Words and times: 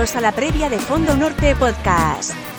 A 0.00 0.20
la 0.22 0.32
previa 0.32 0.70
de 0.70 0.78
Fondo 0.78 1.14
Norte 1.14 1.54
Podcast. 1.56 2.49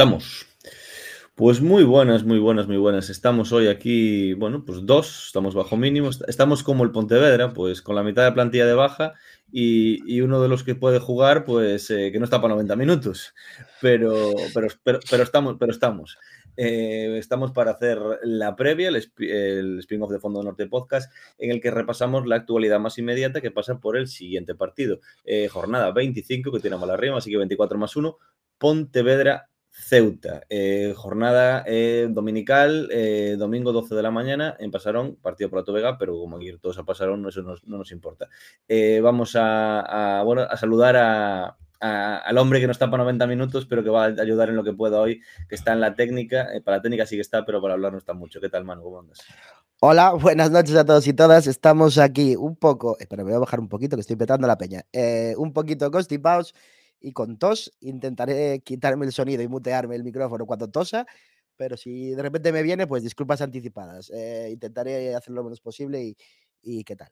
Estamos. 0.00 0.46
Pues 1.34 1.60
muy 1.60 1.84
buenas, 1.84 2.24
muy 2.24 2.38
buenas, 2.38 2.66
muy 2.66 2.78
buenas. 2.78 3.10
Estamos 3.10 3.52
hoy 3.52 3.68
aquí, 3.68 4.32
bueno, 4.32 4.64
pues 4.64 4.86
dos, 4.86 5.26
estamos 5.26 5.54
bajo 5.54 5.76
mínimo. 5.76 6.08
Estamos 6.26 6.62
como 6.62 6.84
el 6.84 6.90
Pontevedra, 6.90 7.52
pues 7.52 7.82
con 7.82 7.96
la 7.96 8.02
mitad 8.02 8.24
de 8.24 8.32
plantilla 8.32 8.64
de 8.64 8.72
baja 8.72 9.12
y, 9.52 10.22
uno 10.22 10.40
de 10.40 10.48
los 10.48 10.64
que 10.64 10.74
puede 10.74 11.00
jugar, 11.00 11.44
pues 11.44 11.90
eh, 11.90 12.10
que 12.10 12.18
no 12.18 12.24
está 12.24 12.40
para 12.40 12.54
90 12.54 12.76
minutos. 12.76 13.34
Pero, 13.82 14.32
pero, 14.54 14.68
pero, 14.82 15.22
estamos, 15.22 15.56
pero 15.60 15.70
estamos. 15.70 16.16
Eh, 16.56 17.18
estamos 17.18 17.52
para 17.52 17.72
hacer 17.72 17.98
la 18.22 18.56
previa, 18.56 18.88
el, 18.88 18.96
spin-off 18.96 20.10
de 20.10 20.18
Fondo 20.18 20.42
Norte 20.42 20.66
Podcast, 20.66 21.12
en 21.36 21.50
el 21.50 21.60
que 21.60 21.70
repasamos 21.70 22.26
la 22.26 22.36
actualidad 22.36 22.80
más 22.80 22.96
inmediata 22.96 23.42
que 23.42 23.50
pasa 23.50 23.78
por 23.80 23.98
el 23.98 24.08
siguiente 24.08 24.54
partido. 24.54 25.00
Eh, 25.26 25.48
jornada 25.48 25.90
25, 25.92 26.52
que 26.52 26.60
tiene 26.60 26.78
mala 26.78 26.96
rima, 26.96 27.18
así 27.18 27.30
que 27.30 27.36
24 27.36 27.76
más 27.76 27.94
1, 27.96 28.16
Pontevedra 28.56 29.49
Ceuta, 29.80 30.42
eh, 30.50 30.92
jornada 30.94 31.64
eh, 31.66 32.06
dominical, 32.10 32.88
eh, 32.92 33.36
domingo 33.38 33.72
12 33.72 33.94
de 33.94 34.02
la 34.02 34.10
mañana 34.10 34.54
en 34.58 34.70
Pasarón, 34.70 35.16
partido 35.16 35.48
por 35.48 35.64
Vega, 35.72 35.96
pero 35.98 36.18
como 36.18 36.36
aquí 36.36 36.52
todos 36.60 36.78
a 36.78 36.84
Pasarón, 36.84 37.26
eso 37.26 37.42
no 37.42 37.78
nos 37.78 37.90
importa. 37.90 38.28
vamos 39.02 39.36
a, 39.36 40.22
bueno, 40.24 40.42
a 40.42 40.56
saludar 40.56 41.56
al 41.80 42.38
hombre 42.38 42.60
que 42.60 42.66
no 42.66 42.72
está 42.72 42.90
para 42.90 43.04
90 43.04 43.26
minutos, 43.26 43.66
pero 43.66 43.82
que 43.82 43.90
va 43.90 44.04
a 44.04 44.08
ayudar 44.08 44.50
en 44.50 44.56
lo 44.56 44.64
que 44.64 44.74
pueda 44.74 45.00
hoy, 45.00 45.22
que 45.48 45.54
está 45.54 45.72
en 45.72 45.80
la 45.80 45.94
técnica, 45.94 46.48
para 46.64 46.76
la 46.76 46.82
técnica 46.82 47.06
sí 47.06 47.16
que 47.16 47.22
está, 47.22 47.44
pero 47.44 47.62
para 47.62 47.74
hablar 47.74 47.92
no 47.92 47.98
está 47.98 48.12
mucho. 48.12 48.40
¿Qué 48.40 48.50
tal, 48.50 48.64
Manu? 48.64 48.82
¿Cómo 48.82 49.00
andas? 49.00 49.20
Hola, 49.80 50.12
buenas 50.12 50.50
noches 50.50 50.76
a 50.76 50.84
todos 50.84 51.06
y 51.06 51.14
todas. 51.14 51.46
Estamos 51.46 51.96
aquí 51.96 52.36
un 52.36 52.54
poco, 52.54 52.98
espera, 52.98 53.24
me 53.24 53.30
voy 53.30 53.36
a 53.36 53.40
bajar 53.40 53.60
un 53.60 53.68
poquito 53.68 53.96
que 53.96 54.02
estoy 54.02 54.16
petando 54.16 54.46
la 54.46 54.58
peña, 54.58 54.84
un 55.36 55.52
poquito 55.54 55.90
constipados 55.90 56.54
y 57.00 57.12
con 57.12 57.38
tos 57.38 57.72
intentaré 57.80 58.60
quitarme 58.60 59.06
el 59.06 59.12
sonido 59.12 59.42
y 59.42 59.48
mutearme 59.48 59.96
el 59.96 60.04
micrófono 60.04 60.46
cuando 60.46 60.68
tosa, 60.68 61.06
pero 61.56 61.76
si 61.76 62.10
de 62.10 62.22
repente 62.22 62.52
me 62.52 62.62
viene, 62.62 62.86
pues 62.86 63.02
disculpas 63.02 63.40
anticipadas. 63.40 64.10
Eh, 64.10 64.48
intentaré 64.52 65.14
hacerlo 65.14 65.36
lo 65.36 65.44
menos 65.44 65.60
posible 65.60 66.02
y, 66.02 66.16
y 66.62 66.84
qué 66.84 66.96
tal. 66.96 67.10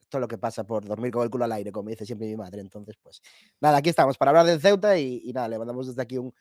Esto 0.00 0.18
es 0.18 0.20
lo 0.20 0.28
que 0.28 0.38
pasa 0.38 0.64
por 0.64 0.84
dormir 0.84 1.10
con 1.10 1.22
el 1.22 1.30
culo 1.30 1.44
al 1.46 1.52
aire, 1.52 1.72
como 1.72 1.88
dice 1.88 2.04
siempre 2.04 2.26
mi 2.26 2.36
madre. 2.36 2.60
Entonces, 2.60 2.96
pues 3.02 3.22
nada, 3.60 3.78
aquí 3.78 3.88
estamos 3.88 4.18
para 4.18 4.30
hablar 4.30 4.46
del 4.46 4.60
Ceuta 4.60 4.98
y, 4.98 5.32
nada, 5.34 5.48
le 5.48 5.58
mandamos 5.58 5.86
desde 5.86 6.02
aquí 6.02 6.18
un, 6.18 6.34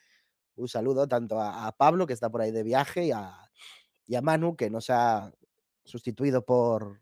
un 0.56 0.68
saludo 0.68 1.08
tanto 1.08 1.40
a, 1.40 1.72
Pablo, 1.78 2.06
que 2.06 2.14
está 2.14 2.30
por 2.30 2.42
ahí 2.42 2.52
de 2.52 2.64
viaje, 2.64 3.06
y 3.06 3.12
a, 3.12 3.34
y 4.08 4.16
a 4.16 4.22
Manu, 4.22 4.56
que 4.58 4.70
nos 4.70 4.90
ha 4.90 5.32
sustituido 5.86 6.44
por 6.44 7.02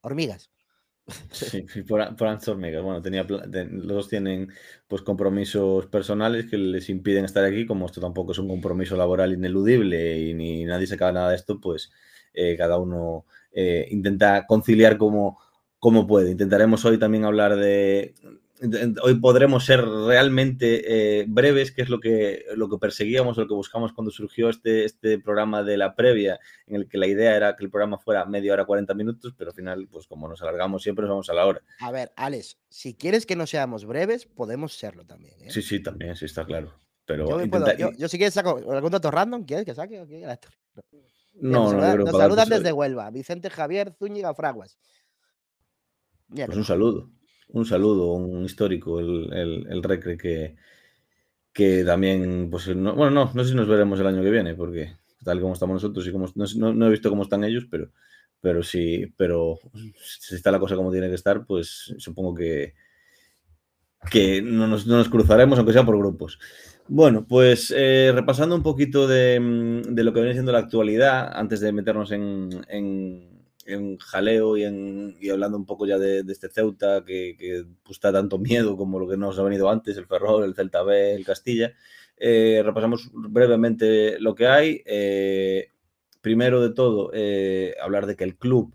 hormigas. 0.00 0.50
Sí, 1.30 1.62
por, 1.88 2.16
por 2.16 2.28
Hormigas. 2.28 2.82
Bueno, 2.82 3.00
tenía, 3.00 3.24
los 3.24 3.86
dos 3.86 4.08
tienen 4.08 4.48
pues 4.86 5.02
compromisos 5.02 5.86
personales 5.86 6.46
que 6.46 6.58
les 6.58 6.88
impiden 6.90 7.24
estar 7.24 7.44
aquí. 7.44 7.66
Como 7.66 7.86
esto 7.86 8.00
tampoco 8.00 8.32
es 8.32 8.38
un 8.38 8.48
compromiso 8.48 8.96
laboral 8.96 9.32
ineludible 9.32 10.18
y 10.18 10.34
ni 10.34 10.64
nadie 10.64 10.86
se 10.86 10.94
acaba 10.94 11.12
nada 11.12 11.30
de 11.30 11.36
esto, 11.36 11.60
pues 11.60 11.90
eh, 12.34 12.56
cada 12.56 12.78
uno 12.78 13.24
eh, 13.52 13.86
intenta 13.90 14.46
conciliar 14.46 14.98
como, 14.98 15.38
como 15.78 16.06
puede. 16.06 16.30
Intentaremos 16.30 16.84
hoy 16.84 16.98
también 16.98 17.24
hablar 17.24 17.56
de, 17.56 18.14
hoy 19.02 19.14
podremos 19.20 19.64
ser 19.64 19.84
realmente 19.84 21.20
eh, 21.20 21.24
breves, 21.28 21.72
que 21.72 21.82
es 21.82 21.88
lo 21.88 22.00
que, 22.00 22.44
lo 22.56 22.68
que 22.68 22.78
perseguíamos, 22.78 23.36
lo 23.36 23.46
que 23.46 23.54
buscamos 23.54 23.92
cuando 23.92 24.10
surgió 24.10 24.48
este, 24.48 24.84
este 24.84 25.18
programa 25.18 25.62
de 25.62 25.76
la 25.76 25.94
previa, 25.94 26.40
en 26.66 26.76
el 26.76 26.88
que 26.88 26.98
la 26.98 27.06
idea 27.06 27.36
era 27.36 27.56
que 27.56 27.64
el 27.64 27.70
programa 27.70 27.98
fuera 27.98 28.24
media 28.24 28.52
hora, 28.52 28.64
40 28.64 28.94
minutos, 28.94 29.34
pero 29.36 29.50
al 29.50 29.56
final, 29.56 29.88
pues 29.90 30.06
como 30.06 30.28
nos 30.28 30.42
alargamos 30.42 30.82
siempre, 30.82 31.02
nos 31.02 31.10
vamos 31.10 31.30
a 31.30 31.34
la 31.34 31.46
hora. 31.46 31.62
A 31.80 31.90
ver, 31.90 32.12
Alex, 32.16 32.58
si 32.68 32.94
quieres 32.94 33.26
que 33.26 33.36
no 33.36 33.46
seamos 33.46 33.84
breves, 33.84 34.26
podemos 34.26 34.76
serlo 34.76 35.04
también. 35.04 35.34
¿eh? 35.40 35.50
Sí, 35.50 35.62
sí, 35.62 35.80
también, 35.80 36.16
sí, 36.16 36.24
está 36.24 36.44
claro. 36.44 36.74
Pero 37.04 37.26
yo, 37.96 38.08
si 38.08 38.18
quieres 38.18 38.34
saco 38.34 38.60
algún 38.70 38.90
dato 38.90 39.10
random, 39.10 39.44
¿quieres 39.44 39.64
que 39.64 39.74
saque? 39.74 40.04
No, 41.40 41.72
no, 41.72 41.96
nos, 41.96 42.10
saludan 42.10 42.48
desde 42.48 42.72
Huelva, 42.72 43.10
Vicente 43.10 43.48
Javier 43.48 43.94
Zúñiga 43.98 44.34
Fraguas. 44.34 44.78
pues 46.28 46.56
un 46.56 46.64
saludo 46.64 47.10
un 47.48 47.64
saludo, 47.64 48.12
un 48.12 48.44
histórico, 48.44 49.00
el, 49.00 49.66
el, 49.68 49.82
Recre 49.82 50.16
que, 50.16 50.56
que 51.52 51.84
también, 51.84 52.48
pues, 52.50 52.66
bueno, 52.66 53.10
no, 53.10 53.32
no 53.32 53.42
sé 53.44 53.50
si 53.50 53.54
nos 53.54 53.68
veremos 53.68 53.98
el 54.00 54.06
año 54.06 54.22
que 54.22 54.30
viene, 54.30 54.54
porque 54.54 54.96
tal 55.24 55.40
como 55.40 55.54
estamos 55.54 55.74
nosotros 55.74 56.06
y 56.06 56.12
como, 56.12 56.26
no, 56.34 56.86
he 56.86 56.90
visto 56.90 57.10
cómo 57.10 57.22
están 57.22 57.44
ellos, 57.44 57.66
pero, 57.70 57.90
pero 58.40 58.62
sí, 58.62 59.12
pero 59.16 59.58
si 59.94 60.34
está 60.34 60.50
la 60.50 60.60
cosa 60.60 60.76
como 60.76 60.92
tiene 60.92 61.08
que 61.08 61.14
estar, 61.14 61.44
pues 61.46 61.94
supongo 61.98 62.34
que, 62.34 62.74
que 64.10 64.42
no 64.42 64.66
nos, 64.66 64.86
no 64.86 64.96
nos 64.96 65.08
cruzaremos, 65.08 65.58
aunque 65.58 65.72
sea 65.72 65.84
por 65.84 65.98
grupos. 65.98 66.38
Bueno, 66.86 67.26
pues 67.26 67.72
eh, 67.76 68.12
repasando 68.14 68.54
un 68.56 68.62
poquito 68.62 69.06
de, 69.06 69.82
de, 69.86 70.04
lo 70.04 70.12
que 70.12 70.20
viene 70.20 70.32
siendo 70.32 70.52
la 70.52 70.60
actualidad, 70.60 71.30
antes 71.34 71.60
de 71.60 71.72
meternos 71.72 72.12
en 72.12 73.37
en 73.68 73.98
jaleo 73.98 74.56
y, 74.56 74.64
en, 74.64 75.16
y 75.20 75.30
hablando 75.30 75.58
un 75.58 75.66
poco 75.66 75.86
ya 75.86 75.98
de, 75.98 76.24
este 76.28 76.48
Ceuta 76.48 77.04
que, 77.04 77.36
que 77.38 77.64
pues, 77.84 78.00
tanto 78.00 78.38
miedo 78.38 78.76
como 78.76 78.98
lo 78.98 79.08
que 79.08 79.16
nos 79.16 79.38
ha 79.38 79.42
venido 79.42 79.70
antes, 79.70 79.96
el 79.96 80.06
Ferrol, 80.06 80.44
el 80.44 80.54
Celta 80.54 80.82
B, 80.82 81.14
el 81.14 81.24
Castilla. 81.24 81.74
Eh, 82.16 82.62
repasamos 82.64 83.10
brevemente 83.12 84.18
lo 84.18 84.34
que 84.34 84.48
hay. 84.48 84.82
Eh, 84.86 85.70
primero 86.20 86.60
de 86.62 86.74
todo, 86.74 87.10
eh, 87.14 87.74
hablar 87.80 88.06
de 88.06 88.16
que 88.16 88.24
el 88.24 88.36
club 88.36 88.74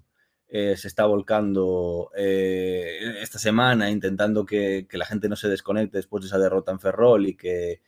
se 0.49 0.87
está 0.87 1.07
volcando 1.07 2.11
esta 2.13 3.39
semana 3.39 3.89
intentando 3.89 4.45
que, 4.45 4.85
que, 4.87 4.99
la 4.99 5.05
gente 5.07 5.27
no 5.27 5.35
se 5.35 5.49
desconecte 5.49 5.97
después 5.97 6.21
de 6.21 6.27
esa 6.27 6.37
derrota 6.37 6.71
en 6.71 6.79
Ferrol 6.79 7.25
y 7.25 7.35
que, 7.35 7.81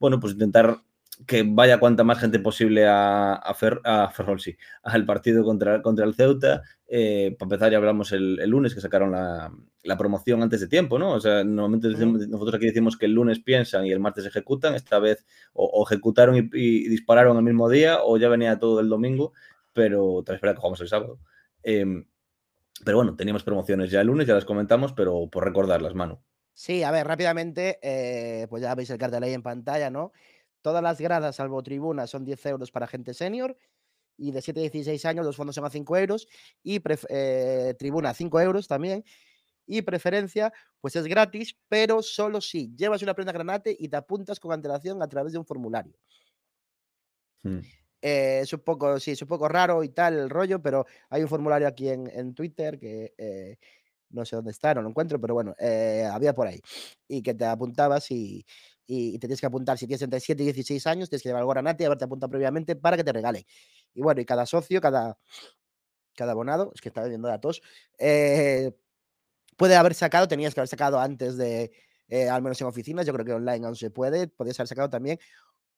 bueno, 0.00 0.18
pues 0.18 0.32
intentar 0.32 0.82
que 1.26 1.42
vaya 1.46 1.80
cuanta 1.80 2.04
más 2.04 2.18
gente 2.18 2.38
posible 2.38 2.86
a, 2.86 3.34
a, 3.34 3.54
Fer, 3.54 3.80
a 3.84 4.10
Ferrol, 4.10 4.40
sí, 4.40 4.56
al 4.82 5.04
partido 5.04 5.44
contra, 5.44 5.82
contra 5.82 6.04
el 6.04 6.14
Ceuta. 6.14 6.62
Eh, 6.86 7.36
para 7.38 7.46
empezar, 7.46 7.72
ya 7.72 7.78
hablamos 7.78 8.12
el, 8.12 8.38
el 8.40 8.50
lunes 8.50 8.74
que 8.74 8.80
sacaron 8.80 9.12
la, 9.12 9.52
la, 9.82 9.98
promoción 9.98 10.42
antes 10.42 10.60
de 10.60 10.68
tiempo, 10.68 10.98
¿no? 10.98 11.12
O 11.12 11.20
sea, 11.20 11.44
normalmente 11.44 11.88
decimos, 11.88 12.26
nosotros 12.28 12.54
aquí 12.54 12.66
decimos 12.66 12.96
que 12.96 13.06
el 13.06 13.12
lunes 13.12 13.40
piensan 13.40 13.84
y 13.86 13.92
el 13.92 14.00
martes 14.00 14.26
ejecutan. 14.26 14.74
Esta 14.74 14.98
vez 14.98 15.26
o, 15.52 15.64
o 15.66 15.86
ejecutaron 15.86 16.36
y, 16.36 16.48
y, 16.52 16.88
dispararon 16.88 17.36
el 17.36 17.42
mismo 17.42 17.68
día 17.68 17.98
o 18.02 18.16
ya 18.16 18.28
venía 18.28 18.58
todo 18.58 18.80
el 18.80 18.88
domingo, 18.88 19.32
pero 19.72 20.22
también 20.24 20.36
espera 20.36 20.54
que 20.54 20.60
jugamos 20.60 20.80
el 20.80 20.88
sábado. 20.88 21.18
Eh, 21.62 22.04
pero 22.84 22.98
bueno, 22.98 23.16
teníamos 23.16 23.42
promociones 23.42 23.90
ya 23.90 24.00
el 24.00 24.06
lunes, 24.06 24.26
ya 24.26 24.34
las 24.34 24.44
comentamos, 24.44 24.92
pero 24.92 25.28
por 25.28 25.44
recordarlas, 25.44 25.94
Manu. 25.94 26.20
Sí, 26.54 26.82
a 26.82 26.90
ver, 26.90 27.06
rápidamente, 27.06 27.78
eh, 27.82 28.46
pues 28.48 28.62
ya 28.62 28.74
veis 28.74 28.90
el 28.90 28.98
cartel 28.98 29.22
ahí 29.22 29.32
en 29.32 29.42
pantalla, 29.42 29.90
¿no? 29.90 30.12
Todas 30.62 30.82
las 30.82 31.00
gradas, 31.00 31.36
salvo 31.36 31.62
tribuna, 31.62 32.06
son 32.06 32.24
10 32.24 32.46
euros 32.46 32.70
para 32.70 32.86
gente 32.86 33.14
senior 33.14 33.56
y 34.16 34.32
de 34.32 34.42
7 34.42 34.60
a 34.60 34.62
16 34.62 35.04
años 35.04 35.24
los 35.24 35.36
fondos 35.36 35.54
son 35.54 35.64
a 35.64 35.70
5 35.70 35.96
euros 35.96 36.26
y 36.62 36.80
eh, 37.08 37.74
tribuna 37.78 38.14
5 38.14 38.40
euros 38.40 38.66
también. 38.66 39.04
Y 39.66 39.82
preferencia, 39.82 40.52
pues 40.80 40.96
es 40.96 41.06
gratis, 41.06 41.56
pero 41.68 42.02
solo 42.02 42.40
si 42.40 42.74
llevas 42.74 43.02
una 43.02 43.14
prenda 43.14 43.32
granate 43.32 43.76
y 43.78 43.88
te 43.88 43.96
apuntas 43.96 44.40
con 44.40 44.52
antelación 44.52 45.02
a 45.02 45.08
través 45.08 45.32
de 45.32 45.38
un 45.38 45.44
formulario. 45.44 45.94
Hmm. 47.42 47.60
Eh, 48.00 48.40
es 48.42 48.52
un 48.52 48.60
poco, 48.60 48.98
sí, 48.98 49.10
es 49.12 49.22
un 49.22 49.28
poco 49.28 49.48
raro 49.48 49.82
y 49.84 49.90
tal 49.90 50.14
el 50.18 50.30
rollo, 50.30 50.62
pero 50.62 50.86
hay 51.10 51.22
un 51.22 51.28
formulario 51.28 51.68
aquí 51.68 51.88
en, 51.88 52.08
en 52.12 52.34
Twitter 52.34 52.78
que 52.78 53.14
eh, 53.18 53.58
no 54.10 54.24
sé 54.24 54.36
dónde 54.36 54.52
está, 54.52 54.74
no 54.74 54.82
lo 54.82 54.88
encuentro, 54.88 55.20
pero 55.20 55.34
bueno, 55.34 55.54
eh, 55.58 56.08
había 56.10 56.34
por 56.34 56.46
ahí. 56.46 56.60
Y 57.06 57.22
que 57.22 57.34
te 57.34 57.44
apuntabas 57.44 58.10
y, 58.10 58.44
y, 58.88 59.12
te 59.18 59.28
tienes 59.28 59.40
que 59.40 59.46
apuntar 59.46 59.76
si 59.78 59.86
tienes 59.86 60.02
entre 60.02 60.18
7 60.18 60.42
y 60.42 60.46
16 60.46 60.86
años, 60.86 61.10
tienes 61.10 61.22
que 61.22 61.28
llevar 61.28 61.40
algo 61.40 61.50
granate 61.52 61.84
y 61.84 61.86
haberte 61.86 62.06
apuntado 62.06 62.30
previamente 62.30 62.74
para 62.74 62.96
que 62.96 63.04
te 63.04 63.12
regalen. 63.12 63.44
Y 63.94 64.00
bueno, 64.00 64.20
y 64.20 64.24
cada 64.24 64.46
socio, 64.46 64.80
cada, 64.80 65.18
cada 66.16 66.32
abonado, 66.32 66.72
es 66.74 66.80
que 66.80 66.88
está 66.88 67.04
viendo 67.04 67.28
datos, 67.28 67.62
eh, 67.98 68.72
puede 69.56 69.76
haber 69.76 69.94
sacado, 69.94 70.28
tenías 70.28 70.54
que 70.54 70.60
haber 70.60 70.68
sacado 70.68 71.00
antes 71.00 71.36
de, 71.36 71.70
eh, 72.08 72.28
al 72.30 72.42
menos 72.42 72.60
en 72.60 72.68
oficinas, 72.68 73.06
yo 73.06 73.12
creo 73.12 73.26
que 73.26 73.32
online 73.34 73.66
aún 73.66 73.76
se 73.76 73.90
puede, 73.90 74.28
podías 74.28 74.58
haber 74.60 74.68
sacado 74.68 74.90
también 74.90 75.18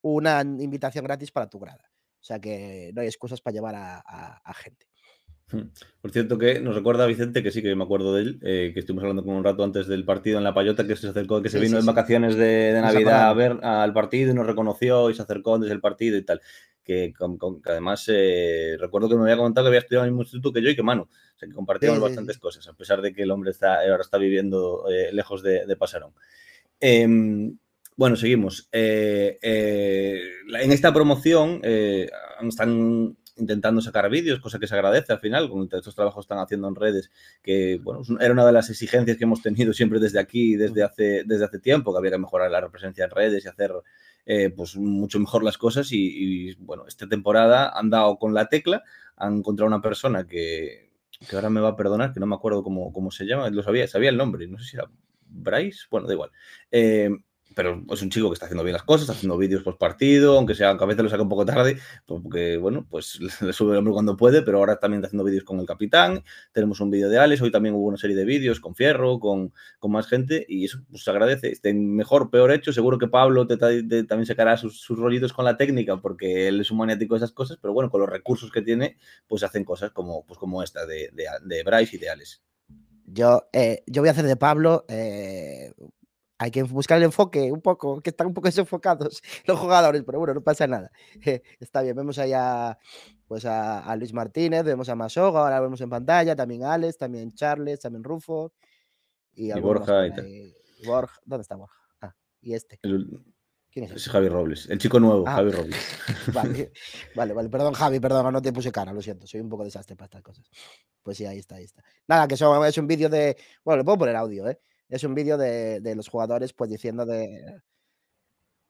una 0.03 0.43
invitación 0.43 1.05
gratis 1.05 1.33
para 1.33 1.49
tu 1.51 1.59
grada. 1.59 1.91
O 2.21 2.25
sea 2.25 2.39
que 2.41 2.93
no 2.95 3.03
hay 3.03 3.09
excusas 3.09 3.41
para 3.41 3.55
llevar 3.55 3.75
a, 3.75 3.99
a, 3.99 4.39
a 4.45 4.55
gente. 4.55 4.90
Por 6.01 6.11
cierto, 6.13 6.39
que 6.39 6.61
nos 6.61 6.75
recuerda 6.75 7.05
a 7.05 7.07
Vicente, 7.07 7.43
que 7.43 7.51
sí 7.51 7.63
que 7.63 7.75
me 7.75 7.85
acuerdo 7.85 8.15
de 8.15 8.23
él, 8.23 8.41
eh, 8.43 8.71
que 8.73 8.81
estuvimos 8.81 9.03
hablando 9.03 9.25
con 9.25 9.35
un 9.35 9.45
rato 9.45 9.65
antes 9.65 9.87
del 9.87 10.05
partido 10.05 10.39
en 10.39 10.45
La 10.45 10.55
Payota, 10.55 10.87
que 10.87 10.97
se 10.97 11.09
acercó, 11.09 11.43
que 11.43 11.49
se 11.49 11.59
sí, 11.59 11.65
vino 11.65 11.77
sí, 11.77 11.81
en 11.81 11.87
vacaciones 11.87 12.37
de, 12.37 12.73
de 12.73 12.81
Navidad 12.81 13.29
a 13.29 13.35
ver 13.35 13.59
al 13.63 13.93
partido 13.93 14.31
y 14.31 14.35
nos 14.35 14.47
reconoció 14.47 15.11
y 15.11 15.15
se 15.15 15.23
acercó 15.23 15.57
antes 15.57 15.69
del 15.69 15.81
partido 15.81 16.17
y 16.17 16.23
tal. 16.23 16.41
Que, 16.83 17.13
con, 17.17 17.37
con, 17.37 17.61
que 17.61 17.71
además 17.71 18.05
eh, 18.09 18.77
recuerdo 18.81 19.09
que 19.09 19.15
me 19.15 19.23
había 19.23 19.37
comentado 19.37 19.67
que 19.67 19.69
había 19.69 19.81
estudiado 19.81 20.05
en 20.05 20.09
el 20.09 20.13
mismo 20.13 20.23
instituto 20.23 20.53
que 20.53 20.63
yo 20.63 20.71
y 20.71 20.77
que 20.77 20.83
Manu. 20.83 21.03
O 21.03 21.39
sea, 21.39 21.49
que 21.49 21.55
compartíamos 21.55 22.01
bastantes 22.01 22.39
cosas, 22.39 22.67
a 22.67 22.73
pesar 22.73 23.03
de 23.03 23.13
que 23.13 23.23
el 23.23 23.31
hombre 23.31 23.51
está, 23.51 23.81
ahora 23.83 24.01
está 24.01 24.19
viviendo 24.19 24.85
eh, 24.91 25.13
lejos 25.13 25.43
de, 25.43 25.67
de 25.67 25.77
Pasarón. 25.77 26.13
Eh, 26.81 27.07
bueno, 27.97 28.17
seguimos. 28.17 28.69
En 28.73 29.39
esta 30.73 30.93
promoción 30.93 31.61
están 31.63 33.17
intentando 33.41 33.81
sacar 33.81 34.09
vídeos, 34.11 34.41
cosa 34.41 34.59
que 34.59 34.67
se 34.67 34.75
agradece 34.75 35.13
al 35.13 35.19
final, 35.19 35.49
con 35.49 35.69
estos 35.71 35.95
trabajos 35.95 36.25
están 36.25 36.39
haciendo 36.39 36.69
en 36.69 36.75
redes, 36.75 37.11
que 37.43 37.81
bueno, 37.83 38.03
era 38.21 38.33
una 38.33 38.47
de 38.47 38.53
las 38.53 38.71
exigencias 38.71 39.17
que 39.17 39.25
hemos 39.25 39.43
tenido 39.43 39.73
siempre 39.73 39.99
desde 39.99 40.21
aquí, 40.21 40.57
desde 40.57 40.83
hace, 40.83 41.25
desde 41.25 41.45
hace 41.45 41.59
tiempo, 41.59 41.93
que 41.93 41.99
había 41.99 42.13
que 42.13 42.19
mejorar 42.19 42.51
la 42.51 42.69
presencia 42.69 43.05
en 43.05 43.11
redes 43.11 43.45
y 43.45 43.49
hacer 43.49 43.73
eh, 44.27 44.51
pues 44.51 44.77
mucho 44.77 45.19
mejor 45.19 45.43
las 45.43 45.59
cosas 45.59 45.91
y, 45.93 46.51
y, 46.51 46.55
bueno, 46.57 46.85
esta 46.87 47.09
temporada 47.09 47.77
han 47.77 47.91
dado 47.91 48.19
con 48.19 48.35
la 48.35 48.49
tecla, 48.49 48.83
han 49.17 49.39
encontrado 49.39 49.69
una 49.69 49.83
persona 49.83 50.27
que, 50.27 50.91
que 51.29 51.37
ahora 51.37 51.51
me 51.51 51.61
va 51.61 51.71
a 51.71 51.77
perdonar, 51.77 52.13
que 52.13 52.21
no 52.21 52.27
me 52.27 52.35
acuerdo 52.35 52.63
cómo, 52.63 52.93
cómo 52.93 53.11
se 53.11 53.25
llama, 53.25 53.51
lo 53.51 53.63
sabía, 53.63 53.87
sabía 53.89 54.11
el 54.11 54.17
nombre, 54.17 54.47
no 54.47 54.59
sé 54.59 54.65
si 54.65 54.77
era 54.77 54.91
Bryce, 55.27 55.87
bueno, 55.91 56.07
da 56.07 56.15
igual. 56.15 56.31
Eh, 56.71 57.11
pero 57.55 57.83
es 57.91 58.03
un 58.03 58.11
chico 58.11 58.29
que 58.29 58.35
está 58.35 58.47
haciendo 58.47 58.63
bien 58.63 58.75
las 58.75 58.85
cosas, 58.85 59.03
está 59.03 59.13
haciendo 59.13 59.37
vídeos 59.37 59.63
post 59.63 59.79
partido, 59.79 60.37
aunque 60.37 60.55
sea 60.55 60.71
aunque 60.71 60.85
a 60.85 60.87
veces 60.87 61.03
lo 61.03 61.11
saca 61.11 61.23
un 61.23 61.29
poco 61.29 61.45
tarde, 61.45 61.79
porque 62.07 62.57
bueno, 62.57 62.87
pues 62.89 63.19
le 63.41 63.53
sube 63.53 63.73
el 63.73 63.79
hombro 63.79 63.93
cuando 63.93 64.17
puede, 64.17 64.43
pero 64.43 64.59
ahora 64.59 64.79
también 64.79 65.01
está 65.01 65.09
haciendo 65.09 65.25
vídeos 65.25 65.45
con 65.45 65.59
el 65.59 65.67
capitán, 65.67 66.23
tenemos 66.53 66.81
un 66.81 66.91
vídeo 66.91 67.09
de 67.09 67.19
Alex, 67.19 67.43
hoy 67.43 67.51
también 67.51 67.75
hubo 67.75 67.87
una 67.87 67.97
serie 67.97 68.17
de 68.17 68.25
vídeos 68.25 68.61
con 68.61 68.75
Fierro, 68.75 69.19
con, 69.19 69.53
con 69.79 69.93
más 69.93 70.07
gente, 70.07 70.47
y 70.49 70.65
eso 70.65 70.79
pues, 70.91 71.03
se 71.05 71.11
agradece, 71.11 71.51
estén 71.51 71.95
mejor, 71.95 72.31
peor 72.31 72.53
hecho, 72.53 72.73
seguro 72.73 72.99
que 72.99 73.09
Pablo 73.09 73.47
también 73.47 74.27
sacará 74.27 74.57
sus, 74.57 74.81
sus, 74.81 74.99
rollitos 74.99 75.33
con 75.33 75.45
la 75.45 75.57
técnica, 75.57 75.97
porque 75.97 76.49
él 76.49 76.61
es 76.61 76.71
un 76.71 76.79
maniático 76.79 77.15
de 77.15 77.19
esas 77.19 77.33
cosas, 77.33 77.59
pero 77.61 77.73
bueno, 77.73 77.91
con 77.91 78.01
los 78.01 78.11
recursos 78.11 78.51
que 78.51 78.63
tiene, 78.63 78.99
pues 79.27 79.43
hacen 79.43 79.65
cosas 79.65 79.91
como, 79.91 80.25
pues, 80.27 80.39
como 80.39 80.63
esta 80.63 80.87
de, 80.87 81.11
de, 81.13 81.27
de 81.45 81.63
Bryce 81.65 81.97
y 81.97 81.99
de 81.99 82.11
Alex. 82.11 82.43
Yo, 83.13 83.49
eh, 83.53 83.83
yo 83.87 84.03
voy 84.03 84.09
a 84.09 84.13
hacer 84.13 84.27
de 84.27 84.37
Pablo 84.37 84.85
eh, 84.89 85.73
hay 86.41 86.51
que 86.51 86.63
buscar 86.63 86.97
el 86.97 87.05
enfoque 87.05 87.53
un 87.53 87.61
poco, 87.61 88.01
que 88.01 88.09
están 88.09 88.29
un 88.29 88.33
poco 88.33 88.49
desenfocados 88.49 89.21
los 89.45 89.59
jugadores, 89.59 90.03
pero 90.07 90.19
bueno, 90.19 90.33
no 90.33 90.41
pasa 90.41 90.67
nada. 90.67 90.91
Está 91.61 91.83
bien, 91.83 91.95
vemos 91.95 92.19
ahí 92.19 92.33
a, 92.33 92.79
pues 93.27 93.45
a, 93.45 93.81
a, 93.81 93.95
Luis 93.97 94.15
Martínez, 94.15 94.65
vemos 94.65 94.89
a 94.89 94.95
Masoga, 94.95 95.41
ahora 95.41 95.61
vemos 95.61 95.83
en 95.83 95.91
pantalla, 95.91 96.35
también 96.35 96.65
Alex, 96.65 96.97
también 96.97 97.33
Charles, 97.33 97.81
también 97.81 98.03
Rufo. 98.03 98.55
Y, 99.35 99.53
y 99.53 99.61
Borja. 99.61 100.07
Y 100.07 100.11
ahí, 100.19 100.55
Borja. 100.87 101.21
¿Dónde 101.27 101.43
está 101.43 101.57
Borja? 101.57 101.79
Ah, 102.01 102.15
y 102.41 102.55
este. 102.55 102.79
El, 102.85 103.23
¿Quién 103.71 103.85
es? 103.85 103.93
Es 103.93 104.09
Javi 104.09 104.31
Robles, 104.31 104.67
el 104.71 104.79
chico 104.79 104.99
nuevo, 104.99 105.25
ah, 105.29 105.33
Javi 105.33 105.51
Robles. 105.53 105.77
Vale, 106.33 106.73
vale, 107.15 107.35
vale, 107.35 107.49
perdón 107.51 107.75
Javi, 107.75 108.01
perdón, 108.01 108.33
no 108.33 108.41
te 108.41 108.51
puse 108.51 108.73
cara, 108.73 108.95
lo 108.95 109.03
siento, 109.03 109.27
soy 109.27 109.43
un 109.43 109.51
poco 109.51 109.65
desastre 109.65 109.95
para 109.95 110.07
estas 110.07 110.23
cosas. 110.23 110.51
Pues 111.03 111.19
sí, 111.19 111.27
ahí 111.27 111.39
está, 111.39 111.57
ahí 111.57 111.65
está. 111.65 111.85
Nada, 112.09 112.27
que 112.27 112.35
eso 112.35 112.65
es 112.65 112.79
un 112.79 112.87
vídeo 112.87 113.11
de, 113.11 113.37
bueno, 113.63 113.77
le 113.77 113.85
puedo 113.85 113.99
poner 113.99 114.17
audio, 114.17 114.49
¿eh? 114.49 114.59
Es 114.91 115.05
un 115.05 115.15
vídeo 115.15 115.39
de, 115.39 115.81
de, 115.81 115.95
los 115.95 116.09
jugadores 116.09 116.53
pues 116.53 116.69
diciendo 116.69 117.07
de, 117.07 117.63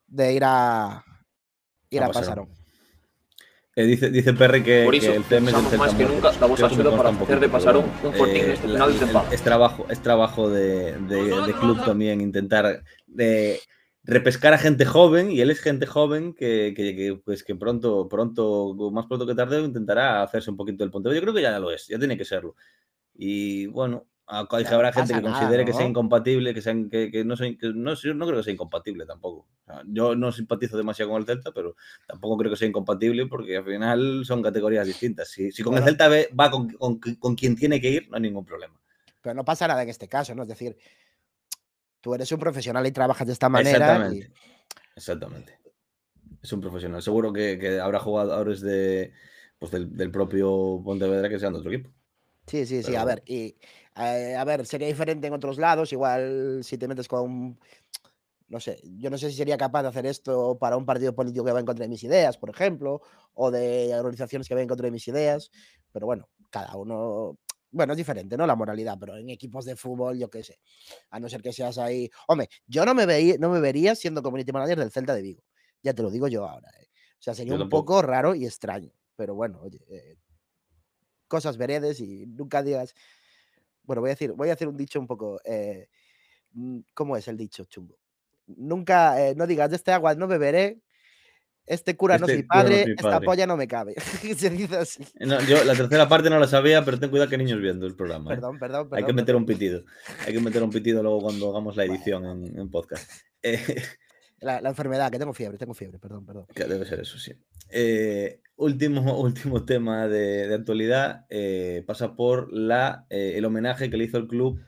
de 0.07 0.33
ir 0.33 0.43
a 0.45 1.05
ir 1.91 2.03
a, 2.03 2.07
a 2.07 2.13
Pasarón. 2.13 2.49
Eh, 3.77 3.85
dice, 3.85 4.11
dice 4.11 4.35
Perry 4.35 4.63
que, 4.63 4.85
Por 4.85 4.95
eso, 4.95 5.11
que 5.11 5.17
el 5.17 5.25
tema 5.25 5.51
es 5.51 5.79
más 5.79 5.95
que 5.95 6.05
nunca 6.05 6.33
damos 6.33 6.63
ayuda 6.63 6.97
para 6.97 7.09
hacer 7.11 7.41
de 7.41 7.49
Pasarón 7.49 7.85
un 8.03 8.13
fortín 8.15 8.45
en 8.45 8.51
este 8.51 8.69
final 8.69 8.93
de 8.93 8.99
temporada. 8.99 9.35
Es 9.35 9.43
trabajo, 9.43 9.87
es 9.89 10.03
trabajo 10.03 10.51
de, 10.51 10.93
de, 10.93 11.23
de 11.47 11.53
club 11.55 11.83
también 11.85 12.21
intentar 12.21 12.83
de 13.07 13.61
repescar 14.03 14.53
a 14.55 14.59
gente 14.59 14.85
joven 14.85 15.31
y 15.31 15.41
él 15.41 15.51
es 15.51 15.61
gente 15.61 15.87
joven 15.87 16.35
que, 16.35 16.75
que, 16.77 16.97
que, 16.97 17.21
pues 17.25 17.45
que 17.45 17.55
pronto, 17.55 18.09
pronto, 18.09 18.75
más 18.93 19.07
pronto 19.07 19.27
que 19.27 19.35
tarde 19.35 19.61
intentará 19.61 20.23
hacerse 20.23 20.51
un 20.51 20.57
poquito 20.57 20.83
del 20.83 20.91
Pontevedra. 20.91 21.21
Yo 21.21 21.23
creo 21.23 21.35
que 21.35 21.43
ya 21.43 21.59
lo 21.59 21.71
es, 21.71 21.87
ya 21.87 21.99
tiene 21.99 22.19
que 22.19 22.25
serlo. 22.25 22.57
Y 23.15 23.67
bueno, 23.67 24.07
habrá 24.31 24.93
gente 24.93 25.15
que 25.15 25.21
nada, 25.21 25.33
considere 25.33 25.65
¿no? 25.65 25.67
que 25.67 25.73
sea 25.77 25.87
incompatible, 25.87 26.55
que, 26.55 26.63
sean, 26.63 26.89
que, 26.89 27.11
que 27.11 27.25
no, 27.25 27.37
soy, 27.37 27.59
que 27.59 27.69
no, 27.69 27.95
no 27.95 28.27
creo 28.27 28.39
que 28.39 28.43
sea 28.45 28.53
incompatible 28.53 29.07
tampoco. 29.07 29.49
O 29.63 29.65
sea, 29.65 29.83
yo 29.87 30.15
no 30.15 30.31
simpatizo 30.31 30.77
demasiado 30.77 31.11
con 31.11 31.21
el 31.21 31.27
Celta, 31.27 31.53
pero 31.53 31.77
tampoco 32.07 32.37
creo 32.39 32.51
que 32.51 32.57
sea 32.57 32.69
incompatible 32.69 33.27
porque 33.27 33.57
al 33.57 33.65
final 33.65 34.23
son 34.25 34.43
categorías 34.43 34.87
distintas. 34.87 35.29
Si, 35.29 35.51
si 35.51 35.63
con 35.63 35.73
bueno, 35.73 35.87
el 35.87 35.97
Celta 35.97 36.09
va 36.39 36.51
con, 36.51 36.69
con, 36.71 36.99
con, 36.99 37.35
quien 37.35 37.57
tiene 37.57 37.81
que 37.81 37.91
ir, 37.91 38.09
no 38.09 38.17
hay 38.17 38.23
ningún 38.23 38.45
problema. 38.45 38.81
Pero 39.21 39.35
no 39.35 39.45
pasa 39.45 39.67
nada 39.67 39.83
en 39.83 39.89
este 39.89 40.09
caso, 40.09 40.35
¿no? 40.35 40.43
Es 40.43 40.49
decir, 40.49 40.77
tú 42.01 42.15
eres 42.15 42.31
un 42.31 42.39
profesional 42.39 42.87
y 42.87 42.93
trabajas 42.93 43.27
de 43.27 43.33
esta 43.33 43.49
manera. 43.49 43.79
Exactamente. 43.79 44.33
Y... 44.35 44.97
Exactamente. 44.97 45.59
Es 46.43 46.53
un 46.53 46.61
profesional. 46.61 47.03
Seguro 47.03 47.33
que, 47.33 47.59
que 47.59 47.81
habrá 47.81 47.99
jugadores 47.99 48.61
de, 48.61 49.13
pues 49.59 49.73
del, 49.73 49.95
del 49.97 50.11
propio 50.11 50.81
Pontevedra 50.85 51.29
que 51.29 51.39
sean 51.39 51.53
de 51.53 51.59
otro 51.59 51.73
equipo. 51.73 51.91
Sí, 52.47 52.67
sí, 52.67 52.83
sí, 52.83 52.97
a 52.97 53.05
ver, 53.05 53.23
y 53.27 53.57
eh, 53.97 54.37
a 54.37 54.45
ver, 54.45 54.67
sería 54.67 54.87
diferente 54.87 55.27
en 55.27 55.33
otros 55.33 55.59
lados, 55.59 55.93
igual 55.93 56.61
si 56.63 56.79
te 56.79 56.89
metes 56.89 57.09
con, 57.09 57.59
no 58.49 58.61
sé, 58.61 58.81
yo 58.99 59.11
no 59.11 59.19
sé 59.19 59.31
si 59.31 59.37
sería 59.37 59.57
capaz 59.57 59.83
de 59.83 59.89
hacer 59.89 60.07
esto 60.07 60.59
para 60.59 60.77
un 60.77 60.85
partido 60.85 61.15
político 61.15 61.45
que 61.45 61.53
va 61.53 61.61
en 61.61 61.67
contra 61.67 61.85
de 61.85 61.89
mis 61.89 62.03
ideas, 62.03 62.37
por 62.37 62.51
ejemplo, 62.51 63.01
o 63.35 63.51
de 63.51 63.95
organizaciones 63.95 64.49
que 64.49 64.55
van 64.55 64.63
en 64.63 64.69
contra 64.69 64.87
de 64.87 64.91
mis 64.91 65.07
ideas, 65.09 65.51
pero 65.93 66.07
bueno, 66.07 66.29
cada 66.51 66.77
uno, 66.77 67.39
bueno, 67.71 67.93
es 67.93 67.97
diferente, 67.97 68.37
¿no? 68.37 68.47
La 68.47 68.57
moralidad, 68.57 68.97
pero 68.99 69.17
en 69.17 69.31
equipos 69.31 69.65
de 69.65 69.77
fútbol, 69.77 70.19
yo 70.19 70.29
qué 70.31 70.43
sé, 70.43 70.59
a 71.11 71.21
no 71.21 71.29
ser 71.29 71.43
que 71.43 71.53
seas 71.53 71.79
ahí, 71.79 72.11
hombre, 72.27 72.49
yo 72.67 72.85
no 72.85 72.95
me, 72.95 73.07
veía, 73.07 73.37
no 73.39 73.51
me 73.51 73.61
vería 73.61 73.95
siendo 73.95 74.23
community 74.23 74.53
manager 74.53 74.79
del 74.79 74.91
Celta 74.91 75.15
de 75.15 75.23
Vigo, 75.23 75.43
ya 75.83 75.95
te 75.95 76.03
lo 76.03 76.11
digo 76.11 76.27
yo 76.27 76.47
ahora, 76.47 76.71
¿eh? 76.81 76.89
o 77.19 77.23
sea, 77.23 77.35
sería 77.35 77.55
un 77.55 77.69
poco 77.69 78.03
raro 78.03 78.35
y 78.35 78.47
extraño, 78.47 78.93
pero 79.15 79.37
bueno, 79.37 79.61
oye, 79.63 79.85
eh, 79.89 80.17
cosas 81.29 81.57
veredes 81.57 82.01
y 82.01 82.27
nunca 82.27 82.63
digas, 82.63 82.95
bueno, 83.91 84.03
voy 84.03 84.11
a 84.11 84.13
decir, 84.13 84.31
voy 84.31 84.51
a 84.51 84.53
hacer 84.53 84.69
un 84.69 84.77
dicho 84.77 85.01
un 85.01 85.09
poco. 85.09 85.41
Eh, 85.45 85.89
mm, 86.53 86.79
¿Cómo 86.95 87.17
es 87.17 87.27
el 87.27 87.37
dicho, 87.37 87.65
chungo? 87.65 87.97
Nunca, 88.47 89.21
eh, 89.21 89.35
no 89.35 89.49
digas 89.49 89.69
de 89.69 89.75
este 89.75 89.91
agua 89.91 90.15
no 90.15 90.29
beberé, 90.29 90.79
Este 91.67 91.97
cura 91.97 92.17
no 92.17 92.27
Este 92.27 92.35
soy 92.37 92.43
no 92.43 92.49
padre, 92.49 92.83
soy 92.85 92.93
esta 92.93 93.11
padre. 93.11 93.27
polla 93.27 93.47
no 93.49 93.57
me 93.57 93.67
cabe. 93.67 93.97
Se 94.39 94.51
dice 94.51 94.77
así. 94.77 95.05
No, 95.19 95.41
yo 95.41 95.65
la 95.65 95.75
tercera 95.75 96.09
parte 96.09 96.31
no 96.31 96.39
la 96.39 96.47
sabía, 96.47 96.85
pero 96.85 97.01
ten 97.01 97.11
cuidado 97.11 97.29
que 97.31 97.37
niños 97.37 97.61
viendo 97.61 97.85
el 97.85 97.97
programa. 97.97 98.31
¿eh? 98.31 98.37
Perdón, 98.37 98.61
perdón, 98.61 98.89
perdón. 98.91 98.99
Hay 98.99 99.05
que 99.05 99.13
meter 99.13 99.27
perdón. 99.35 99.43
un 99.43 99.47
pitido. 99.47 99.85
Hay 100.25 100.33
que 100.35 100.41
meter 100.41 100.63
un 100.63 100.71
pitido 100.71 101.03
luego 101.03 101.23
cuando 101.23 101.51
hagamos 101.51 101.75
la 101.77 101.85
edición 101.85 102.27
en, 102.27 102.61
en 102.61 102.71
podcast. 102.71 103.11
Eh, 103.43 103.83
La, 104.41 104.59
enfermedad, 104.61 105.11
que 105.11 105.19
tengo 105.19 105.35
fiebre, 105.35 105.59
tengo 105.59 105.75
fiebre, 105.75 105.99
perdón, 105.99 106.25
perdón. 106.25 106.47
que 106.55 106.65
debe 106.65 106.87
ser 106.87 107.01
eso, 107.01 107.19
sí. 107.19 107.33
Eh, 107.69 108.41
último, 108.57 109.21
último 109.21 109.65
tema 109.65 110.09
de, 110.09 110.53
actualidad 110.55 111.27
eh, 111.29 111.85
pasa 111.87 112.17
por 112.17 112.53
la, 112.53 113.07
eh, 113.11 113.35
el 113.37 113.45
homenaje 113.45 113.91
que 113.91 113.97
le 113.97 114.05
hizo 114.05 114.17
el 114.17 114.27
club 114.29 114.61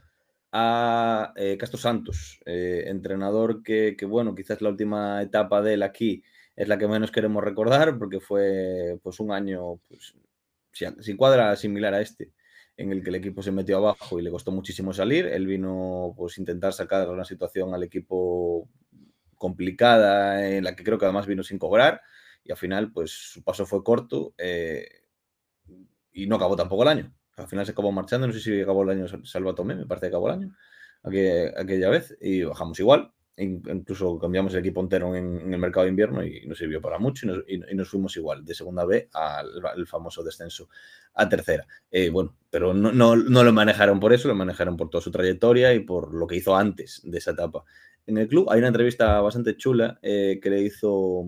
a 0.55 1.33
Castro 1.59 1.79
Santos, 1.79 2.41
entrenador 2.45 3.63
que, 3.63 3.97
bueno, 4.07 4.35
quizás 4.35 4.61
la 4.61 4.69
última 4.69 5.23
etapa 5.23 5.63
de 5.63 5.75
él 5.75 5.83
aquí 5.83 6.23
es 6.55 6.69
la 6.69 6.77
que 6.77 6.87
menos 6.87 7.11
queremos 7.11 7.43
recordar 7.43 7.99
porque 7.99 8.21
fue 8.21 8.99
pues 9.03 9.19
un 9.19 9.33
año, 9.33 9.79
pues, 9.89 10.15
sin 10.73 11.17
cuadra 11.17 11.57
similar 11.57 11.95
a 11.95 12.03
este, 12.03 12.33
en 12.77 12.93
el 12.93 13.03
que 13.03 13.09
el 13.09 13.17
equipo 13.17 13.43
se 13.43 13.51
metió 13.51 13.79
abajo 13.79 14.19
y 14.19 14.23
le 14.23 14.31
costó 14.31 14.51
muchísimo 14.51 14.93
salir. 14.93 15.25
Él 15.25 15.47
vino 15.47 16.13
pues 16.19 16.37
intentar 16.37 16.75
sacar 16.75 17.09
una 17.09 17.25
situación 17.25 17.73
al 17.73 17.83
equipo 17.83 18.69
complicada, 19.43 20.49
en 20.49 20.63
la 20.63 20.77
que 20.77 20.85
creo 20.85 20.99
que 20.99 21.05
además 21.05 21.27
vino 21.27 21.43
sin 21.43 21.59
cobrar, 21.59 22.01
y 22.45 22.53
al 22.53 22.57
final, 22.57 22.93
pues 22.93 23.11
su 23.11 23.43
paso 23.43 23.67
fue 23.67 23.83
corto 23.83 24.35
eh, 24.39 24.87
y 26.13 26.29
no 26.29 26.37
acabó 26.37 26.55
tampoco 26.55 26.85
el 26.85 26.89
año. 26.91 27.13
Al 27.37 27.49
final 27.49 27.67
se 27.67 27.73
acabó 27.73 27.91
marchando, 27.91 28.29
no 28.29 28.33
sé 28.33 28.39
si 28.39 28.61
acabó 28.61 28.85
el 28.85 28.91
año 28.91 29.07
Salva 29.25 29.53
Tomé, 29.53 29.75
me 29.75 29.87
parece 29.87 30.07
que 30.07 30.09
acabó 30.09 30.29
el 30.29 30.35
año, 30.35 30.57
aquella, 31.03 31.89
vez, 31.91 32.17
y 32.21 32.45
bajamos 32.45 32.79
igual. 32.79 33.13
In, 33.37 33.63
incluso 33.67 34.19
cambiamos 34.19 34.53
el 34.53 34.61
equipo 34.61 34.81
entero 34.81 35.17
en, 35.17 35.53
el 35.53 35.59
mercado 35.59 35.85
de 35.85 35.91
invierno 35.91 36.23
y 36.23 36.47
no 36.47 36.55
sirvió 36.55 36.83
para 36.83 36.99
mucho 36.99 37.25
y 37.27 37.31
nos, 37.31 37.39
y, 37.49 37.73
y 37.73 37.75
nos 37.75 37.89
fuimos 37.89 38.15
igual 38.19 38.45
de 38.45 38.55
segunda 38.55 38.85
B 38.85 39.09
al, 39.15 39.65
al 39.65 39.87
famoso 39.87 40.23
descenso 40.23 40.69
a 41.15 41.29
tercera. 41.29 41.67
Eh, 41.91 42.11
bueno, 42.11 42.37
pero 42.51 42.75
no, 42.75 42.93
no, 42.93 43.17
no, 43.17 43.45
lo 43.45 43.53
manejaron 43.53 44.01
por 44.01 44.13
eso, 44.13 44.29
lo 44.29 44.35
manejaron 44.35 44.77
por 44.77 44.91
toda 44.91 45.03
su 45.03 45.11
trayectoria 45.11 45.75
y 45.75 45.81
por 45.81 46.15
lo 46.15 46.27
que 46.27 46.37
hizo 46.37 46.55
antes 46.55 47.01
de 47.05 47.19
esa 47.19 47.33
etapa. 47.33 47.65
En 48.07 48.19
el 48.19 48.29
club 48.29 48.51
hay 48.51 48.59
una 48.59 48.69
entrevista 48.69 49.21
bastante 49.21 49.57
chula 49.57 49.99
eh, 50.03 50.41
que 50.43 50.51
le 50.51 50.63
hizo... 50.63 51.25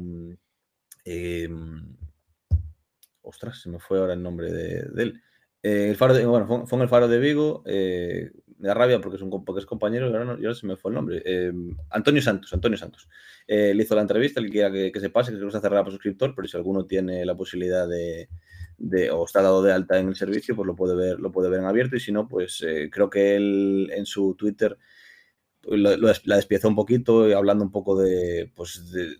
Eh, 1.04 1.48
ostras, 3.22 3.60
se 3.60 3.68
me 3.68 3.78
fue 3.78 3.98
ahora 3.98 4.14
el 4.14 4.22
nombre 4.22 4.52
de, 4.52 5.02
él. 5.02 5.22
Eh, 5.62 5.88
el 5.90 5.96
faro 5.96 6.14
de, 6.14 6.26
bueno, 6.26 6.46
fue, 6.46 6.76
en 6.76 6.82
el 6.82 6.88
Faro 6.88 7.08
de 7.08 7.18
Vigo. 7.18 7.62
Me 7.66 8.68
da 8.68 8.74
rabia 8.74 9.00
porque 9.00 9.16
es, 9.16 9.22
un, 9.22 9.44
porque 9.44 9.64
compañero 9.66 10.08
y 10.08 10.14
ahora, 10.14 10.54
se 10.54 10.66
me 10.66 10.76
fue 10.76 10.90
el 10.90 10.94
nombre. 10.96 11.22
Antonio 11.90 12.22
Santos. 12.22 12.52
Antonio 12.52 12.76
Santos. 12.76 13.08
le 13.46 13.74
hizo 13.74 13.94
la 13.94 14.02
entrevista, 14.02 14.40
el 14.40 14.50
que 14.50 14.70
que, 14.72 14.92
que, 14.92 15.00
se 15.00 15.10
pase, 15.10 15.32
que 15.32 15.38
se 15.38 15.60
cerrará 15.60 15.82
para 15.82 15.92
suscriptor, 15.92 16.34
pero 16.34 16.48
si 16.48 16.56
alguno 16.56 16.86
tiene 16.86 17.24
la 17.24 17.36
posibilidad 17.36 17.88
de, 17.88 18.28
de, 18.78 19.10
o 19.10 19.24
está 19.24 19.42
dado 19.42 19.62
de 19.62 19.72
alta 19.72 19.98
en 19.98 20.08
el 20.08 20.16
servicio, 20.16 20.56
pues 20.56 20.66
lo 20.66 20.74
puede 20.74 20.96
ver, 20.96 21.20
lo 21.20 21.30
puede 21.30 21.50
ver 21.50 21.60
en 21.60 21.66
abierto. 21.66 21.96
Y 21.96 22.00
si 22.00 22.12
no, 22.12 22.26
pues 22.28 22.64
creo 22.90 23.08
que 23.08 23.36
él 23.36 23.90
en 23.94 24.06
su 24.06 24.34
Twitter 24.34 24.76
lo, 25.68 25.96
la 25.96 26.36
despiezó 26.36 26.68
un 26.68 26.76
poquito, 26.76 27.24
hablando 27.36 27.64
un 27.64 27.72
poco 27.72 27.98
de, 27.98 28.50
pues, 28.54 28.90
de, 28.92 29.16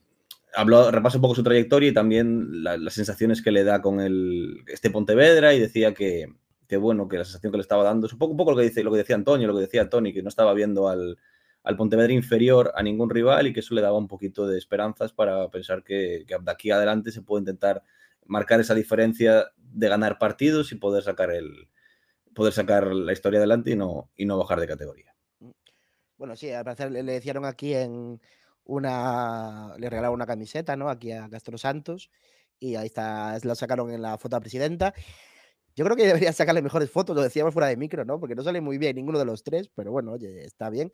habló, 0.54 0.90
repasa 0.90 1.18
un 1.18 1.22
poco 1.22 1.34
su 1.34 1.42
trayectoria 1.42 1.90
y 1.90 1.94
también 1.94 2.62
la, 2.62 2.76
las 2.76 2.94
sensaciones 2.94 3.42
que 3.42 3.52
le 3.52 3.64
da 3.64 3.82
con 3.82 4.00
el, 4.00 4.64
este 4.66 4.90
Pontevedra 4.90 5.54
y 5.54 5.60
decía 5.60 5.94
que, 5.94 6.26
que, 6.68 6.76
bueno, 6.76 7.08
que 7.08 7.18
la 7.18 7.24
sensación 7.24 7.52
que 7.52 7.58
le 7.58 7.62
estaba 7.62 7.84
dando 7.84 8.06
es 8.06 8.12
un 8.12 8.18
poco, 8.18 8.32
un 8.32 8.36
poco 8.36 8.52
lo, 8.52 8.56
que 8.56 8.64
dice, 8.64 8.82
lo 8.82 8.90
que 8.90 8.98
decía 8.98 9.16
Antonio, 9.16 9.46
lo 9.46 9.54
que 9.54 9.62
decía 9.62 9.88
Tony, 9.88 10.12
que 10.12 10.22
no 10.22 10.28
estaba 10.28 10.54
viendo 10.54 10.88
al, 10.88 11.18
al 11.62 11.76
Pontevedra 11.76 12.12
inferior 12.12 12.72
a 12.74 12.82
ningún 12.82 13.10
rival 13.10 13.46
y 13.46 13.52
que 13.52 13.60
eso 13.60 13.74
le 13.74 13.82
daba 13.82 13.98
un 13.98 14.08
poquito 14.08 14.46
de 14.46 14.58
esperanzas 14.58 15.12
para 15.12 15.48
pensar 15.50 15.82
que, 15.82 16.24
que 16.26 16.36
de 16.40 16.50
aquí 16.50 16.70
adelante 16.70 17.10
se 17.10 17.22
puede 17.22 17.42
intentar 17.42 17.82
marcar 18.26 18.60
esa 18.60 18.74
diferencia 18.74 19.46
de 19.56 19.88
ganar 19.88 20.18
partidos 20.18 20.72
y 20.72 20.76
poder 20.76 21.02
sacar 21.02 21.30
el 21.30 21.68
poder 22.34 22.52
sacar 22.52 22.88
la 22.88 23.12
historia 23.12 23.38
adelante 23.38 23.70
y 23.70 23.76
no, 23.76 24.10
y 24.16 24.24
no 24.24 24.36
bajar 24.36 24.60
de 24.60 24.66
categoría. 24.66 25.13
Bueno, 26.24 26.36
sí, 26.36 26.50
al 26.50 26.64
parecer 26.64 26.90
le, 26.90 27.16
hicieron 27.18 27.44
aquí 27.44 27.74
en, 27.74 28.18
una, 28.64 29.74
le 29.76 29.90
regalaron 29.90 30.14
una 30.14 30.24
camiseta, 30.24 30.74
¿no? 30.74 30.88
Aquí 30.88 31.12
a 31.12 31.28
Castro 31.28 31.58
Santos 31.58 32.10
y 32.58 32.76
ahí 32.76 32.86
está, 32.86 33.38
la 33.42 33.54
sacaron 33.54 33.90
en 33.90 34.00
la 34.00 34.16
foto 34.16 34.34
a 34.36 34.40
presidenta. 34.40 34.94
Yo 35.76 35.84
creo 35.84 35.96
que 35.98 36.06
debería 36.06 36.32
sacarle 36.32 36.62
mejores 36.62 36.90
fotos, 36.90 37.14
lo 37.14 37.20
decíamos 37.20 37.52
fuera 37.52 37.68
de 37.68 37.76
micro, 37.76 38.06
¿no? 38.06 38.18
Porque 38.18 38.34
no 38.34 38.42
sale 38.42 38.62
muy 38.62 38.78
bien 38.78 38.96
ninguno 38.96 39.18
de 39.18 39.26
los 39.26 39.42
tres, 39.44 39.70
pero 39.74 39.92
bueno, 39.92 40.12
oye, 40.12 40.46
está 40.46 40.70
bien. 40.70 40.90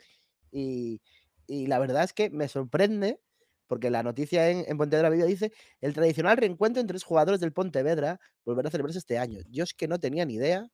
Y, 0.51 1.01
y 1.47 1.67
la 1.67 1.79
verdad 1.79 2.03
es 2.03 2.11
que 2.11 2.29
me 2.29 2.49
sorprende, 2.49 3.21
porque 3.67 3.89
la 3.89 4.03
noticia 4.03 4.49
en, 4.49 4.65
en 4.67 4.77
Pontevedra 4.77 5.09
Video 5.09 5.27
dice, 5.27 5.53
el 5.79 5.93
tradicional 5.93 6.35
reencuentro 6.35 6.81
entre 6.81 6.95
los 6.95 7.05
jugadores 7.05 7.39
del 7.39 7.53
Pontevedra 7.53 8.19
volverá 8.43 8.67
a 8.67 8.71
celebrarse 8.71 8.99
este 8.99 9.17
año. 9.17 9.39
Yo 9.49 9.63
es 9.63 9.73
que 9.73 9.87
no 9.87 9.97
tenía 9.97 10.25
ni 10.25 10.33
idea 10.33 10.67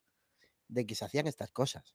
de 0.66 0.84
que 0.84 0.96
se 0.96 1.04
hacían 1.04 1.28
estas 1.28 1.52
cosas. 1.52 1.94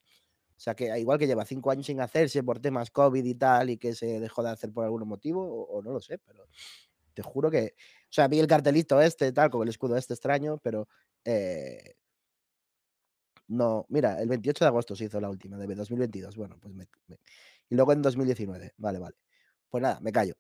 O 0.64 0.66
sea, 0.66 0.76
que 0.76 0.98
igual 0.98 1.20
que 1.20 1.28
lleva 1.28 1.44
cinco 1.44 1.72
años 1.72 1.88
sin 1.88 2.00
hacerse 2.00 2.42
por 2.42 2.58
temas 2.58 2.90
COVID 2.90 3.26
y 3.26 3.36
tal, 3.36 3.70
y 3.70 3.78
que 3.78 3.94
se 3.94 4.22
dejó 4.22 4.42
de 4.44 4.52
hacer 4.52 4.72
por 4.72 4.86
algún 4.86 5.06
motivo, 5.06 5.44
o, 5.66 5.82
no 5.82 5.92
lo 5.92 6.00
sé, 6.00 6.20
pero 6.20 6.48
te 7.14 7.22
juro 7.22 7.52
que. 7.52 7.76
O 7.76 8.08
sea, 8.10 8.30
vi 8.30 8.40
el 8.40 8.48
cartelito 8.48 9.02
este, 9.02 9.34
tal, 9.34 9.50
con 9.50 9.64
el 9.64 9.68
escudo 9.68 9.98
este 9.98 10.14
extraño, 10.14 10.60
pero. 10.64 10.88
Eh, 11.26 11.96
no, 13.50 13.86
mira, 13.90 14.22
el 14.22 14.30
28 14.30 14.64
de 14.64 14.70
agosto 14.70 14.96
se 14.96 15.04
hizo 15.04 15.20
la 15.20 15.30
última, 15.30 15.58
de 15.58 15.76
2022. 15.76 16.38
Bueno, 16.38 16.58
pues 16.62 16.74
me, 16.74 16.88
y 17.70 17.76
luego 17.76 17.92
en 17.92 18.02
2019. 18.02 18.74
Vale, 18.78 19.00
vale. 19.00 19.18
Pues 19.70 19.82
nada, 19.82 20.00
me 20.00 20.14
callo. 20.14 20.36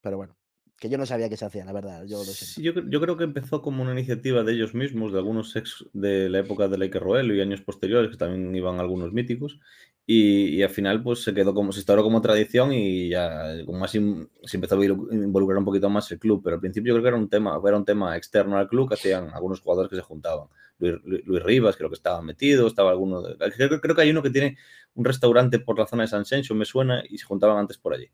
Pero 0.00 0.18
bueno, 0.18 0.36
que 0.78 0.88
yo 0.88 0.96
no 0.96 1.06
sabía 1.06 1.28
que 1.28 1.36
se 1.36 1.44
hacía, 1.44 1.64
la 1.64 1.72
verdad. 1.72 2.04
Yo, 2.06 2.22
sí, 2.22 2.62
yo, 2.62 2.72
yo, 2.88 3.00
creo 3.00 3.16
que 3.16 3.24
empezó 3.24 3.62
como 3.62 3.82
una 3.82 3.92
iniciativa 3.92 4.44
de 4.44 4.52
ellos 4.52 4.74
mismos, 4.74 5.12
de 5.12 5.18
algunos 5.18 5.56
ex 5.56 5.84
de 5.92 6.28
la 6.28 6.38
época 6.38 6.68
de 6.68 6.78
Leiker 6.78 7.02
Roel 7.02 7.32
y 7.32 7.40
años 7.40 7.62
posteriores, 7.62 8.10
que 8.10 8.16
también 8.16 8.54
iban 8.54 8.78
algunos 8.78 9.12
míticos, 9.12 9.58
y, 10.06 10.56
y, 10.56 10.62
al 10.62 10.70
final 10.70 11.02
pues 11.02 11.22
se 11.22 11.34
quedó 11.34 11.52
como, 11.52 11.72
se 11.72 11.80
instauró 11.80 12.02
como 12.02 12.22
tradición 12.22 12.72
y 12.72 13.10
ya 13.10 13.64
como 13.66 13.84
así 13.84 13.98
se 14.44 14.56
empezó 14.56 14.80
a 14.80 14.84
involucrar 14.84 15.58
un 15.58 15.64
poquito 15.64 15.90
más 15.90 16.10
el 16.12 16.18
club, 16.18 16.40
pero 16.42 16.54
al 16.54 16.60
principio 16.60 16.94
yo 16.94 16.94
creo 16.94 17.02
que 17.02 17.08
era 17.08 17.18
un 17.18 17.28
tema, 17.28 17.60
era 17.66 17.76
un 17.76 17.84
tema 17.84 18.16
externo 18.16 18.56
al 18.56 18.68
club 18.68 18.88
que 18.88 18.94
hacían 18.94 19.30
algunos 19.34 19.60
jugadores 19.60 19.90
que 19.90 19.96
se 19.96 20.02
juntaban. 20.02 20.48
Luis, 20.78 20.94
Luis 21.04 21.42
Rivas 21.42 21.76
creo 21.76 21.90
que 21.90 21.96
estaba 21.96 22.22
metido, 22.22 22.68
estaba 22.68 22.90
alguno, 22.90 23.20
de, 23.20 23.36
creo, 23.36 23.80
creo, 23.80 23.96
que 23.96 24.02
hay 24.02 24.10
uno 24.10 24.22
que 24.22 24.30
tiene 24.30 24.56
un 24.94 25.04
restaurante 25.04 25.58
por 25.58 25.76
la 25.78 25.86
zona 25.86 26.04
de 26.04 26.08
San 26.08 26.24
Sencho, 26.24 26.54
me 26.54 26.64
suena, 26.64 27.02
y 27.08 27.18
se 27.18 27.26
juntaban 27.26 27.58
antes 27.58 27.78
por 27.78 27.94
allí. 27.94 28.08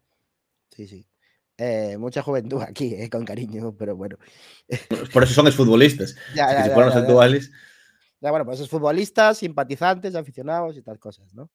Sí, 0.70 0.88
sí. 0.88 1.06
Eh, 1.56 1.96
mucha 1.98 2.22
juventud 2.22 2.60
aquí, 2.62 2.94
eh, 2.94 3.08
con 3.08 3.24
cariño, 3.24 3.76
pero 3.76 3.96
bueno. 3.96 4.18
Por 5.12 5.22
eso 5.22 5.34
son 5.34 5.46
exfutbolistas. 5.46 6.16
ya, 6.34 6.52
ya, 6.52 6.62
si 6.62 6.68
ya, 6.68 6.74
fueran 6.74 6.92
los 6.92 7.02
actuales. 7.02 7.50
Ya, 8.20 8.30
bueno, 8.30 8.44
pues 8.44 8.58
esos 8.58 8.70
futbolistas, 8.70 9.38
simpatizantes, 9.38 10.14
aficionados 10.14 10.76
y 10.76 10.82
tal 10.82 10.98
cosas, 10.98 11.32
¿no? 11.34 11.50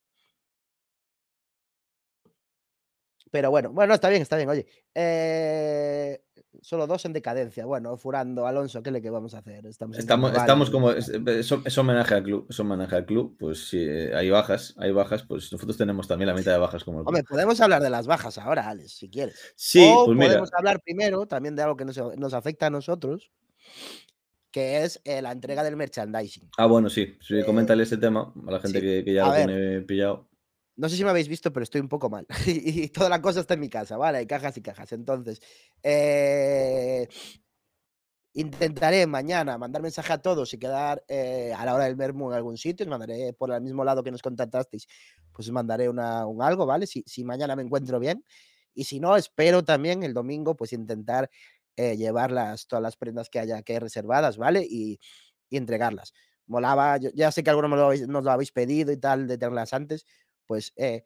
Pero 3.31 3.51
bueno, 3.51 3.71
bueno, 3.71 3.93
está 3.93 4.09
bien, 4.09 4.21
está 4.21 4.37
bien. 4.37 4.49
Oye, 4.49 4.65
eh, 4.95 6.21
solo 6.61 6.87
dos 6.87 7.05
en 7.05 7.13
decadencia. 7.13 7.65
Bueno, 7.65 7.97
Furando, 7.97 8.47
Alonso, 8.47 8.81
¿qué 8.83 8.91
le 8.91 9.01
que 9.01 9.09
vamos 9.09 9.33
a 9.33 9.39
hacer? 9.39 9.65
Estamos, 9.65 9.97
estamos, 9.97 10.33
estamos 10.33 10.69
como. 10.69 10.91
Es, 10.91 11.09
es, 11.09 11.77
homenaje 11.77 12.15
al 12.15 12.23
club. 12.23 12.47
Es 12.49 12.59
homenaje 12.59 12.95
al 12.95 13.05
club. 13.05 13.35
Pues 13.39 13.69
si 13.69 13.79
eh, 13.79 14.15
hay 14.15 14.29
bajas, 14.29 14.75
hay 14.77 14.91
bajas, 14.91 15.23
pues 15.23 15.51
nosotros 15.51 15.77
tenemos 15.77 16.07
también 16.07 16.27
la 16.27 16.33
mitad 16.33 16.51
de 16.51 16.57
bajas 16.57 16.83
como 16.83 16.99
el 16.99 17.05
club. 17.05 17.09
Hombre, 17.09 17.23
podemos 17.23 17.59
hablar 17.61 17.81
de 17.81 17.89
las 17.89 18.07
bajas 18.07 18.37
ahora, 18.37 18.67
Alex, 18.67 18.93
si 18.93 19.09
quieres. 19.09 19.53
Sí, 19.55 19.87
o 19.91 20.05
pues 20.05 20.17
mira. 20.17 20.29
podemos 20.29 20.49
hablar 20.53 20.81
primero 20.81 21.25
también 21.25 21.55
de 21.55 21.63
algo 21.63 21.77
que 21.77 21.85
nos, 21.85 21.97
nos 22.17 22.33
afecta 22.33 22.67
a 22.67 22.69
nosotros, 22.69 23.31
que 24.51 24.83
es 24.83 25.01
eh, 25.03 25.21
la 25.21 25.31
entrega 25.31 25.63
del 25.63 25.75
merchandising. 25.75 26.49
Ah, 26.57 26.65
bueno, 26.65 26.89
sí. 26.89 27.17
sí 27.21 27.39
eh, 27.39 27.45
coméntale 27.45 27.83
ese 27.83 27.97
tema 27.97 28.33
a 28.47 28.51
la 28.51 28.59
gente 28.59 28.79
sí. 28.79 28.85
que, 28.85 29.03
que, 29.05 29.13
ya 29.13 29.25
lo 29.25 29.31
ver, 29.31 29.45
tiene 29.45 29.81
pillado. 29.81 30.29
No 30.79 30.87
sé 30.87 30.95
si 30.95 31.03
me 31.03 31.09
habéis 31.09 31.27
visto, 31.27 31.51
pero 31.51 31.65
estoy 31.65 31.81
un 31.81 31.89
poco 31.89 32.09
mal. 32.09 32.25
y, 32.47 32.87
toda 32.87 33.09
la 33.09 33.21
cosa 33.21 33.41
está 33.41 33.55
en 33.55 33.59
mi 33.59 33.69
casa, 33.69 33.97
¿vale? 33.97 34.19
Hay 34.19 34.25
cajas 34.25 34.55
y 34.55 34.61
cajas. 34.61 34.93
Entonces, 34.93 35.41
eh, 35.83 37.05
intentaré 38.31 39.05
mañana 39.05 39.57
mandar 39.57 39.81
mensaje 39.81 40.13
a 40.13 40.21
todos 40.21 40.53
y 40.53 40.57
quedar 40.57 41.03
eh, 41.09 41.53
a 41.53 41.65
la 41.65 41.75
hora 41.75 41.83
del 41.83 41.97
mermu 41.97 42.29
en 42.31 42.37
algún 42.37 42.57
sitio. 42.57 42.85
Os 42.85 42.89
mandaré 42.89 43.33
por 43.33 43.51
el 43.51 43.61
mismo 43.61 43.83
lado 43.83 44.03
que 44.03 44.11
nos 44.11 44.21
contactasteis, 44.21 44.87
pues 45.33 45.47
os 45.49 45.51
mandaré 45.51 45.89
una, 45.89 46.25
un 46.25 46.41
algo, 46.41 46.65
¿vale? 46.65 46.87
Si, 46.87 47.03
si, 47.05 47.25
mañana 47.25 47.57
me 47.57 47.63
encuentro 47.63 47.99
bien. 47.99 48.23
Y 48.73 48.85
si 48.85 49.01
no, 49.01 49.17
espero 49.17 49.65
también 49.65 50.03
el 50.03 50.13
domingo, 50.13 50.55
pues 50.55 50.71
intentar 50.71 51.29
eh, 51.75 51.97
llevar 51.97 52.31
las, 52.31 52.67
todas 52.67 52.81
las 52.83 52.95
prendas 52.95 53.29
que 53.29 53.39
haya 53.39 53.61
que 53.63 53.81
reservadas, 53.81 54.37
¿vale? 54.37 54.65
Y, 54.69 54.97
y 55.49 55.57
entregarlas. 55.57 56.13
Molaba, 56.47 56.97
yo, 56.97 57.09
ya 57.13 57.31
sé 57.33 57.43
que 57.43 57.49
algunos 57.49 58.07
nos 58.07 58.23
lo 58.23 58.31
habéis 58.31 58.53
pedido 58.53 58.93
y 58.93 58.97
tal, 58.97 59.27
de 59.27 59.37
tenerlas 59.37 59.73
antes, 59.73 60.05
pues 60.49 60.73
eh, 60.77 61.03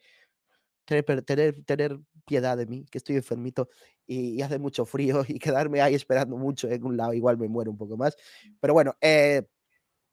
tener, 0.86 1.04
tener, 1.24 1.64
tener, 1.66 2.00
piedad 2.26 2.56
de 2.56 2.66
mí, 2.66 2.86
que 2.90 2.98
estoy 2.98 3.18
enfermito 3.18 3.68
y, 4.08 4.36
y, 4.38 4.42
hace 4.42 4.58
mucho 4.58 4.86
frío 4.86 5.26
y 5.28 5.38
quedarme 5.38 5.82
ahí 5.82 5.96
esperando 5.96 6.38
mucho 6.38 6.70
en 6.70 6.86
un 6.86 6.96
lado, 6.96 7.14
igual 7.14 7.38
me 7.38 7.50
muero 7.50 7.70
un 7.70 7.78
poco 7.78 7.98
más. 7.98 8.16
Pero 8.62 8.74
bueno, 8.74 8.96
eh, 9.02 9.44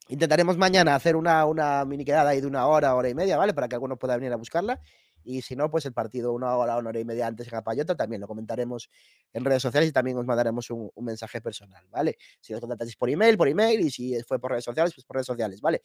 intentaremos 0.09 0.59
mañana 0.59 0.97
hacer 0.97 1.15
una, 1.15 1.47
una 1.47 1.85
mini 1.85 2.05
quedada 2.05 2.31
ahí 2.31 2.41
de 2.41 2.49
una 2.49 2.67
hora, 2.67 2.97
hora 2.97 3.09
y 3.09 3.15
media, 3.15 3.37
¿vale? 3.37 3.55
Para 3.55 3.69
que 3.69 3.77
alguno 3.77 3.97
pueda 3.97 4.17
venir 4.17 4.33
a 4.33 4.37
buscarla. 4.37 4.81
Y 5.23 5.43
si 5.43 5.55
no, 5.55 5.71
pues 5.71 5.87
el 5.87 5.93
partido 5.93 6.33
una 6.33 6.57
hora, 6.57 6.77
una 6.79 6.89
hora 6.89 6.99
y 6.99 7.05
media 7.05 7.29
antes 7.29 7.47
en 7.47 7.55
Apayota 7.55 7.95
también 7.95 8.21
lo 8.21 8.27
comentaremos 8.27 8.91
en 9.33 9.45
redes 9.45 9.63
sociales 9.63 9.91
y 9.91 9.93
también 9.93 10.17
os 10.17 10.27
mandaremos 10.27 10.69
un, 10.71 10.91
mensaje 11.03 11.41
personal, 11.41 11.87
¿vale? 11.91 12.17
Si 12.41 12.53
os 12.53 12.61
contactáis 12.61 12.97
por 12.97 13.09
email, 13.09 13.37
por 13.37 13.47
email, 13.47 13.81
y 13.81 13.91
si 13.91 14.21
fue 14.25 14.41
por 14.41 14.51
redes 14.51 14.65
sociales, 14.65 14.93
pues 14.93 15.05
por 15.05 15.15
redes 15.15 15.27
sociales, 15.29 15.61
¿vale? 15.61 15.83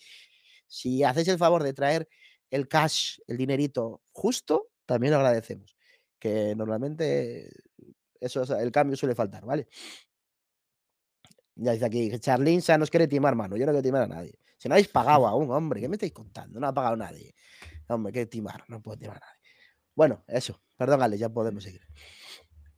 Si 0.66 1.04
hacéis 1.04 1.28
el 1.28 1.38
favor 1.38 1.62
de 1.62 1.74
traer 1.74 2.08
el 2.56 2.68
cash, 2.68 3.20
el 3.28 3.38
dinerito 3.38 4.02
justo, 4.12 4.70
también 4.86 5.12
lo 5.12 5.18
agradecemos. 5.18 5.76
Que 6.18 6.56
normalmente 6.56 7.50
eso, 8.20 8.44
el 8.58 8.72
cambio 8.72 8.96
suele 8.96 9.14
faltar, 9.14 9.46
¿vale? 9.46 9.68
Ya 11.56 11.74
dice 11.74 11.86
aquí, 11.86 12.20
Charlinsa 12.20 12.78
nos 12.78 12.90
quiere 12.90 13.08
timar, 13.08 13.36
mano. 13.36 13.56
Yo 13.56 13.66
no 13.66 13.72
quiero 13.72 13.84
timar 13.84 14.04
a 14.04 14.08
nadie. 14.08 14.40
Si 14.58 14.68
no 14.68 14.76
habéis 14.76 14.88
pagado 14.88 15.28
aún, 15.28 15.52
hombre, 15.52 15.82
¿qué 15.82 15.90
me 15.90 15.96
estáis 15.96 16.14
contando? 16.14 16.60
No 16.60 16.68
ha 16.68 16.74
pagado 16.74 16.96
nadie. 16.96 17.36
Hombre, 17.88 18.14
qué 18.14 18.26
timar, 18.26 18.64
no 18.68 18.82
puedo 18.82 18.98
timar 18.98 19.18
a 19.18 19.26
nadie. 19.26 19.40
Bueno, 19.94 20.24
eso, 20.28 20.62
perdón, 20.78 21.02
Ale, 21.02 21.18
ya 21.18 21.30
podemos 21.30 21.64
seguir. 21.64 21.82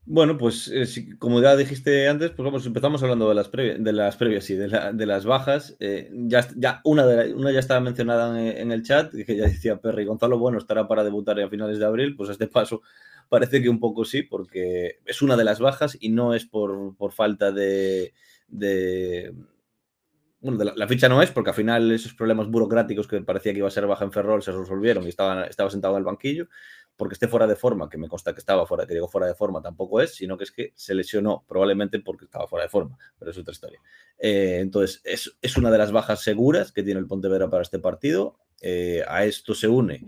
Bueno, 0.10 0.38
pues 0.38 0.72
eh, 0.74 1.18
como 1.20 1.42
ya 1.42 1.58
dijiste 1.58 2.08
antes, 2.08 2.32
pues 2.32 2.46
vamos, 2.46 2.66
empezamos 2.66 3.04
hablando 3.04 3.28
de 3.28 3.36
las 3.36 3.50
previas, 3.50 3.84
de 3.84 3.92
las 3.92 4.16
previas, 4.16 4.46
sí, 4.46 4.56
de, 4.56 5.06
las 5.06 5.26
bajas. 5.26 5.76
Eh, 5.82 6.10
ya, 6.14 6.48
ya 6.56 6.80
una, 6.86 7.06
de 7.06 7.54
ya 7.54 7.60
estaba 7.60 7.82
mencionada 7.82 8.42
en, 8.42 8.72
el 8.72 8.84
chat, 8.84 9.12
que 9.12 9.36
ya 9.36 9.44
decía 9.44 9.82
Perry 9.82 10.06
Gonzalo, 10.06 10.40
bueno, 10.40 10.60
estará 10.60 10.88
para 10.88 11.04
debutar 11.04 11.38
a 11.42 11.50
finales 11.50 11.78
de 11.80 11.86
abril, 11.86 12.16
pues 12.16 12.30
a 12.30 12.32
este 12.32 12.48
paso 12.48 12.82
parece 13.30 13.62
que 13.62 13.68
un 13.68 13.82
poco 13.82 14.06
sí, 14.06 14.24
porque 14.24 15.00
es 15.04 15.22
una 15.22 15.36
de 15.36 15.44
las 15.44 15.60
bajas 15.60 15.98
y 16.00 16.08
no 16.08 16.34
es 16.34 16.46
por, 16.46 16.96
falta 17.12 17.52
de, 17.52 18.14
bueno, 20.40 20.64
la, 20.74 20.88
ficha 20.88 21.10
no 21.10 21.22
es, 21.22 21.32
porque 21.32 21.50
al 21.50 21.56
final 21.58 21.92
esos 21.92 22.14
problemas 22.14 22.48
burocráticos 22.48 23.10
que 23.10 23.20
parecía 23.20 23.52
que 23.52 23.60
iba 23.60 23.68
a 23.68 23.72
ser 23.72 23.86
baja 23.88 24.06
en 24.06 24.14
Ferrol 24.14 24.42
se 24.42 24.54
resolvieron 24.54 25.04
y 25.04 25.10
estaba, 25.10 25.44
estaba 25.48 25.70
sentado 25.70 25.96
en 25.96 26.00
el 26.00 26.06
banquillo 26.06 26.48
porque 26.98 27.14
esté 27.14 27.28
fuera 27.28 27.46
de 27.48 27.56
forma, 27.56 27.90
que 27.90 27.98
me 27.98 28.10
consta 28.10 28.34
que 28.34 28.40
estaba 28.40 28.66
fuera, 28.66 28.88
que 28.88 28.96
digo 28.96 29.08
fuera 29.08 29.28
de 29.28 29.36
forma, 29.36 29.62
tampoco 29.62 30.02
es, 30.02 30.16
sino 30.16 30.36
que 30.38 30.44
es 30.44 30.52
que 30.52 30.74
se 30.76 30.96
lesionó, 30.96 31.46
probablemente 31.48 32.00
porque 32.00 32.26
estaba 32.26 32.48
fuera 32.48 32.66
de 32.66 32.70
forma, 32.70 32.98
pero 33.20 33.32
es 33.32 33.38
otra 33.38 33.52
historia. 33.52 33.80
Eh, 34.18 34.58
entonces, 34.62 35.02
es, 35.04 35.58
una 35.58 35.70
de 35.70 35.78
las 35.78 35.92
bajas 35.92 36.22
seguras 36.22 36.72
que 36.72 36.84
tiene 36.84 37.00
el 37.00 37.08
Pontevedra 37.08 37.50
para 37.50 37.62
este 37.62 37.80
partido. 37.80 38.40
Eh, 38.62 39.04
a 39.08 39.24
esto 39.26 39.54
se 39.54 39.68
une, 39.68 40.08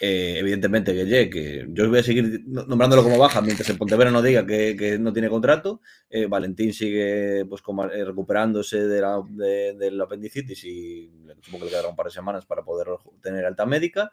eh, 0.00 0.36
evidentemente, 0.38 0.94
Guille, 0.94 1.28
que 1.28 1.66
yo 1.68 1.88
voy 1.90 1.98
a 1.98 2.02
seguir 2.02 2.42
nombrándolo 2.46 3.02
como 3.02 3.18
baja 3.18 3.42
mientras 3.42 3.68
el 3.68 3.76
Pontevedra 3.76 4.10
no 4.10 4.22
diga 4.22 4.46
que, 4.46 4.96
no 4.98 5.12
tiene 5.12 5.28
contrato. 5.28 5.82
Valentín 6.28 6.72
sigue 6.72 7.44
pues, 7.44 7.62
recuperándose 8.06 8.86
de 8.86 9.00
la, 9.02 10.04
apendicitis 10.04 10.64
y 10.64 11.12
supongo 11.42 11.58
que 11.58 11.64
le 11.66 11.70
quedará 11.70 11.88
un 11.88 11.96
par 11.96 12.06
de 12.06 12.12
semanas 12.12 12.46
para 12.46 12.64
poder 12.64 12.88
tener 13.20 13.44
alta 13.44 13.66
médica. 13.66 14.10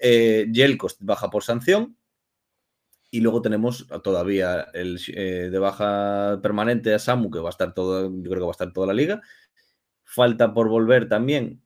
Eh, 0.00 0.48
Yelkos 0.50 0.96
baja 1.00 1.30
por 1.30 1.44
sanción. 1.44 1.96
Y 3.12 3.20
luego 3.20 3.42
tenemos 3.42 3.86
todavía 4.04 4.68
el 4.72 5.00
eh, 5.08 5.48
de 5.50 5.58
baja 5.58 6.38
permanente 6.42 6.94
a 6.94 6.98
Samu, 6.98 7.30
que 7.30 7.40
va 7.40 7.48
a 7.48 7.50
estar 7.50 7.74
todo, 7.74 8.04
yo 8.04 8.30
creo 8.30 8.36
que 8.36 8.40
va 8.40 8.48
a 8.48 8.52
estar 8.52 8.72
toda 8.72 8.86
la 8.86 8.94
liga. 8.94 9.20
Falta 10.04 10.54
por 10.54 10.68
volver 10.68 11.08
también 11.08 11.60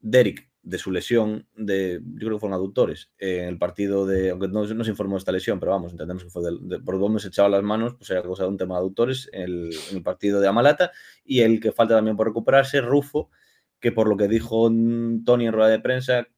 Derek 0.00 0.52
de 0.62 0.78
su 0.78 0.92
lesión 0.92 1.46
de, 1.56 2.00
yo 2.02 2.26
creo 2.26 2.36
que 2.36 2.40
fueron 2.40 2.54
aductores, 2.54 3.10
en 3.18 3.48
el 3.48 3.58
partido 3.58 4.06
de, 4.06 4.30
aunque 4.30 4.48
no, 4.48 4.64
se 4.64 4.90
informó 4.90 5.16
de 5.16 5.18
esta 5.18 5.32
lesión, 5.32 5.58
pero 5.58 5.72
vamos, 5.72 5.92
entendemos 5.92 6.22
que 6.22 6.30
fue 6.30 6.42
por 6.84 7.00
donde 7.00 7.20
se 7.20 7.28
echaba 7.28 7.48
las 7.48 7.64
manos, 7.64 7.94
pues 7.94 8.10
era 8.10 8.22
cosa 8.22 8.44
de 8.44 8.50
un 8.50 8.58
tema 8.58 8.76
de 8.76 8.80
aductores 8.80 9.28
en 9.32 9.70
el, 9.90 10.02
partido 10.04 10.40
de 10.40 10.46
Amalata, 10.46 10.92
y 11.24 11.40
el 11.40 11.60
que 11.60 11.72
falta 11.72 11.96
también 11.96 12.16
por 12.16 12.28
recuperarse, 12.28 12.80
Rufo, 12.80 13.30
que 13.80 13.90
por 13.90 14.08
lo 14.08 14.16
que 14.16 14.28
dijo 14.28 14.70
Tony 15.24 15.46
en 15.46 15.52
rueda 15.52 15.68
de 15.68 15.80
prensa, 15.80 16.28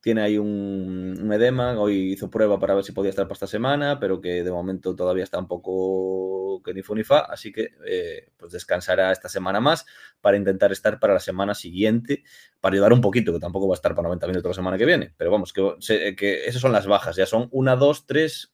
tiene 0.00 0.22
ahí 0.22 0.38
un, 0.38 1.30
edema, 1.32 1.78
hoy 1.78 2.12
hizo 2.12 2.30
prueba 2.30 2.58
para 2.58 2.74
ver 2.74 2.84
si 2.84 2.92
podía 2.92 3.10
estar 3.10 3.26
para 3.26 3.34
esta 3.34 3.46
semana, 3.46 4.00
pero 4.00 4.20
que 4.20 4.42
de 4.42 4.50
momento 4.50 4.96
todavía 4.96 5.24
está 5.24 5.38
un 5.38 5.46
poco 5.46 6.62
que 6.64 6.72
ni 6.72 6.82
fu 6.82 6.94
ni 6.94 7.04
fa, 7.04 7.20
así 7.20 7.52
que 7.52 7.70
eh, 7.86 8.30
pues 8.36 8.52
descansará 8.52 9.12
esta 9.12 9.28
semana 9.28 9.60
más 9.60 9.84
para 10.20 10.36
intentar 10.36 10.72
estar 10.72 10.98
para 10.98 11.14
la 11.14 11.20
semana 11.20 11.54
siguiente, 11.54 12.24
para 12.60 12.74
ayudar 12.74 12.92
un 12.92 13.02
poquito, 13.02 13.32
que 13.32 13.40
tampoco 13.40 13.68
va 13.68 13.74
a 13.74 13.76
estar 13.76 13.94
para 13.94 14.08
90 14.08 14.26
minutos 14.26 14.50
la 14.50 14.54
semana 14.54 14.78
que 14.78 14.86
viene, 14.86 15.14
pero 15.16 15.30
vamos, 15.30 15.52
que, 15.52 16.44
esas 16.46 16.62
son 16.62 16.72
las 16.72 16.86
bajas, 16.86 17.16
ya 17.16 17.26
son 17.26 17.48
1, 17.50 17.76
2, 17.76 18.06
3, 18.06 18.52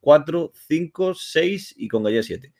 4, 0.00 0.52
5, 0.54 1.14
6 1.14 1.74
y 1.76 1.88
con 1.88 2.04
Galle 2.04 2.22
7. 2.22 2.52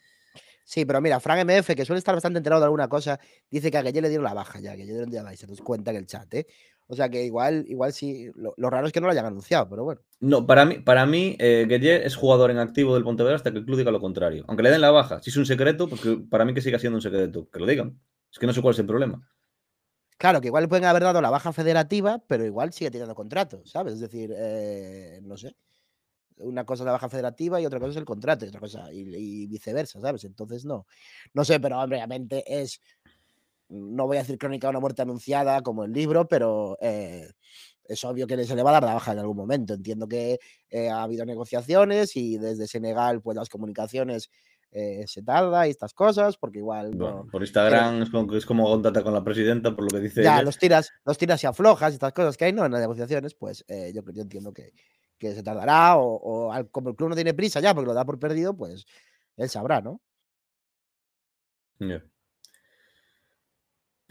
Sí, 0.65 0.85
pero 0.85 1.01
mira, 1.01 1.21
Frank 1.21 1.45
MF, 1.45 1.75
que 1.75 1.85
suele 1.85 1.99
estar 1.99 2.15
bastante 2.15 2.39
enterado 2.39 2.61
de 2.61 2.67
alguna 2.67 2.89
cosa, 2.89 3.21
dice 3.51 3.71
que 3.71 3.79
a 3.79 3.83
Galle 3.83 4.01
le 4.01 4.09
dieron 4.09 4.25
la 4.25 4.35
baja 4.35 4.61
ya, 4.61 4.77
que 4.77 4.87
yo 4.87 5.05
día 5.07 5.25
se 5.37 5.47
nos 5.47 5.61
cuenta 5.61 5.91
en 5.91 5.99
el 5.99 6.07
chat, 6.07 6.33
¿eh? 6.35 6.47
O 6.89 6.95
sea 6.95 7.09
que 7.09 7.25
igual, 7.25 7.65
igual 7.69 7.93
sí, 7.93 8.31
lo, 8.35 8.71
raro 8.71 8.87
es 8.87 8.93
que 8.93 9.01
no 9.01 9.07
lo 9.07 9.13
hayan 9.13 9.27
anunciado, 9.27 9.69
pero 9.69 9.85
bueno. 9.85 10.01
No, 10.21 10.47
para 10.47 10.65
mí, 10.65 10.79
para 10.79 11.07
mí 11.07 11.37
eh, 11.39 11.67
es 12.05 12.17
jugador 12.17 12.51
en 12.51 12.59
activo 12.59 12.95
del 12.95 13.05
Pontevedra 13.05 13.37
hasta 13.37 13.51
que 13.51 13.59
el 13.59 13.65
club 13.65 13.79
diga 13.79 13.91
lo 13.91 14.01
contrario. 14.01 14.45
Aunque 14.49 14.63
le 14.63 14.71
den 14.71 14.81
la 14.81 14.91
baja, 14.91 15.23
si 15.23 15.31
es 15.31 15.37
un 15.37 15.47
secreto, 15.47 15.89
porque 15.89 16.19
para 16.29 16.45
mí 16.45 16.53
que 16.53 16.61
siga 16.61 16.79
siendo 16.79 16.97
un 16.97 17.03
secreto, 17.03 17.49
que 17.51 17.59
lo 17.59 17.67
digan. 17.67 17.99
Es 18.31 18.39
que 18.39 18.47
no 18.47 18.53
sé 18.53 18.61
cuál 18.61 18.75
es 18.75 18.81
el 18.81 18.87
problema. 18.87 19.27
Claro, 20.19 20.41
que 20.41 20.49
igual 20.49 20.65
le 20.65 20.69
pueden 20.69 20.85
haber 20.85 21.03
dado 21.03 21.21
la 21.21 21.31
baja 21.31 21.53
federativa, 21.53 22.23
pero 22.27 22.45
igual 22.45 22.73
sigue 22.73 22.91
teniendo 22.91 23.15
contrato, 23.15 23.63
¿sabes? 23.65 23.95
Es 23.95 24.01
decir, 24.01 24.33
eh, 24.37 25.21
no 25.23 25.37
sé. 25.37 25.57
Una 26.37 26.65
cosa 26.65 26.83
es 26.83 26.87
la 26.87 26.93
baja 26.93 27.09
federativa 27.09 27.61
y 27.61 27.67
otra 27.67 27.79
cosa 27.79 27.91
es 27.91 27.97
el 27.97 28.05
contrato, 28.05 28.45
y 28.45 28.49
otra 28.49 28.61
cosa, 28.61 28.93
y, 28.93 29.01
y 29.01 29.47
viceversa, 29.47 30.01
¿sabes? 30.01 30.25
Entonces 30.25 30.65
no. 30.65 30.87
No 31.35 31.45
sé, 31.45 31.59
pero 31.59 31.81
obviamente 31.81 32.45
es 32.47 32.81
no 33.73 34.07
voy 34.07 34.19
a 34.19 34.21
decir 34.21 34.39
crónica 34.39 34.67
de 34.67 34.71
una 34.71 34.81
muerte 34.81 35.03
anunciada 35.03 35.63
como 35.63 35.85
el 35.85 35.93
libro, 35.93 36.29
pero 36.29 36.77
eh, 36.81 37.31
es 37.85 38.05
obvio 38.05 38.27
que 38.27 38.45
se 38.45 38.55
le 38.55 38.63
va 38.63 38.71
a 38.71 38.75
dar 38.75 38.85
la 38.85 38.95
baja 38.95 39.13
en 39.13 39.19
algún 39.19 39.37
momento. 39.37 39.75
Entiendo 39.75 40.07
que 40.07 40.39
eh, 40.71 40.91
ha 40.91 41.03
habido 41.03 41.25
negociaciones 41.25 42.17
y 42.17 42.37
desde 42.39 42.67
Senegal, 42.67 43.23
pues 43.23 43.37
las 43.37 43.49
comunicaciones 43.49 44.31
eh, 44.71 45.05
se 45.07 45.23
tarda 45.23 45.67
y 45.67 45.71
estas 45.71 45.95
cosas, 45.95 46.37
porque 46.37 46.59
igual. 46.59 46.93
por 47.31 47.43
Instagram 47.43 48.03
es, 48.03 48.11
como, 48.11 48.35
es 48.37 48.47
como 48.47 48.65
contacta 48.65 49.03
con 49.03 49.15
la 49.15 49.25
presidenta, 49.25 49.75
por 49.75 49.85
lo 49.85 49.91
que 49.91 50.05
dice. 50.05 50.23
Ya, 50.23 50.43
los 50.43 50.59
tiras, 50.59 50.91
los 51.05 51.17
tiras 51.17 51.43
y 51.43 51.47
aflojas 51.47 51.93
y 51.93 51.95
estas 51.95 52.13
cosas 52.13 52.37
que 52.37 52.45
hay, 52.45 52.53
¿no? 52.53 52.67
En 52.67 52.73
las 52.73 52.81
negociaciones, 52.83 53.35
pues 53.35 53.65
yo, 53.69 54.03
yo 54.13 54.23
entiendo 54.23 54.53
que, 54.53 54.73
que 55.19 55.35
se 55.35 55.43
tardará, 55.43 55.97
o, 55.97 56.53
como 56.71 56.91
el 56.91 56.97
club 56.97 57.11
no 57.11 57.15
tiene 57.15 57.33
prisa 57.33 57.61
ya 57.61 57.75
porque 57.75 57.89
lo 57.89 57.95
da 57.95 58.05
por 58.05 58.19
perdido, 58.19 58.57
pues 58.57 58.85
él 59.37 59.49
sabrá, 59.49 59.81
¿no? 59.81 60.01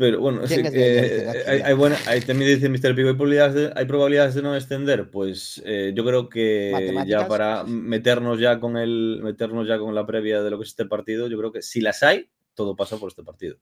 Pero 0.01 0.19
bueno, 0.19 0.47
sí, 0.47 0.55
hay, 0.55 1.61
hay, 1.61 2.21
también 2.21 2.59
dice 2.59 2.69
Mr. 2.69 2.95
Pico, 2.95 3.09
¿hay 3.09 3.13
probabilidades 3.13 3.53
de, 3.53 3.71
¿hay 3.75 3.85
probabilidades 3.85 4.33
de 4.33 4.41
no 4.41 4.55
extender? 4.55 5.11
Pues 5.11 5.61
eh, 5.63 5.93
yo 5.95 6.03
creo 6.03 6.27
que 6.27 7.03
ya 7.05 7.27
para 7.27 7.63
meternos 7.65 8.39
ya 8.39 8.59
con 8.59 8.77
el 8.77 9.19
meternos 9.21 9.67
ya 9.67 9.77
con 9.77 9.93
la 9.93 10.07
previa 10.07 10.41
de 10.41 10.49
lo 10.49 10.57
que 10.57 10.63
es 10.63 10.69
este 10.69 10.85
partido, 10.85 11.27
yo 11.27 11.37
creo 11.37 11.51
que 11.51 11.61
si 11.61 11.81
las 11.81 12.01
hay, 12.01 12.31
todo 12.55 12.75
pasa 12.75 12.97
por 12.97 13.09
este 13.09 13.21
partido. 13.21 13.57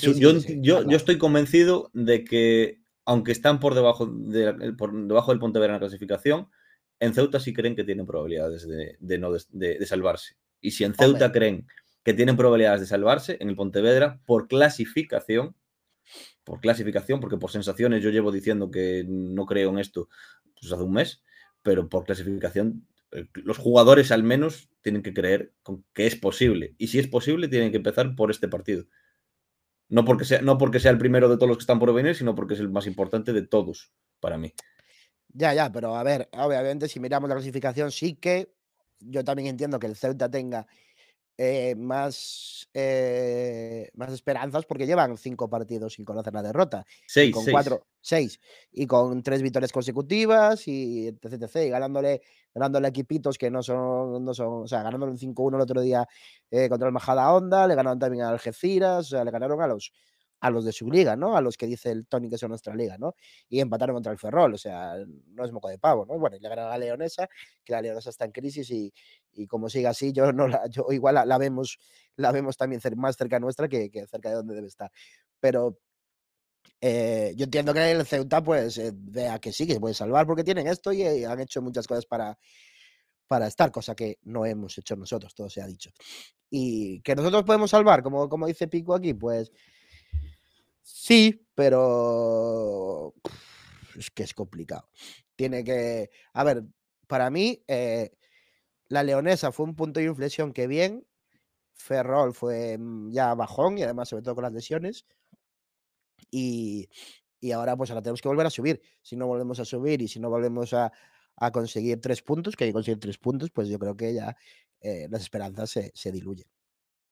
yo, 0.00 0.14
yo, 0.14 0.82
yo, 0.82 0.96
estoy 0.96 1.16
convencido 1.16 1.90
de 1.92 2.24
que, 2.24 2.80
aunque 3.04 3.30
están 3.30 3.60
por 3.60 3.76
debajo, 3.76 4.06
de, 4.06 4.72
por 4.72 4.92
debajo 4.92 5.30
del 5.30 5.38
Pontevedra 5.38 5.74
en 5.74 5.80
la 5.80 5.86
clasificación, 5.86 6.48
en 6.98 7.14
Ceuta 7.14 7.38
sí 7.38 7.52
creen 7.52 7.76
que 7.76 7.84
tienen 7.84 8.04
probabilidades 8.04 8.66
de, 8.66 9.18
no, 9.18 9.30
de, 9.30 9.86
salvarse. 9.86 10.34
Y 10.60 10.72
si 10.72 10.82
en 10.82 10.94
Ceuta 10.94 11.30
creen 11.30 11.68
que 12.08 12.14
tienen 12.14 12.38
probabilidades 12.38 12.80
de 12.80 12.86
salvarse 12.86 13.36
en 13.38 13.50
el 13.50 13.54
Pontevedra 13.54 14.18
por 14.24 14.48
clasificación, 14.48 15.54
por 16.42 16.58
clasificación, 16.58 17.20
porque 17.20 17.36
por 17.36 17.50
sensaciones 17.50 18.02
yo 18.02 18.08
llevo 18.08 18.32
diciendo 18.32 18.70
que 18.70 19.04
no 19.06 19.44
creo 19.44 19.68
en 19.68 19.78
esto 19.78 20.08
pues 20.58 20.72
hace 20.72 20.84
un 20.84 20.94
mes, 20.94 21.22
pero 21.62 21.90
por 21.90 22.06
clasificación 22.06 22.86
eh, 23.12 23.26
los 23.34 23.58
jugadores 23.58 24.10
al 24.10 24.22
menos 24.22 24.70
tienen 24.80 25.02
que 25.02 25.12
creer 25.12 25.52
que 25.92 26.06
es 26.06 26.16
posible. 26.16 26.74
Y 26.78 26.86
si 26.86 26.98
es 26.98 27.08
posible, 27.08 27.46
tienen 27.46 27.72
que 27.72 27.76
empezar 27.76 28.16
por 28.16 28.30
este 28.30 28.48
partido. 28.48 28.86
No 29.90 30.06
porque, 30.06 30.24
sea, 30.24 30.40
no 30.40 30.56
porque 30.56 30.80
sea 30.80 30.92
el 30.92 30.96
primero 30.96 31.28
de 31.28 31.36
todos 31.36 31.48
los 31.48 31.58
que 31.58 31.64
están 31.64 31.78
por 31.78 31.92
venir, 31.92 32.14
sino 32.14 32.34
porque 32.34 32.54
es 32.54 32.60
el 32.60 32.70
más 32.70 32.86
importante 32.86 33.34
de 33.34 33.42
todos 33.42 33.92
para 34.18 34.38
mí. 34.38 34.54
Ya, 35.34 35.52
ya, 35.52 35.70
pero 35.70 35.94
a 35.94 36.02
ver, 36.04 36.30
obviamente 36.32 36.88
si 36.88 37.00
miramos 37.00 37.28
la 37.28 37.34
clasificación, 37.34 37.92
sí 37.92 38.14
que 38.14 38.54
yo 38.98 39.24
también 39.24 39.48
entiendo 39.48 39.78
que 39.78 39.88
el 39.88 39.94
Ceuta 39.94 40.30
tenga 40.30 40.66
eh, 41.40 41.76
más, 41.76 42.68
eh, 42.74 43.88
más 43.94 44.12
esperanzas 44.12 44.66
porque 44.66 44.86
llevan 44.86 45.16
cinco 45.16 45.48
partidos 45.48 45.94
sin 45.94 46.04
conocer 46.04 46.34
la 46.34 46.42
derrota. 46.42 46.84
Seis, 47.06 47.32
con 47.32 47.44
cuatro, 47.46 47.86
seis. 48.00 48.40
Y 48.72 48.88
con 48.88 49.22
tres 49.22 49.40
victorias 49.40 49.70
consecutivas 49.70 50.66
y 50.66 51.06
etc, 51.06 51.56
Y 51.64 51.68
ganándole, 51.68 52.22
ganándole 52.52 52.88
equipitos 52.88 53.38
que 53.38 53.52
no 53.52 53.62
son, 53.62 54.24
no 54.24 54.34
son, 54.34 54.64
o 54.64 54.66
sea, 54.66 54.82
ganándole 54.82 55.12
un 55.12 55.18
5-1 55.18 55.54
el 55.54 55.60
otro 55.60 55.80
día 55.80 56.08
eh, 56.50 56.68
contra 56.68 56.88
el 56.88 56.92
Majada 56.92 57.32
Onda, 57.32 57.68
le 57.68 57.76
ganaron 57.76 58.00
también 58.00 58.24
a 58.24 58.30
Algeciras, 58.30 59.06
o 59.06 59.10
sea, 59.10 59.24
le 59.24 59.30
ganaron 59.30 59.62
a 59.62 59.68
los, 59.68 59.92
a 60.40 60.50
los 60.50 60.64
de 60.64 60.72
su 60.72 60.90
liga, 60.90 61.16
¿no? 61.16 61.36
A 61.36 61.40
los 61.40 61.56
que 61.56 61.66
dice 61.66 61.90
el 61.90 62.06
Tony 62.06 62.30
que 62.30 62.38
son 62.38 62.50
nuestra 62.50 62.74
liga, 62.74 62.96
¿no? 62.98 63.14
Y 63.48 63.60
empataron 63.60 63.94
contra 63.94 64.12
el 64.12 64.18
Ferrol, 64.18 64.54
o 64.54 64.58
sea, 64.58 64.94
no 65.28 65.44
es 65.44 65.52
moco 65.52 65.68
de 65.68 65.78
pavo, 65.78 66.06
¿no? 66.06 66.18
Bueno, 66.18 66.36
y 66.36 66.40
le 66.40 66.48
ganaron 66.48 66.72
a 66.72 66.78
la 66.78 66.84
Leonesa, 66.86 67.28
que 67.64 67.72
la 67.72 67.82
Leonesa 67.82 68.10
está 68.10 68.24
en 68.24 68.32
crisis 68.32 68.70
y, 68.70 68.92
y 69.32 69.46
como 69.46 69.68
sigue 69.68 69.86
así, 69.88 70.12
yo 70.12 70.32
no 70.32 70.48
la, 70.48 70.66
yo 70.68 70.86
igual 70.90 71.16
la, 71.26 71.38
vemos, 71.38 71.78
la 72.16 72.32
vemos 72.32 72.56
también 72.56 72.80
más 72.96 73.16
cerca 73.16 73.40
nuestra 73.40 73.68
que, 73.68 73.90
que, 73.90 74.06
cerca 74.06 74.30
de 74.30 74.36
donde 74.36 74.54
debe 74.54 74.68
estar. 74.68 74.90
Pero 75.40 75.78
Eh, 76.80 77.32
yo 77.36 77.44
entiendo 77.44 77.74
que 77.74 77.90
el 77.90 78.06
Ceuta 78.06 78.42
pues 78.42 78.78
eh, 78.78 78.92
vea 78.94 79.38
que 79.40 79.52
sí, 79.52 79.66
que 79.66 79.74
se 79.74 79.80
puede 79.80 79.94
salvar 79.94 80.26
porque 80.26 80.44
tienen 80.44 80.68
esto 80.68 80.92
y 80.92 81.02
eh, 81.02 81.26
han 81.26 81.40
hecho 81.40 81.60
muchas 81.60 81.86
cosas 81.88 82.06
para, 82.06 82.38
para 83.28 83.46
estar, 83.48 83.70
cosa 83.72 83.94
que 83.94 84.18
no 84.24 84.46
hemos 84.46 84.78
hecho 84.78 84.96
nosotros, 84.96 85.34
todo 85.34 85.50
se 85.50 85.62
ha 85.62 85.66
dicho. 85.66 85.90
Y 86.50 87.00
que 87.02 87.16
nosotros 87.16 87.44
podemos 87.44 87.70
salvar, 87.70 88.02
como, 88.02 88.28
como 88.28 88.46
dice 88.46 88.68
Pico 88.68 88.94
aquí, 88.94 89.14
pues 89.14 89.52
sí, 90.92 91.46
pero 91.54 93.14
es 93.96 94.10
que 94.10 94.22
es 94.22 94.34
complicado. 94.34 94.88
Tiene 95.36 95.64
que, 95.64 96.10
a 96.32 96.44
ver, 96.44 96.64
para 97.06 97.30
mí, 97.30 97.64
la 98.88 99.02
leonesa 99.02 99.52
fue 99.52 99.66
un 99.66 99.74
punto 99.76 100.00
de 100.00 100.06
inflexión 100.06 100.52
que 100.52 100.66
bien, 100.66 101.06
Ferrol 101.78 102.34
fue 102.34 102.76
mm, 102.78 103.10
ya 103.12 103.34
bajón 103.34 103.78
y 103.78 103.82
además 103.82 104.08
sobre 104.08 104.22
todo 104.22 104.34
con 104.34 104.44
las 104.44 104.52
lesiones. 104.52 105.06
Y, 106.30 106.88
ahora 107.54 107.76
pues 107.76 107.90
ahora 107.90 108.02
tenemos 108.02 108.20
que 108.20 108.28
volver 108.28 108.46
a 108.46 108.50
subir. 108.50 108.82
Si 109.02 109.16
no 109.16 109.26
volvemos 109.26 109.60
a 109.60 109.64
subir 109.64 110.02
y 110.02 110.08
si 110.08 110.20
no 110.20 110.28
volvemos 110.28 110.74
a, 110.74 110.92
conseguir 111.52 112.00
tres 112.00 112.20
puntos, 112.22 112.56
que 112.56 112.64
hay 112.64 112.70
que 112.70 112.74
conseguir 112.74 112.98
tres 112.98 113.16
puntos, 113.18 113.50
pues 113.50 113.68
yo 113.68 113.78
creo 113.78 113.96
que 113.96 114.12
ya 114.12 114.36
eh, 114.80 115.06
las 115.08 115.22
esperanzas 115.22 115.70
se, 115.70 116.12
diluyen. 116.12 116.46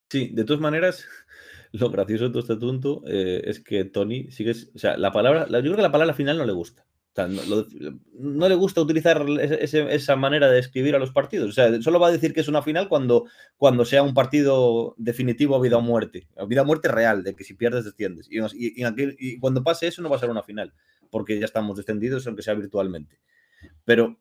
Sí, 0.08 0.30
de 0.32 0.44
todas 0.44 0.60
maneras, 0.60 1.06
lo 1.72 1.90
gracioso 1.90 2.24
de 2.24 2.30
todo 2.30 2.40
este 2.40 2.52
asunto 2.54 3.02
eh, 3.06 3.42
es 3.44 3.60
que 3.60 3.84
Tony 3.84 4.30
sigue, 4.30 4.52
o 4.74 4.78
sea, 4.78 4.96
la 4.96 5.12
palabra, 5.12 5.46
yo 5.46 5.60
creo 5.60 5.76
que 5.76 5.82
la 5.82 5.92
palabra 5.92 6.14
final 6.14 6.38
no 6.38 6.46
le 6.46 6.52
gusta 6.52 6.86
no, 8.18 8.48
le 8.48 8.54
gusta 8.54 8.80
utilizar 8.80 9.24
esa 9.28 10.16
manera 10.16 10.50
de 10.50 10.58
escribir 10.58 10.94
a 10.94 10.98
los 10.98 11.12
partidos. 11.12 11.50
O 11.50 11.52
sea, 11.52 11.80
solo 11.80 11.98
va 11.98 12.08
a 12.08 12.12
decir 12.12 12.34
que 12.34 12.40
es 12.40 12.48
una 12.48 12.62
final 12.62 12.88
cuando, 12.88 13.26
cuando 13.56 13.84
sea 13.84 14.02
un 14.02 14.12
partido 14.12 14.94
definitivo 14.98 15.58
vida 15.60 15.78
o 15.78 15.80
muerte. 15.80 16.28
Vida 16.46 16.62
o 16.62 16.64
muerte 16.64 16.88
real, 16.88 17.22
de 17.22 17.34
que 17.34 17.44
si 17.44 17.54
pierdes 17.54 17.84
desciendes. 17.84 18.28
Y, 18.30 19.38
cuando 19.38 19.64
pase 19.64 19.86
eso 19.86 20.02
no 20.02 20.10
va 20.10 20.16
a 20.16 20.20
ser 20.20 20.30
una 20.30 20.42
final, 20.42 20.74
porque 21.10 21.38
ya 21.38 21.46
estamos 21.46 21.76
descendidos, 21.76 22.26
aunque 22.26 22.42
sea 22.42 22.54
virtualmente. 22.54 23.18
Pero 23.84 24.18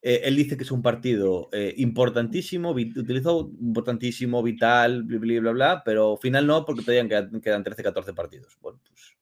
eh, 0.00 0.22
él 0.24 0.36
dice 0.36 0.56
que 0.56 0.62
es 0.62 0.70
un 0.70 0.82
partido 0.82 1.48
eh, 1.52 1.74
importantísimo, 1.78 2.70
utilizó 2.70 3.50
importantísimo, 3.60 4.42
vital, 4.42 5.02
bla, 5.02 5.40
bla, 5.40 5.52
bla, 5.52 5.82
pero 5.84 6.16
final 6.16 6.46
no, 6.46 6.64
porque 6.64 6.82
todavía 6.82 7.08
quedan, 7.08 7.40
quedan 7.40 7.64
13, 7.64 7.82
14 7.82 8.12
partidos. 8.12 8.56
Bueno, 8.60 8.80
pues 8.84 9.16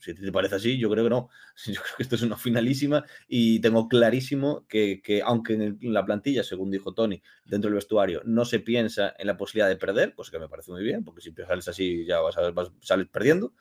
si 0.00 0.14
te 0.14 0.32
parece 0.32 0.54
así, 0.54 0.78
yo 0.78 0.90
creo 0.90 1.04
que 1.04 1.10
no. 1.10 1.28
Yo 1.66 1.74
creo 1.74 1.96
que 1.96 2.02
esto 2.02 2.14
es 2.14 2.22
una 2.22 2.36
finalísima 2.36 3.04
y 3.28 3.60
tengo 3.60 3.88
clarísimo 3.88 4.66
que, 4.68 5.00
aunque 5.24 5.54
en, 5.54 5.78
la 5.92 6.04
plantilla, 6.04 6.42
según 6.42 6.70
dijo 6.70 6.94
Tony, 6.94 7.22
dentro 7.44 7.68
del 7.68 7.76
vestuario, 7.76 8.22
no 8.24 8.44
se 8.44 8.60
piensa 8.60 9.14
en 9.18 9.26
la 9.26 9.36
posibilidad 9.36 9.68
de 9.68 9.76
perder, 9.76 10.14
pues 10.14 10.30
que 10.30 10.38
me 10.38 10.48
parece 10.48 10.72
muy 10.72 10.82
bien, 10.82 11.04
porque 11.04 11.20
si 11.20 11.32
sales 11.32 11.68
así 11.68 12.04
ya 12.06 12.20
vas 12.20 12.36
a 12.38 12.50
vas, 12.50 12.72
sales 12.80 13.08
perdiendo. 13.08 13.52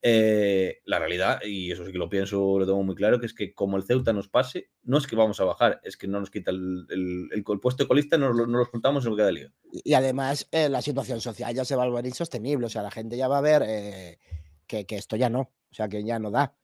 Eh, 0.00 0.78
la 0.84 0.98
realidad, 0.98 1.40
y 1.44 1.72
eso 1.72 1.84
sí 1.84 1.90
que 1.90 1.98
lo 1.98 2.08
pienso, 2.08 2.58
lo 2.58 2.64
tengo 2.64 2.82
muy 2.84 2.94
claro, 2.94 3.18
que 3.18 3.26
es 3.26 3.34
que 3.34 3.52
como 3.52 3.76
el 3.76 3.82
Ceuta 3.82 4.12
nos 4.12 4.28
pase, 4.28 4.70
no 4.84 4.98
es 4.98 5.06
que 5.06 5.16
vamos 5.16 5.40
a 5.40 5.44
bajar, 5.44 5.80
es 5.82 5.96
que 5.96 6.06
no 6.06 6.20
nos 6.20 6.30
quita 6.30 6.52
el, 6.52 6.86
el, 6.88 7.42
puesto 7.42 7.82
de 7.82 7.88
colista, 7.88 8.16
no, 8.16 8.32
no 8.32 8.58
los 8.58 8.68
contamos 8.68 9.04
en 9.04 9.10
lo 9.10 9.16
que 9.16 9.22
da 9.22 9.32
liga. 9.32 9.52
Y 9.72 9.94
además, 9.94 10.46
eh, 10.52 10.68
la 10.68 10.82
situación 10.82 11.20
social 11.20 11.52
ya 11.54 11.64
se 11.64 11.74
va 11.74 11.82
a 11.82 11.88
volver 11.88 12.06
insostenible, 12.06 12.66
o 12.66 12.68
sea, 12.68 12.82
la 12.82 12.92
gente 12.92 13.16
ya 13.16 13.26
va 13.26 13.38
a 13.38 13.42
ver 13.42 13.64
eh, 13.66 14.18
que, 14.66 14.86
que 14.86 14.96
esto 14.96 15.16
ya 15.16 15.28
no. 15.28 15.50
O 15.70 15.74
sea 15.74 15.88
que 15.88 16.02
ya 16.04 16.18
no 16.18 16.30
da. 16.30 16.54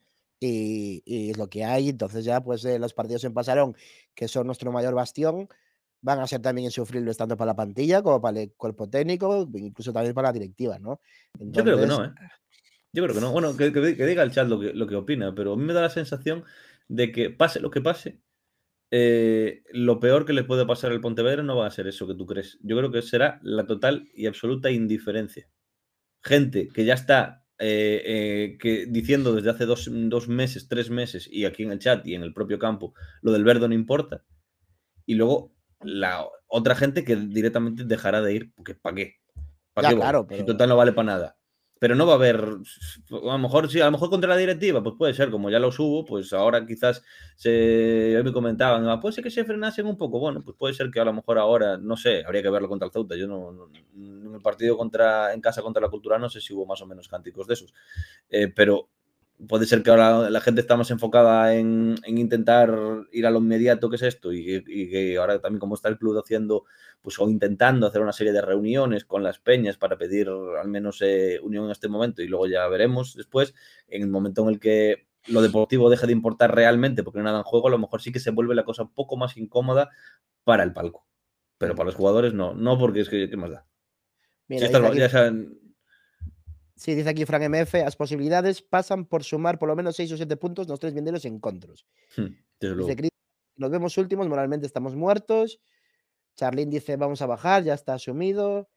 Y, 0.41 1.03
es 1.31 1.39
lo 1.39 1.49
que 1.49 1.65
hay. 1.65 1.89
Entonces 1.89 2.25
ya 2.25 2.43
pues 2.43 2.65
los 2.65 2.95
partidos 2.95 3.25
en 3.25 3.35
Pasarón, 3.35 3.77
que 4.15 4.29
son 4.29 4.47
nuestro 4.47 4.73
mayor 4.73 4.95
bastión, 4.95 5.49
van 6.01 6.21
a 6.21 6.27
ser 6.27 6.43
también 6.43 6.67
insufribles 6.67 7.17
tanto 7.17 7.37
para 7.37 7.53
la 7.53 7.57
plantilla 7.57 8.03
como 8.03 8.21
para 8.21 8.41
el 8.41 8.53
cuerpo 8.53 8.89
técnico, 8.89 9.49
incluso 9.55 9.93
también 9.93 10.15
para 10.15 10.29
la 10.29 10.33
directiva, 10.33 10.79
¿no? 10.79 11.01
Yo 11.39 11.63
creo 11.63 11.79
que 11.79 11.87
no, 11.87 12.05
¿eh? 12.05 12.13
Yo 12.95 13.03
creo 13.03 13.15
que 13.17 13.21
no. 13.21 13.33
Bueno, 13.33 13.57
que, 13.57 13.71
diga 13.71 14.23
el 14.23 14.31
chat 14.31 14.47
lo 14.47 14.61
que, 14.61 14.73
lo 14.73 14.87
que 14.87 14.95
opina, 14.95 15.35
pero 15.35 15.55
a 15.55 15.57
mí 15.57 15.65
me 15.65 15.73
da 15.73 15.83
la 15.83 15.91
sensación 15.91 16.45
de 16.87 17.11
que 17.11 17.29
pase 17.29 17.59
lo 17.59 17.69
que 17.69 17.81
pase, 17.81 18.21
eh, 18.93 19.65
lo 19.73 19.99
peor 19.99 20.25
que 20.25 20.33
le 20.33 20.45
puede 20.45 20.65
pasar 20.65 20.93
al 20.93 21.01
Pontevedra 21.01 21.43
no 21.43 21.57
va 21.57 21.67
a 21.67 21.73
ser 21.73 21.89
eso 21.89 22.07
que 22.07 22.15
tú 22.15 22.25
crees. 22.25 22.57
Yo 22.63 22.77
creo 22.77 22.93
que 22.93 23.03
será 23.03 23.41
la 23.43 23.67
total 23.67 24.09
y 24.15 24.27
absoluta 24.27 24.71
indiferencia. 24.71 25.49
Gente 26.23 26.69
que 26.69 26.85
ya 26.85 26.95
está 26.95 27.45
eh, 27.59 28.01
eh, 28.05 28.59
que 28.61 28.87
diciendo 28.87 29.35
desde 29.35 29.51
hace 29.51 29.67
dos, 29.67 29.89
meses, 30.29 30.69
tres 30.69 30.89
meses, 30.89 31.29
y 31.29 31.47
aquí 31.47 31.65
en 31.65 31.73
el 31.73 31.81
chat 31.81 32.07
y 32.07 32.15
en 32.15 32.23
el 32.23 32.33
propio 32.33 32.61
campo, 32.61 32.95
lo 33.23 33.33
del 33.33 33.43
verde 33.43 33.67
no 33.67 33.75
importa. 33.75 34.25
Y 35.05 35.15
luego 35.17 35.53
la 35.81 36.25
otra 36.47 36.77
gente 36.77 37.03
que 37.03 37.17
directamente 37.17 37.83
dejará 37.83 38.23
de 38.23 38.35
ir, 38.35 38.55
porque 38.55 38.77
¿para 38.77 38.95
qué? 38.95 39.17
¿Para 39.73 39.89
qué? 39.89 39.97
Claro, 39.97 40.29
pero... 40.29 40.43
Si 40.43 40.47
total 40.47 40.69
no 40.69 40.77
vale 40.77 40.93
para 40.93 41.07
nada 41.07 41.37
pero 41.85 41.97
no 41.97 42.07
va 42.07 42.13
a 42.13 42.17
haber, 42.17 42.37
a 42.41 43.13
lo 43.13 43.39
mejor 43.39 43.71
sí, 43.71 43.79
a 43.79 43.85
lo 43.85 43.91
mejor 43.91 44.09
contra 44.09 44.31
la 44.31 44.39
directiva, 44.39 44.83
pues 44.83 44.95
puede 44.97 45.13
ser, 45.13 45.31
como 45.31 45.51
ya 45.51 45.59
lo 45.59 45.71
subo, 45.71 46.03
pues 46.07 46.33
ahora 46.33 46.65
quizás 46.65 47.03
se 47.37 48.19
me 48.25 48.33
comentaban, 48.33 48.89
ah, 48.89 48.99
puede 48.99 49.13
ser 49.13 49.23
que 49.23 49.31
se 49.31 49.45
frenasen 49.45 49.85
un 49.85 49.99
poco, 49.99 50.19
bueno, 50.19 50.43
pues 50.43 50.57
puede 50.57 50.73
ser 50.73 50.91
que 50.91 51.01
a 51.01 51.05
lo 51.05 51.13
mejor 51.13 51.39
ahora, 51.39 51.77
no 51.77 51.95
sé, 51.99 52.25
habría 52.25 52.41
que 52.41 52.49
verlo 52.49 52.71
contra 52.71 52.87
el 52.87 52.93
Zauta, 52.93 53.17
yo 53.17 53.27
no, 53.27 53.69
en 53.95 54.35
el 54.35 54.41
partido 54.41 54.79
contra, 54.79 55.35
en 55.35 55.43
casa 55.43 55.61
contra 55.61 55.83
la 55.83 55.91
cultura 55.91 56.19
no 56.19 56.31
sé 56.31 56.41
si 56.41 56.55
hubo 56.55 56.65
más 56.65 56.81
o 56.81 56.87
menos 56.87 57.07
cánticos 57.07 57.47
de 57.47 57.53
esos, 57.53 57.75
eh, 58.31 58.49
pero 58.49 58.89
puede 59.49 59.67
ser 59.67 59.83
que 59.83 59.91
ahora 59.91 60.31
la 60.31 60.41
gente 60.41 60.61
está 60.61 60.77
más 60.77 60.91
enfocada 60.91 61.55
en, 61.55 61.97
intentar 62.07 62.77
ir 63.13 63.27
a 63.27 63.31
lo 63.31 63.39
inmediato 63.39 63.91
que 63.91 63.97
es 63.97 64.03
esto 64.03 64.33
y, 64.33 64.63
que 64.65 65.17
ahora 65.19 65.41
también 65.41 65.61
como 65.61 65.75
está 65.75 65.89
el 65.89 65.99
club 65.99 66.19
haciendo 66.19 66.65
pues 67.03 67.19
o 67.19 67.29
intentando 67.29 67.87
hacer 67.87 68.01
una 68.01 68.13
serie 68.13 68.33
de 68.33 68.41
reuniones 68.41 69.05
con 69.05 69.23
las 69.23 69.39
peñas 69.39 69.77
para 69.77 69.99
pedir 69.99 70.29
al 70.29 70.69
menos 70.69 71.01
eh, 71.03 71.39
unión 71.43 71.67
en 71.67 71.71
este 71.71 71.89
momento 71.89 72.23
y 72.23 72.29
luego 72.29 72.47
ya 72.47 72.67
veremos 72.69 73.15
después 73.15 73.55
en 73.89 74.03
el 74.03 74.09
momento 74.09 74.43
en 74.43 74.49
el 74.49 74.61
que 74.61 75.07
lo 75.27 75.43
deportivo 75.43 75.91
deje 75.91 76.07
de 76.07 76.13
importar 76.13 76.55
realmente 76.55 77.03
porque 77.03 77.19
no 77.19 77.25
nada 77.25 77.39
en 77.39 77.45
juego 77.45 77.69
a 77.69 77.71
lo 77.71 77.79
mejor 77.79 78.03
sí 78.03 78.13
que 78.13 78.21
se 78.21 78.31
vuelve 78.31 78.55
la 78.55 78.65
cosa 78.65 78.83
un 78.83 78.95
poco 78.95 79.17
más 79.17 79.37
incómoda 79.37 79.91
para 80.45 80.63
el 80.63 80.73
palco. 80.73 81.07
Pero 81.59 81.75
para 81.75 81.87
los 81.87 81.95
jugadores 81.95 82.35
no 82.35 82.55
no 82.55 82.79
porque 82.79 83.01
es 83.01 83.09
que 83.09 83.31
¿qué 83.31 83.37
más 83.37 83.51
da 83.51 83.67
Mira, 84.47 84.67
Sí, 86.77 86.95
dice 86.95 87.09
aquí 87.09 87.25
Frank 87.25 87.43
MF, 87.49 87.75
las 87.75 87.97
posibilidades 87.97 88.61
pasan 88.63 89.07
por 89.07 89.23
sumar 89.23 89.59
por 89.59 89.69
lo 89.69 89.77
menos 89.77 89.95
6 89.97 90.13
o 90.13 90.17
7 90.17 90.37
puntos 90.37 90.69
los 90.69 90.81
tres 90.81 90.93
vienderos 90.93 91.25
encontros. 91.25 91.87
Hmm, 92.17 92.35
dice 92.61 93.11
nos 93.57 93.71
vemos 93.71 93.97
últimos, 93.99 94.29
moralmente 94.29 94.67
estamos 94.67 94.97
muertos. 94.97 95.61
Charlín 96.35 96.71
dice, 96.71 96.97
vamos 96.97 97.23
a 97.23 97.27
bajar, 97.27 97.63
ya 97.63 97.75
está 97.75 97.95
asumido. 97.95 98.69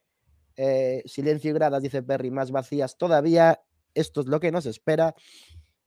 Eh, 0.56 1.02
silencio 1.06 1.52
y 1.52 1.54
gradas, 1.54 1.82
dice 1.82 2.04
Perry, 2.04 2.30
más 2.30 2.52
vacías 2.52 2.98
todavía. 2.98 3.60
Esto 3.96 4.22
es 4.22 4.28
lo 4.28 4.40
que 4.40 4.52
nos 4.52 4.68
espera. 4.68 5.16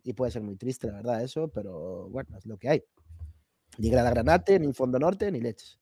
Y 0.03 0.14
puede 0.14 0.33
ser 0.33 0.42
muy 0.42 0.57
triste, 0.57 0.88
la 0.88 0.94
verdad, 0.94 1.23
eso, 1.23 1.49
pero 1.49 2.09
bueno, 2.09 2.37
es 2.37 2.46
lo 2.46 2.57
que 2.57 2.68
hay. 2.68 2.85
Ni 3.79 3.90
grada 3.90 4.11
granate, 4.11 4.59
ni 4.59 4.73
fondo 4.73 4.99
norte, 4.99 5.31
ni 5.31 5.40
leches. 5.40 5.79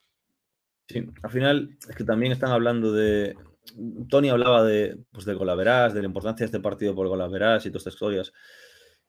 Sí, 0.87 1.05
al 1.23 1.31
final 1.31 1.77
es 1.87 1.95
que 1.95 2.03
también 2.03 2.31
están 2.31 2.51
hablando 2.51 2.91
de, 2.91 3.35
Tony 4.09 4.29
hablaba 4.29 4.63
de, 4.63 4.97
pues, 5.11 5.25
de 5.25 5.33
Golaveras, 5.33 5.93
de 5.93 6.01
la 6.01 6.07
importancia 6.07 6.43
de 6.43 6.47
este 6.47 6.59
partido 6.59 6.95
por 6.95 7.07
Golaveras 7.07 7.65
y 7.65 7.69
todas 7.69 7.81
estas 7.81 7.93
historias. 7.93 8.33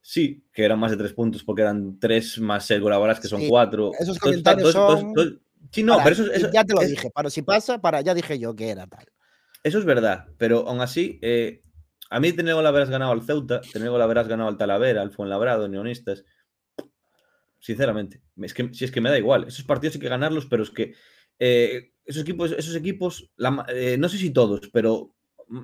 Sí, 0.02 0.44
que 0.52 0.64
eran 0.64 0.78
más 0.78 0.90
de 0.90 0.96
tres 0.96 1.12
puntos 1.12 1.44
porque 1.44 1.62
eran 1.62 1.98
tres 1.98 2.38
más 2.38 2.70
el 2.70 2.80
Golaveras, 2.80 3.20
que 3.20 3.28
son 3.28 3.46
cuatro. 3.48 3.92
Esos 3.98 4.18
comentarios 4.18 4.72
son... 4.72 5.14
sí, 5.70 5.82
no, 5.82 5.98
pero 6.02 6.10
eso, 6.10 6.50
Ya 6.52 6.64
te 6.64 6.74
lo 6.74 6.80
dije, 6.80 7.10
para 7.10 7.30
si 7.30 7.42
pasa, 7.42 7.80
para 7.80 8.00
ya 8.00 8.14
dije 8.14 8.38
yo 8.38 8.54
que 8.54 8.70
era 8.70 8.86
tal. 8.86 9.04
Eso 9.62 9.78
es 9.78 9.84
verdad, 9.84 10.26
pero 10.38 10.66
aún 10.66 10.80
así, 10.80 11.18
eh, 11.20 11.62
a 12.08 12.18
mí 12.18 12.32
tener 12.32 12.54
Golaveras 12.54 12.88
ganado 12.88 13.12
al 13.12 13.22
Ceuta, 13.22 13.60
tener 13.60 13.90
Golaveras 13.90 14.26
ganado 14.26 14.48
al 14.48 14.56
Talavera, 14.56 15.02
al 15.02 15.10
Fuenlabrado, 15.10 15.68
Neonistas, 15.68 16.24
sinceramente, 17.58 18.22
es 18.38 18.54
que, 18.54 18.72
si 18.72 18.86
es 18.86 18.90
que 18.90 19.02
me 19.02 19.10
da 19.10 19.18
igual. 19.18 19.44
Esos 19.48 19.66
partidos 19.66 19.96
hay 19.96 20.00
que 20.00 20.08
ganarlos, 20.08 20.46
pero 20.46 20.62
es 20.62 20.70
que 20.70 20.94
eh, 21.38 21.92
esos 22.10 22.22
equipos, 22.22 22.52
esos 22.52 22.74
equipos 22.74 23.30
eh, 23.68 23.96
no 23.98 24.08
sé 24.08 24.18
si 24.18 24.30
todos, 24.30 24.68
pero 24.72 25.14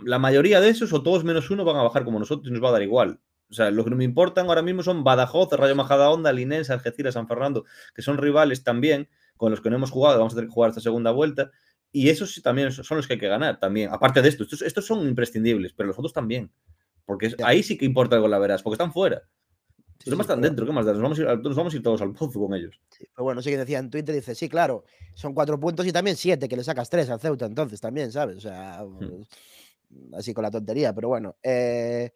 la 0.05 0.19
mayoría 0.19 0.61
de 0.61 0.69
esos, 0.69 0.93
o 0.93 1.03
todos 1.03 1.25
menos 1.25 1.51
uno, 1.51 1.65
van 1.65 1.77
a 1.77 1.83
bajar 1.83 2.05
como 2.05 2.19
nosotros 2.19 2.49
y 2.49 2.53
nos 2.53 2.63
va 2.63 2.71
a 2.71 2.73
dar 2.73 2.83
igual. 2.83 3.21
O 3.49 3.55
sea, 3.55 3.71
lo 3.71 3.85
que 3.85 3.91
me 3.91 4.05
importan 4.05 4.47
ahora 4.47 4.63
mismo 4.63 4.83
son 4.83 5.05
Badajoz, 5.05 5.53
Rayo 5.53 5.77
Majadahonda, 5.77 6.33
Linense, 6.33 6.73
Algeciras, 6.73 7.15
San 7.15 7.29
Fernando, 7.29 7.65
que 7.95 8.03
son 8.03 8.19
rivales 8.19 8.65
también 8.65 9.09
con 9.37 9.51
los 9.51 9.61
que 9.61 9.71
no 9.71 9.77
hemos 9.77 9.91
jugado, 9.91 10.19
vamos 10.19 10.33
a 10.33 10.37
tener 10.37 10.49
que 10.49 10.55
jugar 10.55 10.71
esta 10.71 10.81
segunda 10.81 11.11
vuelta. 11.11 11.51
Y 11.93 12.09
esos 12.09 12.33
sí 12.33 12.43
también 12.43 12.73
son 12.73 12.97
los 12.97 13.07
que 13.07 13.15
hay 13.15 13.19
que 13.19 13.29
ganar 13.29 13.61
también. 13.61 13.91
Aparte 13.93 14.23
de 14.23 14.29
esto, 14.29 14.45
estos, 14.45 14.87
son 14.87 15.07
imprescindibles, 15.07 15.73
pero 15.73 15.87
los 15.87 15.99
otros 15.99 16.13
también. 16.13 16.51
Porque 17.05 17.35
ahí 17.45 17.63
sí 17.63 17.79
que 17.79 17.85
importa 17.85 18.17
algo 18.17 18.29
la 18.29 18.39
verás, 18.39 18.63
porque 18.63 18.75
están 18.75 18.93
fuera. 18.93 19.23
Sí, 19.99 20.11
los 20.11 20.21
están 20.21 20.41
dentro, 20.41 20.67
¿qué 20.67 20.73
más 20.73 20.87
da? 20.87 20.93
Nos 20.93 21.03
vamos, 21.03 21.19
a 21.19 21.23
ir, 21.23 21.39
nos 21.39 21.57
vamos 21.57 21.73
a 21.73 21.77
ir 21.77 21.83
todos 21.83 22.01
al 22.03 22.13
pozo 22.13 22.41
con 22.41 22.55
ellos. 22.55 22.79
pero 22.99 23.25
bueno, 23.25 23.43
sí 23.43 23.51
que 23.51 23.59
decía 23.59 23.79
en 23.79 23.91
Twitter, 23.91 24.15
dice, 24.15 24.35
sí, 24.35 24.49
claro, 24.49 24.85
son 25.15 25.35
cuatro 25.35 25.59
puntos 25.59 25.87
y 25.87 25.93
también 25.93 26.17
siete, 26.17 26.49
que 26.49 26.57
le 26.57 26.65
sacas 26.65 26.91
tres 26.91 27.09
al 27.11 27.21
Ceuta, 27.21 27.47
entonces 27.47 27.81
también, 27.81 28.13
¿sabes? 28.13 28.37
O 28.37 28.41
sea, 28.41 28.85
hmm. 28.85 30.15
así 30.15 30.35
con 30.35 30.43
la 30.43 30.51
tontería, 30.51 30.93
pero 30.95 31.09
bueno. 31.09 31.37
Eh, 31.43 32.13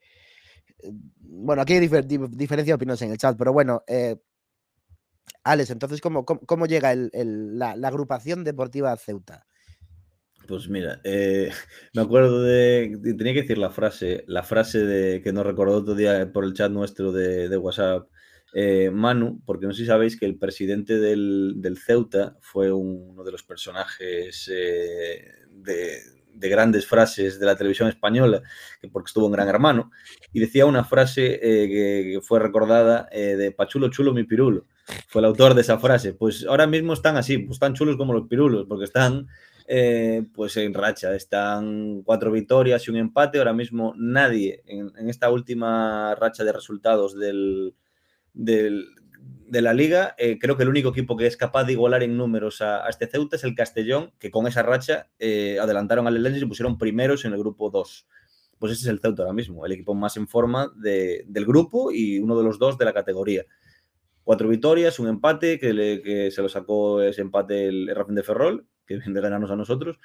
bueno, 1.21 1.62
aquí 1.62 1.75
hay 1.75 1.81
diferencia 1.81 2.64
de 2.64 2.75
opiniones 2.75 3.03
en 3.03 3.11
el 3.11 3.19
chat, 3.19 3.37
pero 3.37 3.53
bueno, 3.53 3.83
eh, 3.87 4.16
Alex, 5.45 5.71
entonces, 5.71 6.01
¿cómo, 6.01 6.25
cómo, 6.25 6.66
llega 6.66 6.95
la, 6.95 7.73
agrupación 7.88 8.45
deportiva 8.45 8.97
Ceuta? 8.97 9.47
Pues 10.50 10.68
mira, 10.68 11.00
eh, 11.04 11.52
me 11.94 12.02
acuerdo 12.02 12.42
de. 12.42 12.98
Tenía 13.16 13.34
que 13.34 13.42
decir 13.42 13.56
la 13.56 13.70
frase, 13.70 14.24
la 14.26 14.42
frase 14.42 14.84
de 14.84 15.22
que 15.22 15.32
nos 15.32 15.46
recordó 15.46 15.76
otro 15.76 15.94
día 15.94 16.32
por 16.32 16.44
el 16.44 16.54
chat 16.54 16.72
nuestro 16.72 17.12
de, 17.12 17.56
WhatsApp, 17.56 18.08
eh, 18.52 18.90
Manu, 18.92 19.40
porque 19.46 19.66
no 19.66 19.72
sé 19.72 19.82
si 19.82 19.86
sabéis 19.86 20.18
que 20.18 20.26
el 20.26 20.36
presidente 20.36 20.98
del, 20.98 21.78
Ceuta 21.78 22.36
fue 22.40 22.72
uno 22.72 23.22
de 23.22 23.30
los 23.30 23.44
personajes 23.44 24.50
eh, 24.52 25.24
de, 25.52 26.00
grandes 26.34 26.84
frases 26.84 27.38
de 27.38 27.46
la 27.46 27.54
televisión 27.54 27.88
española, 27.88 28.42
porque 28.90 29.10
estuvo 29.10 29.26
en 29.26 29.32
Gran 29.32 29.46
Hermano, 29.46 29.92
y 30.32 30.40
decía 30.40 30.66
una 30.66 30.82
frase 30.82 31.38
que, 31.40 32.18
fue 32.24 32.40
recordada 32.40 33.08
de 33.12 33.52
Pachulo 33.52 33.88
chulo 33.88 34.12
mi 34.12 34.24
pirulo. 34.24 34.66
Fue 35.06 35.20
el 35.20 35.26
autor 35.26 35.54
de 35.54 35.60
esa 35.60 35.78
frase. 35.78 36.12
Pues 36.12 36.44
ahora 36.44 36.66
mismo 36.66 36.92
están 36.94 37.16
así, 37.16 37.38
pues 37.38 37.60
tan 37.60 37.74
chulos 37.74 37.96
como 37.96 38.14
los 38.14 38.26
pirulos, 38.26 38.66
porque 38.68 38.86
están 38.86 39.28
eh, 39.72 40.24
pues 40.35 40.56
en 40.56 40.74
racha. 40.74 41.14
Están 41.14 42.02
cuatro 42.02 42.33
victorias 42.33 42.88
y 42.88 42.90
un 42.90 42.96
empate. 42.96 43.38
Ahora 43.38 43.52
mismo 43.52 43.94
nadie 43.96 44.64
en, 44.66 45.09
esta 45.09 45.30
última 45.30 46.16
racha 46.16 46.42
de 46.42 46.52
resultados 46.52 47.16
de 47.16 47.72
la 48.35 49.72
liga, 49.72 50.16
eh, 50.18 50.40
creo 50.40 50.56
que 50.56 50.64
el 50.64 50.70
único 50.70 50.88
equipo 50.88 51.16
que 51.16 51.28
es 51.28 51.37
capaz 51.37 51.62
de 51.64 51.74
igualar 51.74 52.02
en 52.02 52.16
números 52.16 52.61
a, 52.62 52.88
este 52.88 53.06
Ceuta 53.06 53.37
es 53.37 53.44
el 53.44 53.54
Castellón, 53.54 54.12
que 54.18 54.33
con 54.33 54.48
esa 54.48 54.64
racha 54.64 55.09
eh, 55.20 55.61
adelantaron 55.61 56.09
al 56.09 56.26
Elche 56.26 56.40
y 56.40 56.46
pusieron 56.46 56.76
primeros 56.76 57.24
en 57.24 57.33
el 57.33 57.38
grupo 57.38 57.70
2. 57.70 58.09
Pues 58.59 58.72
ese 58.72 58.83
es 58.83 58.88
el 58.88 58.98
Ceuta 58.98 59.22
ahora 59.22 59.35
mismo, 59.35 59.64
el 59.64 59.70
equipo 59.70 59.94
más 59.94 60.16
en 60.16 60.26
forma 60.26 60.72
del 60.74 61.46
grupo 61.46 61.92
y 61.92 62.18
uno 62.18 62.37
de 62.37 62.42
los 62.42 62.59
dos 62.59 62.76
de 62.76 62.87
la 62.87 62.92
categoría. 62.92 63.44
Cuatro 64.24 64.48
victorias, 64.48 64.98
un 64.98 65.06
empate, 65.06 65.61
que, 65.61 66.02
que 66.02 66.33
se 66.33 66.42
lo 66.42 66.48
sacó 66.48 67.00
ese 67.02 67.22
empate 67.22 67.68
el, 67.68 67.88
el 67.88 68.14
de 68.16 68.22
Ferrol, 68.24 68.66
que 68.98 69.05
viene 69.05 69.14
de 69.14 69.20
ganarnos 69.20 69.50
a 69.50 69.57
nosotros. 69.57 69.98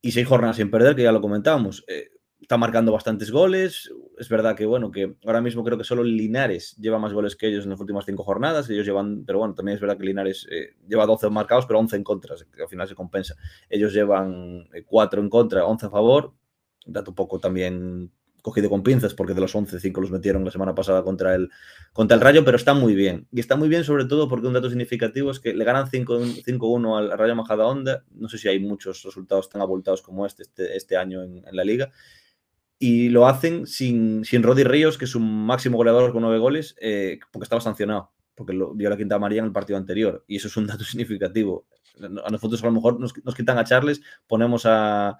Y 0.00 0.12
seis 0.12 0.26
jornadas 0.26 0.56
sin 0.56 0.70
perder, 0.70 0.96
que 0.96 1.02
ya 1.02 1.12
lo 1.12 1.20
comentábamos. 1.20 1.84
Eh, 1.86 2.10
está 2.40 2.56
marcando 2.56 2.92
bastantes 2.92 3.30
goles. 3.30 3.92
Es 4.18 4.28
verdad 4.28 4.56
que, 4.56 4.66
bueno, 4.66 4.90
que 4.90 5.14
ahora 5.24 5.40
mismo 5.40 5.62
creo 5.62 5.78
que 5.78 5.84
solo 5.84 6.02
Linares 6.02 6.76
lleva 6.76 6.98
más 6.98 7.12
goles 7.12 7.36
que 7.36 7.46
ellos 7.46 7.64
en 7.64 7.70
las 7.70 7.80
últimas 7.80 8.04
cinco 8.04 8.24
jornadas. 8.24 8.68
Ellos 8.68 8.84
llevan, 8.84 9.24
pero 9.24 9.38
bueno, 9.38 9.54
también 9.54 9.76
es 9.76 9.80
verdad 9.80 9.96
que 9.96 10.04
Linares 10.04 10.46
eh, 10.50 10.74
lleva 10.88 11.06
12 11.06 11.30
marcados, 11.30 11.66
pero 11.66 11.78
11 11.78 11.96
en 11.96 12.04
contra, 12.04 12.34
que 12.52 12.62
al 12.62 12.68
final 12.68 12.88
se 12.88 12.96
compensa. 12.96 13.36
Ellos 13.70 13.92
llevan 13.92 14.68
4 14.86 15.20
eh, 15.20 15.24
en 15.24 15.30
contra, 15.30 15.64
11 15.64 15.86
a 15.86 15.90
favor. 15.90 16.34
Dato 16.84 17.14
poco 17.14 17.38
también 17.38 18.10
cogido 18.42 18.68
con 18.68 18.82
pinzas 18.82 19.14
porque 19.14 19.34
de 19.34 19.40
los 19.40 19.54
11, 19.54 19.80
5 19.80 20.00
los 20.00 20.10
metieron 20.10 20.44
la 20.44 20.50
semana 20.50 20.74
pasada 20.74 21.02
contra 21.02 21.34
el, 21.34 21.48
contra 21.92 22.16
el 22.16 22.20
Rayo, 22.20 22.44
pero 22.44 22.56
está 22.56 22.74
muy 22.74 22.94
bien. 22.94 23.28
Y 23.32 23.40
está 23.40 23.56
muy 23.56 23.68
bien 23.68 23.84
sobre 23.84 24.04
todo 24.04 24.28
porque 24.28 24.48
un 24.48 24.52
dato 24.52 24.68
significativo 24.68 25.30
es 25.30 25.40
que 25.40 25.54
le 25.54 25.64
ganan 25.64 25.86
5-1 25.86 26.98
al 26.98 27.16
Rayo 27.16 27.36
Majada 27.36 27.66
Onda. 27.66 28.04
No 28.10 28.28
sé 28.28 28.38
si 28.38 28.48
hay 28.48 28.58
muchos 28.58 29.02
resultados 29.04 29.48
tan 29.48 29.62
abultados 29.62 30.02
como 30.02 30.26
este 30.26 30.42
este, 30.42 30.76
este 30.76 30.96
año 30.96 31.22
en, 31.22 31.44
la 31.52 31.64
liga. 31.64 31.90
Y 32.78 33.10
lo 33.10 33.28
hacen 33.28 33.66
sin, 33.68 34.24
sin 34.24 34.42
Rodi 34.42 34.64
Ríos, 34.64 34.98
que 34.98 35.04
es 35.04 35.14
un 35.14 35.46
máximo 35.46 35.76
goleador 35.76 36.12
con 36.12 36.22
nueve 36.22 36.38
goles, 36.38 36.74
eh, 36.80 37.20
porque 37.30 37.44
estaba 37.44 37.60
sancionado, 37.60 38.10
porque 38.34 38.52
lo 38.54 38.74
dio 38.74 38.90
la 38.90 38.96
quinta 38.96 39.14
amarilla 39.14 39.38
en 39.38 39.46
el 39.46 39.52
partido 39.52 39.78
anterior. 39.78 40.24
Y 40.26 40.36
eso 40.36 40.48
es 40.48 40.56
un 40.56 40.66
dato 40.66 40.82
significativo. 40.84 41.66
A 42.24 42.30
nosotros 42.30 42.60
a 42.62 42.66
lo 42.66 42.72
mejor 42.72 42.98
nos, 42.98 43.12
nos 43.24 43.36
quitan 43.36 43.58
a 43.58 43.64
Charles, 43.64 44.02
ponemos 44.26 44.66
a, 44.66 45.16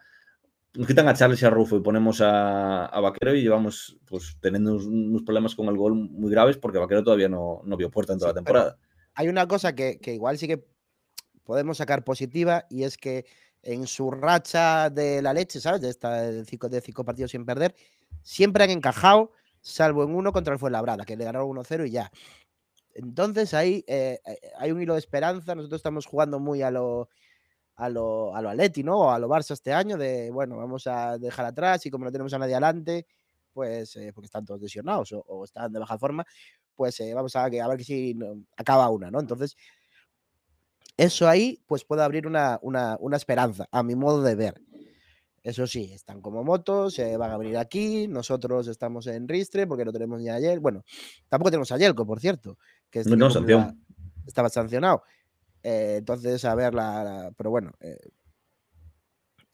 nos 0.74 0.86
quitan 0.86 1.06
a 1.08 1.14
Charles 1.14 1.42
y 1.42 1.44
a 1.44 1.50
Rufo 1.50 1.76
y 1.76 1.80
ponemos 1.80 2.20
a, 2.22 2.88
Vaquero 3.00 3.34
y 3.34 3.42
llevamos 3.42 3.98
pues 4.06 4.36
teniendo 4.40 4.76
unos, 4.76 5.22
problemas 5.22 5.54
con 5.54 5.66
el 5.68 5.76
gol 5.76 5.94
muy 5.94 6.30
graves 6.30 6.56
porque 6.56 6.78
Vaquero 6.78 7.04
todavía 7.04 7.28
no, 7.28 7.60
no 7.64 7.76
vio 7.76 7.90
puerta 7.90 8.12
en 8.12 8.18
toda 8.18 8.30
la 8.30 8.34
temporada. 8.34 8.78
Hay 9.14 9.28
una 9.28 9.46
cosa 9.46 9.74
que, 9.74 9.98
igual 10.06 10.38
sí 10.38 10.46
que 10.46 10.64
podemos 11.44 11.76
sacar 11.76 12.04
positiva 12.04 12.64
y 12.70 12.84
es 12.84 12.96
que 12.96 13.26
en 13.62 13.86
su 13.86 14.10
racha 14.10 14.88
de 14.90 15.20
la 15.20 15.34
leche, 15.34 15.60
¿sabes? 15.60 15.82
De, 15.82 15.90
esta, 15.90 16.22
de, 16.22 16.44
cinco, 16.44 16.68
de 16.68 16.80
cinco 16.80 17.04
partidos 17.04 17.32
sin 17.32 17.44
perder, 17.44 17.74
siempre 18.22 18.64
han 18.64 18.70
encajado, 18.70 19.32
salvo 19.60 20.04
en 20.04 20.14
uno 20.14 20.32
contra 20.32 20.54
el 20.54 20.58
Fuenlabrada, 20.58 21.04
que 21.04 21.16
le 21.16 21.24
ganaron 21.24 21.50
1-0 21.50 21.86
y 21.86 21.90
ya. 21.90 22.10
Entonces 22.94 23.54
ahí 23.54 23.84
eh, 23.86 24.20
eh, 24.24 24.38
hay 24.58 24.72
un 24.72 24.80
hilo 24.80 24.94
de 24.94 24.98
esperanza. 24.98 25.54
Nosotros 25.54 25.78
estamos 25.78 26.06
jugando 26.06 26.40
muy 26.40 26.62
a 26.62 26.70
lo 26.70 27.08
a 27.76 27.88
lo, 27.88 28.34
a 28.34 28.42
lo 28.42 28.50
Atleti, 28.50 28.82
¿no? 28.82 28.98
O 28.98 29.10
a 29.10 29.18
lo 29.18 29.28
Barça 29.28 29.52
este 29.52 29.72
año, 29.72 29.96
de 29.96 30.30
bueno, 30.30 30.56
vamos 30.56 30.86
a 30.86 31.18
dejar 31.18 31.46
atrás 31.46 31.84
y 31.86 31.90
como 31.90 32.04
no 32.04 32.12
tenemos 32.12 32.32
a 32.34 32.38
nadie 32.38 32.54
adelante, 32.54 33.06
pues 33.52 33.96
eh, 33.96 34.12
porque 34.14 34.26
están 34.26 34.44
todos 34.44 34.60
lesionados 34.60 35.12
o, 35.12 35.44
están 35.44 35.72
de 35.72 35.78
baja 35.78 35.98
forma, 35.98 36.24
pues 36.74 36.98
eh, 37.00 37.14
vamos 37.14 37.34
a, 37.36 37.44
a 37.44 37.68
ver 37.68 37.84
si 37.84 38.16
acaba 38.56 38.88
una, 38.90 39.10
¿no? 39.10 39.20
Entonces, 39.20 39.56
eso 40.96 41.28
ahí, 41.28 41.62
pues 41.66 41.84
puede 41.84 42.02
abrir 42.02 42.26
una, 42.26 42.60
esperanza, 43.14 43.66
a 43.70 43.82
mi 43.82 43.94
modo 43.94 44.22
de 44.22 44.34
ver. 44.34 44.60
Eso 45.42 45.66
sí, 45.66 45.90
están 45.92 46.20
como 46.20 46.44
motos, 46.44 46.94
se 46.94 47.16
van 47.16 47.32
a 47.32 47.36
venir 47.36 47.56
aquí, 47.56 48.06
nosotros 48.06 48.68
estamos 48.68 49.08
en 49.08 49.26
Ristre 49.26 49.66
porque 49.66 49.84
no 49.84 49.92
tenemos 49.92 50.20
ni 50.20 50.28
ayer, 50.28 50.60
bueno, 50.60 50.84
tampoco 51.28 51.50
tenemos 51.50 51.72
a 51.72 51.78
Yelko, 51.78 52.06
por 52.06 52.20
cierto, 52.20 52.58
que 52.88 53.00
estaba 54.24 54.48
sancionado. 54.48 55.02
Eh, 55.62 55.96
entonces, 55.98 56.44
a 56.44 56.54
ver, 56.54 56.74
la, 56.74 57.32
pero 57.36 57.50
bueno. 57.50 57.72
Eh, 57.80 57.98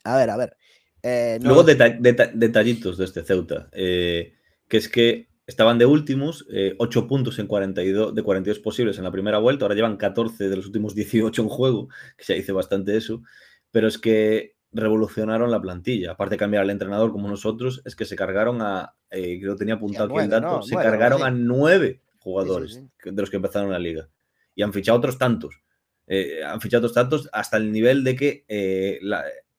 a 0.04 0.16
ver, 0.16 0.30
a 0.30 0.36
ver. 0.36 0.56
Eh, 1.02 1.38
Luego 1.42 1.64
detallitos 1.64 2.98
de 2.98 3.04
este 3.04 3.22
Ceuta, 3.22 3.68
que 3.72 4.32
es 4.70 4.88
que 4.88 5.28
estaban 5.46 5.78
de 5.78 5.86
últimos, 5.86 6.46
8 6.78 7.06
puntos 7.06 7.38
en 7.38 7.46
42, 7.46 8.14
de 8.14 8.22
42 8.22 8.58
posibles 8.58 8.98
en 8.98 9.04
la 9.04 9.12
primera 9.12 9.38
vuelta, 9.38 9.64
ahora 9.64 9.74
llevan 9.74 9.96
14 9.96 10.48
de 10.48 10.56
los 10.56 10.66
últimos 10.66 10.94
18 10.94 11.42
en 11.42 11.48
juego, 11.48 11.88
que 12.16 12.24
se 12.24 12.34
dice 12.34 12.52
bastante 12.52 12.96
eso, 12.96 13.22
pero 13.70 13.86
es 13.86 13.98
que 13.98 14.56
revolucionaron 14.72 15.50
la 15.50 15.60
plantilla. 15.60 16.12
Aparte 16.12 16.34
de 16.34 16.38
cambiar 16.38 16.64
al 16.64 16.70
entrenador 16.70 17.12
como 17.12 17.28
nosotros, 17.28 17.80
es 17.84 17.94
que 17.94 18.04
se 18.04 18.16
cargaron 18.16 18.60
a, 18.60 18.94
creo 19.08 19.54
que 19.54 19.58
tenía 19.58 19.74
apuntado 19.74 20.12
aquí 20.12 20.24
el 20.24 20.30
dato, 20.30 20.62
se 20.62 20.74
cargaron 20.74 21.22
a 21.22 21.30
nueve 21.30 22.02
jugadores 22.18 22.82
de 23.04 23.12
los 23.12 23.30
que 23.30 23.36
empezaron 23.36 23.70
la 23.70 23.78
liga. 23.78 24.08
Y 24.54 24.62
han 24.62 24.72
fichado 24.72 24.98
otros 24.98 25.16
tantos. 25.16 25.62
Eh, 26.08 26.42
han 26.42 26.60
fichado 26.60 26.90
tantos 26.90 27.28
hasta 27.32 27.58
el 27.58 27.70
nivel 27.70 28.02
de 28.02 28.16
que 28.16 28.44
eh, 28.48 28.98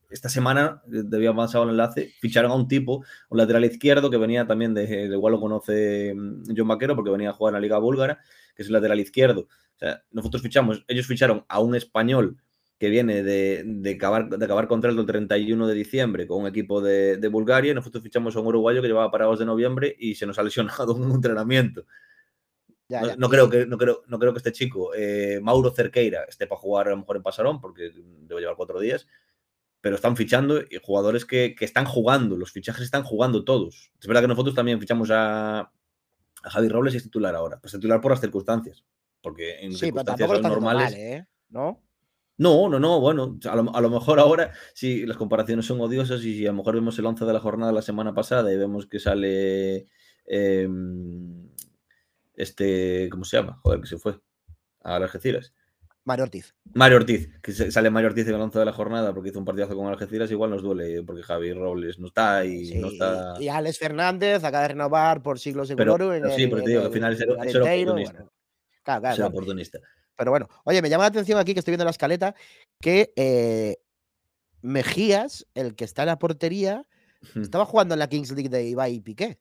esta 0.09 0.29
semana, 0.29 0.81
eh, 0.87 1.03
debía 1.05 1.29
avanzar 1.29 1.61
el 1.63 1.69
enlace, 1.69 2.11
ficharon 2.19 2.51
a 2.51 2.55
un 2.55 2.67
tipo, 2.67 3.05
un 3.29 3.37
lateral 3.37 3.63
izquierdo 3.65 4.09
que 4.09 4.17
venía 4.17 4.47
también 4.47 4.73
de, 4.73 5.05
igual 5.05 5.33
lo 5.33 5.39
conoce 5.39 6.13
mm, 6.15 6.55
John 6.57 6.67
Vaquero 6.67 6.95
porque 6.95 7.11
venía 7.11 7.29
a 7.29 7.33
jugar 7.33 7.51
en 7.51 7.55
la 7.55 7.61
Liga 7.61 7.77
Búlgara, 7.77 8.19
que 8.55 8.63
es 8.63 8.67
el 8.67 8.73
lateral 8.73 8.99
izquierdo. 8.99 9.41
O 9.41 9.79
sea, 9.79 10.03
nosotros 10.11 10.41
fichamos, 10.41 10.83
ellos 10.87 11.05
ficharon 11.05 11.45
a 11.47 11.59
un 11.59 11.75
español 11.75 12.37
que 12.79 12.89
viene 12.89 13.23
de, 13.23 13.63
de, 13.65 13.91
acabar, 13.91 14.29
de 14.29 14.43
acabar 14.43 14.67
contrato 14.67 14.99
el 14.99 15.05
31 15.05 15.67
de 15.67 15.73
diciembre 15.75 16.25
con 16.25 16.41
un 16.41 16.47
equipo 16.47 16.81
de, 16.81 17.17
de 17.17 17.27
Bulgaria. 17.27 17.73
Nosotros 17.73 18.01
fichamos 18.01 18.35
a 18.35 18.39
un 18.39 18.47
uruguayo 18.47 18.81
que 18.81 18.87
llevaba 18.87 19.11
parados 19.11 19.37
de 19.37 19.45
noviembre 19.45 19.95
y 19.99 20.15
se 20.15 20.25
nos 20.25 20.39
ha 20.39 20.43
lesionado 20.43 20.95
en 20.97 21.03
un 21.03 21.11
entrenamiento 21.11 21.85
no, 22.89 23.29
creo 23.29 23.49
que, 23.49 23.65
no, 23.65 23.77
creo, 23.77 24.03
no 24.07 24.19
creo 24.19 24.33
que 24.33 24.39
este 24.39 24.51
chico, 24.51 24.93
eh, 24.95 25.39
Mauro 25.41 25.71
Cerqueira, 25.71 26.23
esté 26.23 26.47
para 26.47 26.59
jugar 26.59 26.87
a 26.87 26.91
lo 26.91 26.97
mejor 26.97 27.17
en 27.17 27.23
Pasarón, 27.23 27.61
porque 27.61 27.91
debe 27.93 28.41
llevar 28.41 28.55
cuatro 28.55 28.79
días, 28.79 29.07
pero 29.81 29.95
están 29.95 30.17
fichando 30.17 30.59
y 30.59 30.79
jugadores 30.81 31.25
que, 31.25 31.55
están 31.59 31.85
jugando, 31.85 32.35
los 32.35 32.51
fichajes 32.51 32.83
están 32.83 33.03
jugando 33.03 33.43
todos. 33.43 33.91
Es 33.99 34.07
verdad 34.07 34.21
que 34.21 34.27
nosotros 34.27 34.55
también 34.55 34.79
fichamos 34.79 35.09
a, 35.11 35.71
Javi 36.41 36.69
Robles 36.69 36.93
y 36.93 36.97
es 36.97 37.03
titular 37.03 37.35
ahora, 37.35 37.59
pues 37.59 37.73
titular 37.73 38.01
por 38.01 38.11
las 38.11 38.21
circunstancias, 38.21 38.85
porque 39.21 39.59
en 39.59 39.73
circunstancias 39.73 40.41
normales... 40.41 40.93
¿eh? 40.93 41.27
¿No? 41.49 41.81
No, 42.37 42.69
no, 42.69 42.79
no, 42.79 43.01
bueno, 43.01 43.37
a 43.43 43.81
lo, 43.81 43.89
mejor 43.89 44.17
ahora 44.17 44.53
si 44.73 45.05
las 45.05 45.17
comparaciones 45.17 45.65
son 45.65 45.81
odiosas 45.81 46.23
y 46.23 46.37
si 46.37 46.45
a 46.47 46.51
lo 46.51 46.57
mejor 46.59 46.75
vemos 46.75 46.97
el 46.97 47.05
11 47.05 47.25
de 47.25 47.33
la 47.33 47.41
jornada 47.41 47.73
la 47.73 47.81
semana 47.81 48.13
pasada 48.13 48.53
y 48.53 48.55
vemos 48.55 48.87
que 48.87 48.99
sale 48.99 49.87
em, 50.25 51.49
este, 52.39 53.09
¿cómo 53.11 53.25
se 53.25 53.37
llama? 53.37 53.59
Joder, 53.61 53.81
que 53.81 53.87
se 53.87 53.97
fue 53.97 54.19
a 54.81 54.95
Algeciras. 54.95 55.53
Mario 56.05 56.23
Ortiz. 56.23 56.55
Mario 56.73 56.97
Ortiz, 56.97 57.29
que 57.41 57.51
sale 57.51 57.89
Mario 57.89 58.09
Ortiz 58.09 58.27
en 58.27 58.35
el 58.35 58.41
11 58.41 58.59
de 58.59 58.65
la 58.65 58.71
jornada 58.71 59.13
porque 59.13 59.29
hizo 59.29 59.39
un 59.39 59.45
partidazo 59.45 59.75
con 59.75 59.87
Algeciras, 59.87 60.31
igual 60.31 60.49
nos 60.49 60.63
duele 60.63 61.03
porque 61.03 61.21
Javi 61.21 61.53
Robles 61.53 61.99
no 61.99 62.07
está 62.07 62.45
y 62.45 62.75
no 62.75 62.87
está. 62.87 63.35
Y 63.39 63.49
Alex 63.49 63.77
Fernández 63.77 64.43
acaba 64.43 64.63
de 64.63 64.69
renovar 64.69 65.21
por 65.21 65.37
siglos 65.37 65.69
en 65.69 65.77
pero, 65.77 65.97
Sí, 66.35 66.47
pero 66.47 66.63
te 66.63 66.69
digo 66.69 66.81
al 66.83 66.91
final 66.91 67.13
es 67.13 67.21
el, 67.21 67.31
oportunista. 67.31 68.25
claro, 68.83 69.01
claro, 69.01 69.27
oportunista. 69.27 69.79
Pero 70.15 70.31
bueno, 70.31 70.47
oye, 70.63 70.81
me 70.81 70.89
llama 70.89 71.03
la 71.03 71.09
atención 71.09 71.37
aquí 71.37 71.53
que 71.53 71.59
estoy 71.59 71.73
viendo 71.73 71.85
la 71.85 71.91
escaleta 71.91 72.33
que 72.81 73.13
eh, 73.15 73.77
Mejías, 74.61 75.45
el 75.53 75.75
que 75.75 75.83
está 75.83 76.03
en 76.03 76.07
la 76.07 76.19
portería, 76.19 76.85
estaba 77.35 77.65
jugando 77.65 77.93
en 77.93 77.99
la 77.99 78.07
Kings 78.07 78.31
League 78.31 78.49
de 78.49 78.63
Ibai 78.63 78.95
y 78.95 79.01
Piqué. 79.01 79.39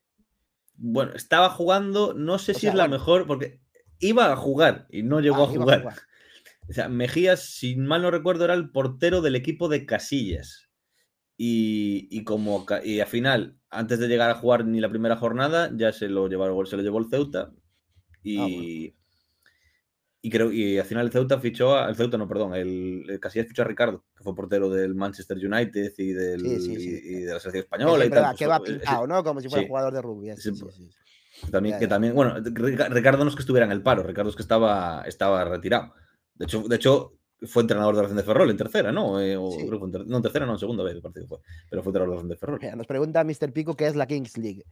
Bueno, 0.79 1.13
estaba 1.15 1.51
jugando, 1.51 2.15
no 2.15 2.39
sé 2.39 2.55
si 2.55 2.69
es 2.69 2.75
la 2.75 2.89
mejor, 2.89 3.27
porque 3.27 3.61
iba 3.99 4.33
a 4.33 4.37
jugar 4.37 4.87
y 4.91 5.03
no 5.03 5.21
llegó 5.21 5.43
ah, 5.43 5.45
a, 5.45 5.47
jugar. 5.47 5.95
O 6.69 6.73
sea, 6.73 6.89
Mejías, 6.89 7.41
si 7.41 7.77
mal 7.77 8.03
no 8.03 8.11
recuerdo, 8.11 8.45
era 8.45 8.55
el 8.55 8.71
portero 8.71 9.21
del 9.21 9.35
equipo 9.35 9.69
de 9.69 9.87
Casillas. 9.87 10.69
Y, 11.37 12.25
como 12.25 12.67
y 12.85 13.01
al 13.01 13.07
final, 13.07 13.59
antes 13.71 13.99
de 13.99 14.09
llegar 14.09 14.31
a 14.31 14.35
jugar 14.35 14.65
ni 14.65 14.81
la 14.81 14.91
primera 14.91 15.17
jornada, 15.17 15.71
ya 15.75 15.93
se 15.93 16.09
lo 16.09 16.29
llevaron, 16.29 16.67
se 16.67 16.77
lo 16.77 16.83
llevó 16.83 16.99
el 16.99 17.09
Ceuta. 17.09 17.53
Y, 18.23 18.89
ah, 18.89 18.95
Y 20.21 20.31
creo 20.31 20.51
y 20.51 20.79
al 20.79 20.85
final 20.85 21.07
el 21.07 21.13
Ceuta 21.13 21.39
fichó 21.39 21.77
a, 21.77 21.89
el 21.89 21.95
Ceuta 21.95 22.19
no, 22.19 22.27
perdón, 22.27 22.53
el, 22.55 23.05
el 23.09 23.21
Casillas 23.21 23.47
fichó 23.47 23.63
a 23.63 23.67
Ricardo, 23.67 24.05
que 24.17 24.25
fue 24.25 24.35
portero 24.35 24.69
del 24.69 24.95
Manchester 24.97 25.37
United 25.37 25.93
y, 25.97 26.13
del, 26.13 26.41
Sí, 26.41 26.61
sí, 26.61 26.77
sí. 26.81 27.01
y, 27.05 27.17
y 27.19 27.21
de 27.23 27.33
la 27.35 27.39
selección 27.41 27.63
española 27.65 28.05
y 28.05 28.09
Es 28.09 28.15
tal. 28.15 28.37
que 28.37 28.47
Pues, 28.47 28.51
va 28.51 28.65
ese- 28.65 28.75
pintado, 28.75 29.07
¿no? 29.07 29.23
Como 29.23 29.41
si 29.41 29.49
fuera 29.49 29.67
jugador 29.69 29.93
de 29.95 30.03
rugby. 30.03 30.31
sí, 30.35 30.43
Sí, 30.43 30.55
sí, 30.57 30.63
pues, 30.63 30.75
sí. 30.75 30.91
También, 31.53 31.75
Ya, 31.75 31.79
que 31.79 31.85
ya. 31.85 31.89
también, 31.91 32.15
bueno, 32.17 32.35
Rica- 32.43 32.89
Ricardo 32.89 33.23
no 33.23 33.31
es 33.31 33.37
que 33.37 33.43
estuviera 33.43 33.65
en 33.65 33.71
el 33.71 33.81
paro, 33.83 34.03
Ricardo 34.03 34.29
es 34.31 34.35
que 34.35 34.43
estaba, 34.43 35.03
estaba 35.07 35.45
retirado. 35.45 35.95
De 36.35 36.47
hecho, 36.47 36.63
de 36.63 36.75
hecho, 36.75 37.13
fue 37.47 37.63
entrenador 37.63 37.95
de 37.95 38.03
la 38.03 38.09
de 38.09 38.23
Ferrol 38.25 38.51
en 38.51 38.57
tercera, 38.57 38.91
¿no? 38.91 39.21
Eh, 39.21 39.37
o 39.37 39.53
Sí. 39.53 39.65
creo 39.69 39.79
que 39.79 39.85
en 39.87 39.93
ter- 39.93 40.07
no, 40.09 40.17
en 40.17 40.23
tercera, 40.25 40.47
no, 40.47 40.55
en 40.55 40.59
segunda 40.59 40.83
vez 40.83 40.97
el 40.97 41.01
partido 41.03 41.29
fue. 41.29 41.39
Pero 41.71 41.85
fue 41.85 41.91
entrenador 41.91 42.17
de 42.17 42.23
la 42.25 42.29
de 42.31 42.37
Ferrol. 42.37 42.59
Mira, 42.61 42.75
nos 42.75 42.89
pregunta 42.89 43.23
Mr. 43.23 43.53
Pico 43.53 43.77
qué 43.77 43.87
es 43.87 43.95
la 43.95 44.09
Kings 44.09 44.37
League. 44.37 44.65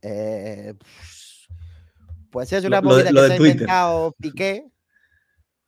Eh, 0.00 0.72
pues 2.30 2.52
es 2.54 2.64
una 2.64 2.80
Lo- 2.80 2.88
lo 2.90 2.96
de- 2.96 3.04
movida 3.04 3.12
lo 3.12 3.20
que 3.20 3.26
se 3.26 3.32
ha 3.32 3.36
inventado 3.36 4.14
Piqué, 4.18 4.66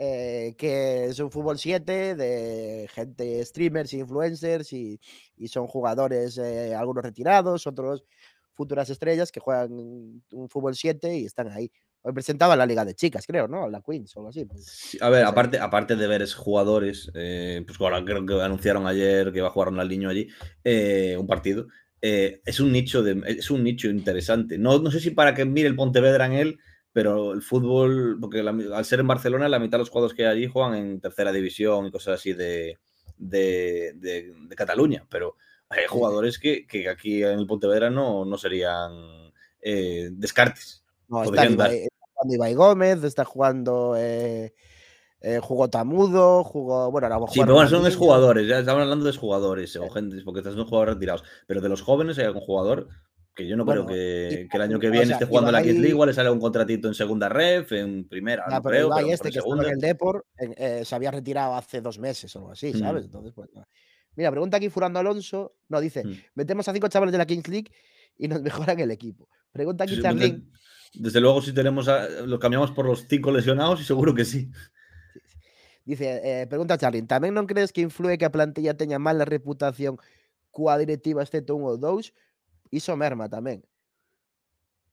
eh, 0.03 0.55
que 0.57 1.05
es 1.05 1.21
un 1.21 1.31
fútbol 1.31 1.59
7 1.59 2.15
de 2.15 2.89
gente, 2.91 3.45
streamers, 3.45 3.93
influencers, 3.93 4.73
y, 4.73 4.99
y 5.37 5.49
son 5.49 5.67
jugadores, 5.67 6.39
eh, 6.39 6.75
algunos 6.75 7.05
retirados, 7.05 7.67
otros 7.67 8.07
futuras 8.55 8.89
estrellas 8.89 9.31
que 9.31 9.41
juegan 9.41 9.73
un 9.73 10.49
fútbol 10.49 10.75
7 10.75 11.19
y 11.19 11.27
están 11.27 11.49
ahí. 11.49 11.71
Hoy 12.01 12.15
presentaban 12.15 12.57
la 12.57 12.65
Liga 12.65 12.83
de 12.87 12.95
Chicas, 12.95 13.27
creo, 13.27 13.47
¿no? 13.47 13.69
La 13.69 13.83
Queens 13.83 14.17
o 14.17 14.21
algo 14.21 14.31
así. 14.31 14.47
pues. 14.47 14.65
Sí, 14.65 14.97
a 15.03 15.11
ver, 15.11 15.21
no 15.21 15.27
sé. 15.27 15.33
aparte, 15.33 15.59
aparte 15.59 15.97
de 15.97 16.07
ver 16.07 16.27
jugadores, 16.33 17.11
eh, 17.13 17.63
pues 17.67 17.79
ahora 17.79 18.03
creo 18.03 18.25
que 18.25 18.41
anunciaron 18.41 18.87
ayer 18.87 19.31
que 19.33 19.43
va 19.43 19.49
a 19.49 19.51
jugar 19.51 19.69
Ronaldinho 19.69 20.09
allí, 20.09 20.29
eh, 20.65 21.15
un 21.21 21.27
partido. 21.27 21.67
es 22.01 22.59
un 22.59 22.73
nicho 22.73 23.03
de, 23.03 23.23
es 23.27 23.51
un 23.51 23.63
nicho 23.63 23.91
interesante. 23.91 24.57
No, 24.57 24.79
no 24.79 24.91
sé 24.91 24.99
si 25.01 25.11
para 25.11 25.35
que 25.35 25.45
mire 25.45 25.69
el 25.69 25.77
Pontevedra 25.77 26.25
en 26.25 26.33
él, 26.33 26.59
pero 26.93 27.33
el 27.33 27.43
fútbol, 27.43 28.19
porque 28.21 28.43
la- 28.43 28.51
al 28.77 28.85
ser 28.85 29.01
en 29.01 29.07
Barcelona, 29.07 29.49
la 29.49 29.59
mitad 29.59 29.79
de 29.79 29.83
los 29.83 29.91
jugadores 29.91 30.17
que 30.17 30.27
hay 30.27 30.37
allí 30.37 30.47
juegan 30.49 30.75
en 30.75 31.01
tercera 31.01 31.33
división 31.33 31.87
y 31.87 31.91
cosas 31.91 32.15
así 32.21 32.33
de, 32.33 32.79
de, 33.17 33.93
de- 33.97 34.35
de 34.49 34.57
Cataluña. 34.57 35.07
Pero 35.09 35.37
hay 35.69 35.85
jugadores 35.89 36.39
que, 36.39 36.67
que 36.67 36.89
aquí 36.89 37.23
en 37.23 37.39
el 37.39 37.47
Pontevedra 37.47 37.91
no, 37.91 38.25
no 38.25 38.37
serían 38.39 38.93
eh, 39.61 40.09
descartes. 40.13 40.85
No, 41.09 41.23
está. 41.25 41.47
Ibai, 41.47 41.77
está 41.85 41.97
jugando 42.15 42.35
Ibai 42.35 42.55
Gómez, 42.55 43.05
está 43.05 43.25
jugando. 43.25 43.95
Eh, 43.97 44.55
eh, 45.23 45.39
jugó 45.43 45.69
Tamudo, 45.69 46.43
jugó. 46.45 46.91
Bueno, 46.91 47.09
ahora 47.09 47.27
Sí, 47.31 47.41
pero 47.41 47.55
bueno, 47.55 47.69
son 47.69 47.87
exjugadores, 47.87 48.49
ya 48.49 48.61
estamos 48.61 48.83
hablando 48.83 49.05
de 49.05 49.11
exjugadores 49.11 49.77
o 49.77 49.89
gente, 49.91 50.17
porque 50.25 50.41
estos 50.41 50.55
son 50.55 50.65
jugadores 50.67 50.95
retirados. 50.95 51.25
Pero 51.47 51.61
de 51.61 51.69
los 51.69 51.83
jóvenes 51.83 52.19
hay 52.19 52.25
algún 52.25 52.41
jugador 52.43 52.89
que 53.35 53.47
yo 53.47 53.57
no 53.57 53.65
Bueno, 53.65 53.87
creo 53.87 53.97
que, 53.97 54.45
Ibai- 54.45 54.49
que 54.51 54.57
el 54.57 54.63
año 54.63 54.79
que 54.79 54.89
o 54.89 54.91
viene 54.91 55.07
sea, 55.07 55.17
esté 55.17 55.27
jugando 55.27 55.49
en 55.51 55.55
la 55.55 55.63
Ibai- 55.63 55.73
League, 55.75 55.89
igual 55.89 56.09
le 56.09 56.15
sale 56.15 56.31
un 56.31 56.41
contratito 56.41 56.89
en 56.89 56.95
segunda 56.95 57.29
ref, 57.29 57.73
en 57.73 58.05
primera, 58.09 58.45
Ya, 58.49 58.57
no 58.57 58.63
pero 58.63 58.71
creo, 58.75 58.87
Ibai 58.89 59.05
pero 59.05 59.15
este 59.15 59.29
que 59.31 59.41
segunda. 59.41 59.65
en 59.67 59.73
el 59.75 59.79
Depor 59.81 60.27
eh, 60.39 60.83
se 60.85 60.95
había 60.95 61.11
retirado 61.11 61.55
hace 61.55 61.81
dos 61.81 61.99
meses 61.99 62.35
o 62.37 62.41
algo 62.41 62.53
así, 62.53 62.73
¿sabes? 62.75 63.03
Mm. 63.03 63.07
Entonces, 63.07 63.33
pues. 63.35 63.49
nada. 63.55 63.67
Mira, 64.17 64.31
pregunta 64.33 64.57
aquí 64.59 64.69
Furando 64.69 64.99
Alonso. 64.99 65.55
No, 65.69 65.81
dice: 65.81 66.05
Mm. 66.05 66.15
metemos 66.35 66.67
a 66.69 66.73
cinco 66.75 66.89
chavales 66.89 67.13
de 67.13 67.19
la 67.19 67.27
Kings 67.27 67.49
League 67.49 67.71
y 68.19 68.27
nos 68.29 68.43
mejoran 68.69 68.79
el 68.81 68.91
equipo. 68.91 69.29
Pregunta 69.53 69.85
aquí 69.85 69.95
Sí, 69.97 70.03
Charlín. 70.03 70.51
desde, 70.93 71.03
desde 71.03 71.21
luego, 71.21 71.41
si 71.41 71.53
tenemos 71.55 71.87
a- 71.89 72.09
lo 72.27 72.39
cambiamos 72.39 72.73
por 72.73 72.85
los 72.85 73.07
cinco 73.09 73.31
lesionados, 73.31 73.81
y 73.81 73.85
seguro 73.85 74.13
que 74.15 74.25
sí. 74.25 74.51
Dice, 75.85 76.21
eh, 76.43 76.47
pregunta 76.47 76.77
Charlín, 76.77 77.09
¿tamén 77.09 77.33
non 77.35 77.49
crees 77.49 77.73
que 77.73 77.81
influe 77.81 78.19
que 78.21 78.29
a 78.29 78.31
plantilla 78.35 78.77
teña 78.77 79.01
mala 79.01 79.25
reputación 79.25 79.97
coa 80.53 80.77
directiva 80.77 81.25
excepto 81.25 81.57
un 81.57 81.65
ou 81.67 81.81
dous? 81.81 82.13
Iso 82.71 82.97
merma. 82.97 83.29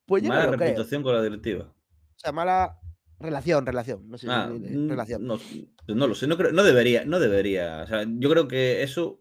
Pois 0.06 0.24
yo 0.24 0.30
Mala 0.30 0.48
creo. 0.48 0.58
reputación 0.58 1.04
con 1.04 1.14
la 1.14 1.22
directiva. 1.22 1.66
O 1.66 2.20
sea, 2.20 2.32
mala 2.32 2.80
relación, 3.20 3.66
relación. 3.66 4.10
No 4.10 4.18
sé, 4.18 4.28
Ah, 4.30 4.48
mm, 4.52 4.90
relación. 4.90 5.26
no, 5.26 5.38
pues 5.38 5.98
no 5.98 6.08
lo 6.08 6.16
sé, 6.16 6.28
no, 6.28 6.38
creo, 6.38 6.52
no 6.52 6.64
debería, 6.64 7.06
no 7.06 7.20
debería. 7.20 7.84
O 7.84 7.88
sea, 7.88 8.06
yo 8.08 8.30
creo 8.30 8.48
que 8.48 8.84
eso. 8.84 9.20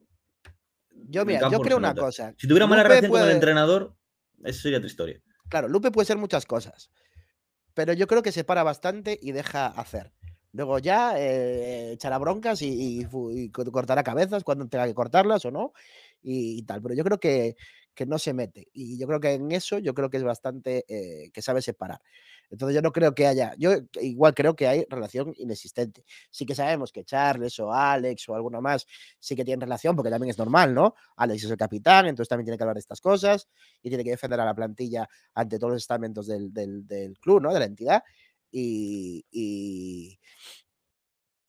Yo, 1.08 1.24
mira, 1.24 1.50
yo 1.50 1.60
creo 1.60 1.76
una 1.76 1.88
nota. 1.88 2.00
cosa. 2.02 2.34
Si 2.38 2.48
tuviera 2.48 2.66
mala 2.66 2.82
relación 2.82 3.10
con 3.10 3.22
el 3.22 3.30
entrenador, 3.30 3.96
eso 4.44 4.62
sería 4.62 4.78
otra 4.78 4.88
historia. 4.88 5.20
Claro, 5.48 5.68
Lupe 5.68 5.90
puede 5.90 6.06
ser 6.06 6.16
muchas 6.16 6.46
cosas, 6.46 6.90
pero 7.74 7.92
yo 7.92 8.06
creo 8.06 8.22
que 8.22 8.32
se 8.32 8.42
para 8.44 8.62
bastante 8.64 9.18
y 9.20 9.32
deja 9.32 9.66
hacer. 9.66 10.12
Luego 10.52 10.78
ya 10.78 11.14
eh, 11.18 11.92
echará 11.92 12.16
broncas 12.18 12.62
y, 12.62 13.00
y 13.02 13.06
y 13.32 13.50
co- 13.50 13.70
cortará 13.70 14.02
cabezas 14.02 14.42
cuando 14.42 14.66
tenga 14.68 14.86
que 14.86 14.94
cortarlas 14.94 15.44
o 15.44 15.50
no 15.50 15.72
y, 16.22 16.58
y 16.58 16.62
tal. 16.62 16.80
Pero 16.82 16.94
yo 16.94 17.04
creo 17.04 17.20
que, 17.20 17.56
que 17.96 18.06
no 18.06 18.18
se 18.18 18.34
mete. 18.34 18.68
Y 18.72 18.98
yo 18.98 19.08
creo 19.08 19.20
que 19.20 19.32
en 19.34 19.50
eso 19.52 19.78
yo 19.80 19.94
creo 19.94 20.10
que 20.10 20.18
es 20.18 20.24
bastante 20.24 20.84
eh, 20.88 21.30
que 21.32 21.42
sabe 21.42 21.62
separar. 21.62 22.00
Entonces 22.50 22.76
yo 22.76 22.82
no 22.82 22.92
creo 22.92 23.14
que 23.14 23.26
haya, 23.26 23.54
yo 23.58 23.72
igual 24.00 24.34
creo 24.34 24.54
que 24.54 24.68
hay 24.68 24.86
relación 24.88 25.32
inexistente. 25.36 26.04
Sí 26.30 26.46
que 26.46 26.54
sabemos 26.54 26.92
que 26.92 27.04
Charles 27.04 27.58
o 27.58 27.72
Alex 27.72 28.28
o 28.28 28.36
alguno 28.36 28.60
más 28.62 28.86
sí 29.18 29.34
que 29.34 29.44
tienen 29.44 29.62
relación, 29.62 29.96
porque 29.96 30.10
también 30.10 30.30
es 30.30 30.38
normal, 30.38 30.72
¿no? 30.74 30.94
Alex 31.16 31.44
es 31.44 31.50
el 31.50 31.56
capitán, 31.56 32.06
entonces 32.06 32.28
también 32.28 32.46
tiene 32.46 32.56
que 32.58 32.62
hablar 32.64 32.76
de 32.76 32.80
estas 32.80 33.00
cosas 33.00 33.48
y 33.82 33.88
tiene 33.88 34.04
que 34.04 34.10
defender 34.10 34.38
a 34.40 34.44
la 34.44 34.54
plantilla 34.54 35.08
ante 35.34 35.58
todos 35.58 35.72
los 35.74 35.82
estamentos 35.82 36.26
del, 36.28 36.52
del- 36.52 36.86
del 36.86 37.18
club, 37.18 37.42
¿no? 37.42 37.52
De 37.52 37.58
la 37.60 37.66
entidad. 37.66 38.02
Y, 38.52 39.24
y, 39.30 40.18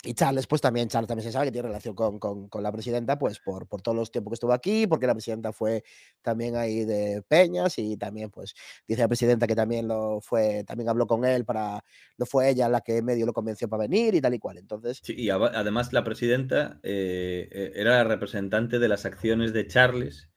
y 0.03 0.13
Charles, 0.13 0.45
pues 0.47 0.61
también, 0.61 0.87
Charles 0.89 1.07
también 1.07 1.25
se 1.25 1.31
sabe 1.31 1.47
que 1.47 1.51
tiene 1.51 1.67
relación 1.69 1.95
con, 1.95 2.19
con- 2.19 2.47
con 2.49 2.61
la 2.63 2.71
presidenta, 2.71 3.17
pues 3.17 3.39
por, 3.39 3.67
por 3.67 3.81
todos 3.81 3.97
los 3.97 4.11
tiempos 4.11 4.31
que 4.31 4.33
estuvo 4.35 4.53
aquí, 4.53 4.85
porque 4.87 5.07
la 5.07 5.13
presidenta 5.15 5.51
fue 5.51 5.83
también 6.21 6.55
ahí 6.55 6.85
de 6.85 7.23
Peñas 7.27 7.77
y 7.79 7.97
también, 7.97 8.29
pues, 8.29 8.53
dice 8.87 9.01
la 9.01 9.07
presidenta 9.07 9.47
que 9.47 9.55
también 9.55 9.87
lo 9.87 10.21
fue, 10.21 10.63
también 10.65 10.87
habló 10.89 11.07
con 11.07 11.25
él 11.25 11.45
para, 11.45 11.83
lo 12.17 12.25
fue 12.27 12.49
ella 12.49 12.69
la 12.69 12.81
que 12.81 13.01
medio 13.01 13.25
lo 13.25 13.33
convenció 13.33 13.67
para 13.67 13.81
venir 13.83 14.13
y 14.15 14.21
tal 14.21 14.33
y 14.35 14.39
cual. 14.39 14.57
Entonces, 14.59 14.99
Sí, 15.03 15.15
y 15.17 15.29
además 15.31 15.91
la 15.93 16.03
presidenta 16.03 16.79
eh, 16.83 17.49
eh, 17.51 17.71
era 17.75 17.91
la 17.97 18.03
representante 18.03 18.77
de 18.79 18.87
las 18.87 19.05
acciones 19.05 19.51
de 19.51 19.65
Charles 19.67 20.29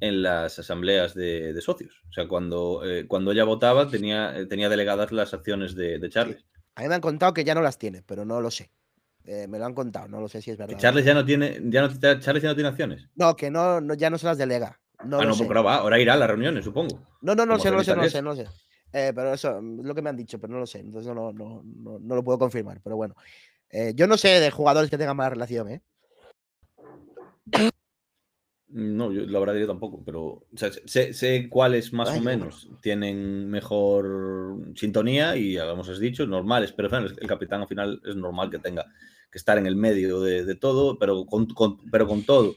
en 0.00 0.22
las 0.22 0.58
asambleas 0.58 1.14
de, 1.14 1.52
de 1.54 1.60
socios. 1.62 2.02
O 2.10 2.12
sea, 2.12 2.26
cuando, 2.28 2.82
eh, 2.84 3.06
cuando 3.06 3.30
ella 3.32 3.44
votaba 3.44 3.88
tenía, 3.88 4.34
tenía 4.48 4.68
delegadas 4.68 5.12
las 5.12 5.32
acciones 5.32 5.74
de, 5.74 5.98
de 6.00 6.10
Charles. 6.10 6.44
a 6.74 6.82
mí 6.82 6.88
me 6.88 6.96
han 6.96 7.00
contado 7.00 7.32
que 7.32 7.44
ya 7.44 7.54
no 7.54 7.62
las 7.62 7.78
tiene, 7.78 8.02
pero 8.02 8.24
no 8.24 8.40
lo 8.40 8.50
sé. 8.50 8.68
Eh, 9.26 9.48
me 9.48 9.58
lo 9.58 9.66
han 9.66 9.74
contado, 9.74 10.06
no 10.06 10.20
lo 10.20 10.28
sé 10.28 10.40
si 10.40 10.52
es 10.52 10.56
verdad. 10.56 10.78
Charles 10.78 11.04
ya 11.04 11.12
no 11.12 11.24
tiene, 11.24 11.60
ya 11.64 11.82
no, 11.82 11.88
Charles 12.20 12.42
ya 12.42 12.48
no 12.48 12.54
tiene 12.54 12.68
acciones. 12.68 13.08
No, 13.16 13.34
que 13.34 13.50
no, 13.50 13.80
no- 13.80 13.94
ya 13.94 14.08
no 14.08 14.18
se 14.18 14.26
las 14.26 14.38
delega. 14.38 14.78
No 15.04 15.20
ah, 15.20 15.24
no, 15.24 15.36
porque 15.36 15.48
ahora 15.48 15.62
va, 15.62 15.76
ahora 15.76 15.98
irá 15.98 16.14
a 16.14 16.16
las 16.16 16.28
reuniones, 16.28 16.64
supongo. 16.64 17.00
No, 17.22 17.34
no, 17.34 17.44
no 17.44 17.58
sé, 17.58 17.70
no 17.70 17.76
lo 17.78 17.84
sé, 17.84 17.94
no 17.96 18.02
lo 18.02 18.08
sé, 18.08 18.22
no 18.22 18.30
lo 18.30 18.36
sé. 18.36 18.46
Eh, 18.92 19.12
pero 19.14 19.34
eso 19.34 19.58
es 19.58 19.62
lo 19.62 19.94
que 19.94 20.00
me 20.00 20.10
han 20.10 20.16
dicho, 20.16 20.38
pero 20.40 20.52
no 20.52 20.60
lo 20.60 20.66
sé. 20.66 20.78
Entonces 20.78 21.12
no, 21.12 21.32
no, 21.32 21.62
no, 21.64 21.98
no 21.98 22.14
lo 22.14 22.22
puedo 22.22 22.38
confirmar. 22.38 22.80
Pero 22.82 22.96
bueno. 22.96 23.14
Eh, 23.68 23.92
yo 23.96 24.06
no 24.06 24.16
sé 24.16 24.28
de 24.40 24.50
jugadores 24.50 24.88
que 24.88 24.96
tengan 24.96 25.16
mala 25.16 25.30
relación, 25.30 25.68
¿eh? 25.68 25.82
No, 28.68 29.12
yo, 29.12 29.26
la 29.26 29.38
verdad 29.38 29.54
yo 29.54 29.66
tampoco, 29.66 30.02
pero 30.04 30.22
o 30.24 30.46
sea, 30.54 30.70
sé, 30.84 31.12
sé 31.12 31.48
cuáles 31.48 31.92
más 31.92 32.10
Ay, 32.10 32.20
o 32.20 32.22
bueno. 32.22 32.38
menos 32.44 32.68
tienen 32.80 33.48
mejor 33.48 34.58
sintonía 34.74 35.36
y, 35.36 35.54
ya 35.54 35.64
hemos 35.70 35.98
dicho, 36.00 36.26
normales, 36.26 36.72
pero 36.72 36.88
final 36.88 37.16
el 37.18 37.28
capitán 37.28 37.62
al 37.62 37.68
final 37.68 38.00
es 38.04 38.16
normal 38.16 38.50
que 38.50 38.58
tenga 38.58 38.84
que 39.36 39.38
estar 39.38 39.58
en 39.58 39.66
el 39.66 39.76
medio 39.76 40.20
de, 40.20 40.44
de 40.44 40.54
todo, 40.56 40.98
pero 40.98 41.26
con, 41.26 41.46
con- 41.48 41.78
pero 41.90 42.06
con 42.08 42.24
todo, 42.24 42.56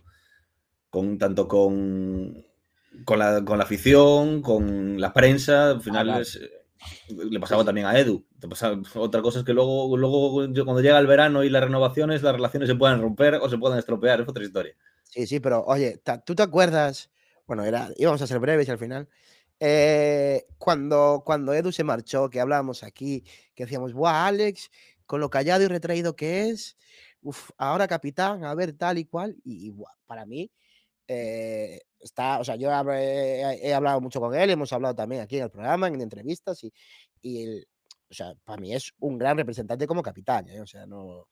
con, 0.89 1.17
tanto 1.17 1.47
con, 1.47 2.45
con, 3.05 3.19
la, 3.19 3.43
con 3.45 3.57
la 3.57 3.63
afición, 3.65 4.41
con 4.41 4.99
la 4.99 5.13
prensa, 5.13 5.71
al 5.71 5.81
final 5.81 6.09
es, 6.21 6.35
eh, 6.37 6.49
le 7.09 7.39
pasaba 7.39 7.65
también 7.65 7.87
a 7.87 7.97
Edu. 7.99 8.25
Otra 8.95 9.21
cosa 9.21 9.39
es 9.39 9.45
que 9.45 9.53
luego, 9.53 9.95
luego 9.97 10.33
cuando 10.65 10.81
llega 10.81 10.99
el 10.99 11.07
verano 11.07 11.43
y 11.43 11.49
las 11.49 11.63
renovaciones, 11.63 12.23
las 12.23 12.33
relaciones 12.33 12.69
se 12.69 12.75
pueden 12.75 13.01
romper 13.01 13.35
o 13.35 13.49
se 13.49 13.57
pueden 13.57 13.79
estropear, 13.79 14.21
es 14.21 14.27
otra 14.29 14.43
historia. 14.45 14.75
Sí, 15.03 15.25
sí, 15.27 15.39
pero 15.39 15.63
oye, 15.65 16.01
¿tú 16.25 16.35
te 16.35 16.43
acuerdas? 16.43 17.09
Bueno, 17.47 17.63
era, 17.65 17.89
íbamos 17.97 18.21
a 18.21 18.27
ser 18.27 18.39
breves 18.39 18.69
al 18.69 18.77
final. 18.77 19.09
eh, 19.59 20.45
cuando, 20.57 21.23
cuando 21.25 21.53
Edu 21.53 21.71
se 21.71 21.83
marchó, 21.83 22.29
que 22.29 22.39
hablábamos 22.39 22.83
aquí, 22.83 23.23
que 23.55 23.63
decíamos, 23.65 23.93
¡buah, 23.93 24.27
Alex! 24.27 24.69
Con 25.09 25.21
lo 25.21 25.31
callado 25.31 25.63
y 25.63 25.67
retraído 25.67 26.15
que 26.15 26.49
es, 26.49 26.77
ahora 27.57 27.87
capitán, 27.87 28.43
a 28.45 28.53
ver, 28.53 28.73
tal 28.73 28.99
y 28.99 29.05
cual. 29.05 29.35
Y, 29.43 29.73
para 30.05 30.23
mí, 30.27 30.51
eh, 31.07 31.81
está, 31.99 32.39
o 32.39 32.43
sea, 32.43 32.57
yo 32.57 32.69
habré- 32.71 33.41
he, 33.63 33.73
hablado 33.73 34.01
mucho 34.01 34.19
con 34.19 34.35
él, 34.35 34.51
hemos 34.51 34.71
hablado 34.71 34.93
también 34.93 35.23
aquí 35.23 35.37
en 35.37 35.45
el 35.45 35.49
programa, 35.51 35.87
en 35.87 35.99
entrevistas, 36.01 36.63
y, 36.63 36.71
y 37.23 37.43
el- 37.43 37.67
o 38.11 38.13
sea, 38.13 38.35
para 38.45 38.61
mí 38.61 38.71
es 38.75 38.93
un 38.99 39.17
gran 39.17 39.35
representante 39.37 39.87
como 39.87 40.03
capitán, 40.03 40.47
¿eh? 40.49 40.61
O 40.61 40.67
sea, 40.67 40.85
no. 40.85 41.27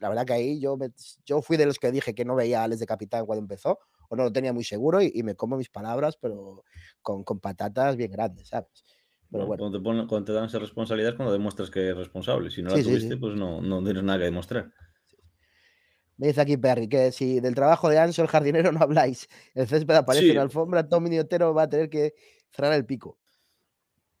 La 0.00 0.08
verdad 0.08 0.24
que 0.26 0.32
ahí 0.32 0.60
yo, 0.60 0.78
yo 1.26 1.42
fui 1.42 1.56
de 1.58 1.66
los 1.66 1.78
que 1.78 1.92
dije 1.92 2.14
que 2.14 2.24
no 2.24 2.34
veía 2.34 2.60
a 2.62 2.64
Alex 2.64 2.80
de 2.80 2.86
capitán 2.86 3.26
cuando 3.26 3.42
empezó, 3.42 3.78
o 4.08 4.16
no 4.16 4.24
lo 4.24 4.32
tenía 4.32 4.52
muy 4.54 4.64
seguro, 4.64 5.02
y, 5.02 5.12
y 5.14 5.22
me 5.22 5.34
como 5.34 5.56
mis 5.58 5.68
palabras, 5.68 6.16
pero 6.18 6.64
con, 7.02 7.24
con 7.24 7.40
patatas 7.40 7.96
bien 7.96 8.10
grandes, 8.10 8.48
¿sabes? 8.48 8.84
Pero 9.30 9.46
Bueno, 9.46 9.46
bueno, 9.46 9.58
Cuando, 9.62 9.78
te 9.78 9.84
ponen- 9.84 10.06
cuando 10.08 10.24
te 10.26 10.32
dan 10.32 10.44
esa 10.46 10.58
responsabilidad 10.58 11.10
es 11.12 11.16
cuando 11.16 11.32
demuestras 11.32 11.70
que 11.70 11.80
eres 11.80 11.96
responsable. 11.96 12.50
Si 12.50 12.62
no 12.62 12.70
la 12.70 12.76
Sí, 12.76 12.84
tuviste, 12.84 13.14
sí. 13.14 13.20
pues 13.20 13.34
no, 13.36 13.60
no 13.60 13.82
tienes 13.82 14.02
nada 14.02 14.18
que 14.18 14.24
demostrar. 14.24 14.72
me 16.16 16.26
dice 16.28 16.40
aquí 16.42 16.56
Perry 16.58 16.88
que 16.88 17.12
si 17.12 17.40
del 17.40 17.54
trabajo 17.54 17.88
de 17.88 17.98
Anso, 17.98 18.22
el 18.22 18.28
jardinero, 18.28 18.72
no 18.72 18.80
habláis, 18.80 19.28
el 19.54 19.66
césped 19.68 19.94
aparece 19.94 20.30
en 20.30 20.36
la 20.36 20.42
alfombra, 20.42 20.86
Tommy 20.88 21.18
Otero 21.18 21.54
va 21.54 21.62
a 21.62 21.68
tener 21.70 21.88
que 21.88 22.14
cerrar 22.50 22.74
el 22.74 22.84
pico. 22.84 23.18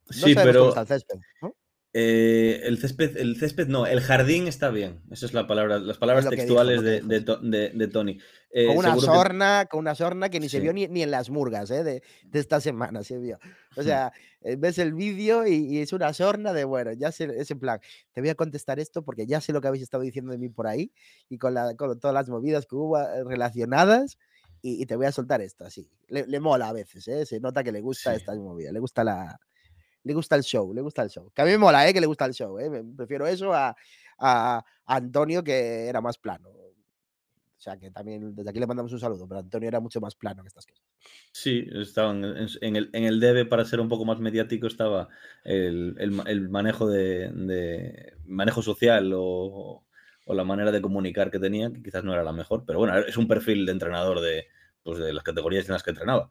No 0.08 0.14
sí, 0.14 0.34
sabemos 0.34 0.56
cómo 0.56 0.68
pero 0.68 0.68
está 0.68 0.80
el 0.80 0.86
césped, 0.88 1.18
¿no? 1.42 1.54
Eh, 1.92 2.60
el 2.66 2.78
césped, 2.78 3.16
el 3.16 3.36
césped 3.36 3.66
no, 3.66 3.84
el 3.84 4.00
jardín 4.00 4.46
está 4.46 4.70
bien. 4.70 5.02
Esa 5.10 5.26
es 5.26 5.34
la 5.34 5.48
palabra, 5.48 5.80
las 5.80 5.98
palabras 5.98 6.28
textuales 6.28 6.82
de, 6.82 7.88
Tony. 7.88 8.18
Eh, 8.52 8.66
con 8.66 8.78
una 8.78 8.96
sorna, 8.96 9.66
con 9.68 9.80
una 9.80 9.94
sorna 9.96 10.28
que 10.28 10.38
ni 10.38 10.48
se 10.48 10.60
vio 10.60 10.72
ni, 10.72 10.84
en 10.84 11.10
las 11.10 11.30
murgas 11.30 11.70
eh, 11.72 11.82
de, 11.82 12.02
esta 12.32 12.60
semana, 12.60 13.02
se 13.02 13.18
vio. 13.18 13.38
O 13.76 13.82
sea, 13.82 14.12
ves 14.58 14.78
el 14.78 14.94
vídeo 14.94 15.46
y, 15.46 15.78
es 15.78 15.92
una 15.92 16.12
sorna 16.12 16.52
de, 16.52 16.62
bueno, 16.64 16.92
ya 16.92 17.10
sé, 17.10 17.28
ese 17.36 17.56
plan, 17.56 17.80
te 18.12 18.20
voy 18.20 18.30
a 18.30 18.36
contestar 18.36 18.78
esto 18.78 19.02
porque 19.02 19.26
ya 19.26 19.40
sé 19.40 19.52
lo 19.52 19.60
que 19.60 19.68
habéis 19.68 19.82
estado 19.82 20.04
diciendo 20.04 20.30
de 20.30 20.38
mí 20.38 20.48
por 20.48 20.68
ahí 20.68 20.92
y 21.28 21.38
con, 21.38 21.54
la, 21.54 21.74
con 21.74 21.98
todas 21.98 22.14
las 22.14 22.28
movidas 22.28 22.66
que 22.66 22.76
hubo 22.76 22.98
relacionadas 23.24 24.16
y, 24.62 24.86
te 24.86 24.94
voy 24.94 25.06
a 25.06 25.12
soltar 25.12 25.40
esto 25.40 25.64
así. 25.64 25.90
Le, 26.06 26.38
mola 26.38 26.68
a 26.68 26.72
veces, 26.72 27.28
se 27.28 27.40
nota 27.40 27.64
que 27.64 27.72
le 27.72 27.80
gusta 27.80 28.14
esta 28.14 28.32
movida, 28.36 28.70
le 28.70 28.78
gusta 28.78 29.02
la, 29.02 29.40
le 30.02 30.14
gusta 30.14 30.36
el 30.36 30.42
show, 30.42 30.72
le 30.72 30.80
gusta 30.80 31.02
el 31.02 31.10
show. 31.10 31.30
Que 31.34 31.42
a 31.42 31.44
mí 31.44 31.50
me 31.50 31.58
mola, 31.58 31.88
¿eh? 31.88 31.92
Que 31.92 32.00
le 32.00 32.06
gusta 32.06 32.24
el 32.26 32.32
show, 32.32 32.58
¿eh? 32.58 32.84
Prefiero 32.96 33.26
eso 33.26 33.52
a, 33.52 33.76
a, 34.18 34.64
Antonio, 34.86 35.42
que 35.42 35.86
era 35.86 36.00
más 36.00 36.18
plano. 36.18 36.48
O 36.48 37.62
sea, 37.62 37.76
que 37.76 37.90
también 37.90 38.34
desde 38.34 38.48
aquí 38.48 38.58
le 38.58 38.66
mandamos 38.66 38.90
un 38.92 39.00
saludo, 39.00 39.28
pero 39.28 39.40
Antonio 39.40 39.68
era 39.68 39.80
mucho 39.80 40.00
más 40.00 40.14
plano 40.14 40.40
en 40.40 40.46
estas 40.46 40.64
cosas. 40.64 40.82
Sí, 41.30 41.66
estaban 41.74 42.24
en, 42.24 42.76
el, 42.76 42.88
en 42.94 43.04
el 43.04 43.20
debe 43.20 43.44
para 43.44 43.66
ser 43.66 43.80
un 43.80 43.90
poco 43.90 44.06
más 44.06 44.18
mediático 44.18 44.66
estaba 44.66 45.08
el, 45.44 45.94
el, 45.98 46.48
manejo 46.48 46.88
de, 46.88 48.14
manejo 48.24 48.62
social 48.62 49.12
o, 49.14 49.84
o, 50.24 50.34
la 50.34 50.44
manera 50.44 50.72
de 50.72 50.80
comunicar 50.80 51.30
que 51.30 51.38
tenía, 51.38 51.70
que 51.70 51.82
quizás 51.82 52.02
no 52.02 52.14
era 52.14 52.24
la 52.24 52.32
mejor, 52.32 52.64
pero 52.66 52.78
bueno, 52.78 52.96
es 52.96 53.18
un 53.18 53.28
perfil 53.28 53.66
de 53.66 53.72
entrenador 53.72 54.20
de, 54.22 54.46
pues 54.82 54.98
de 54.98 55.12
las 55.12 55.22
categorías 55.22 55.66
en 55.66 55.74
las 55.74 55.82
que 55.82 55.90
entrenaba. 55.90 56.30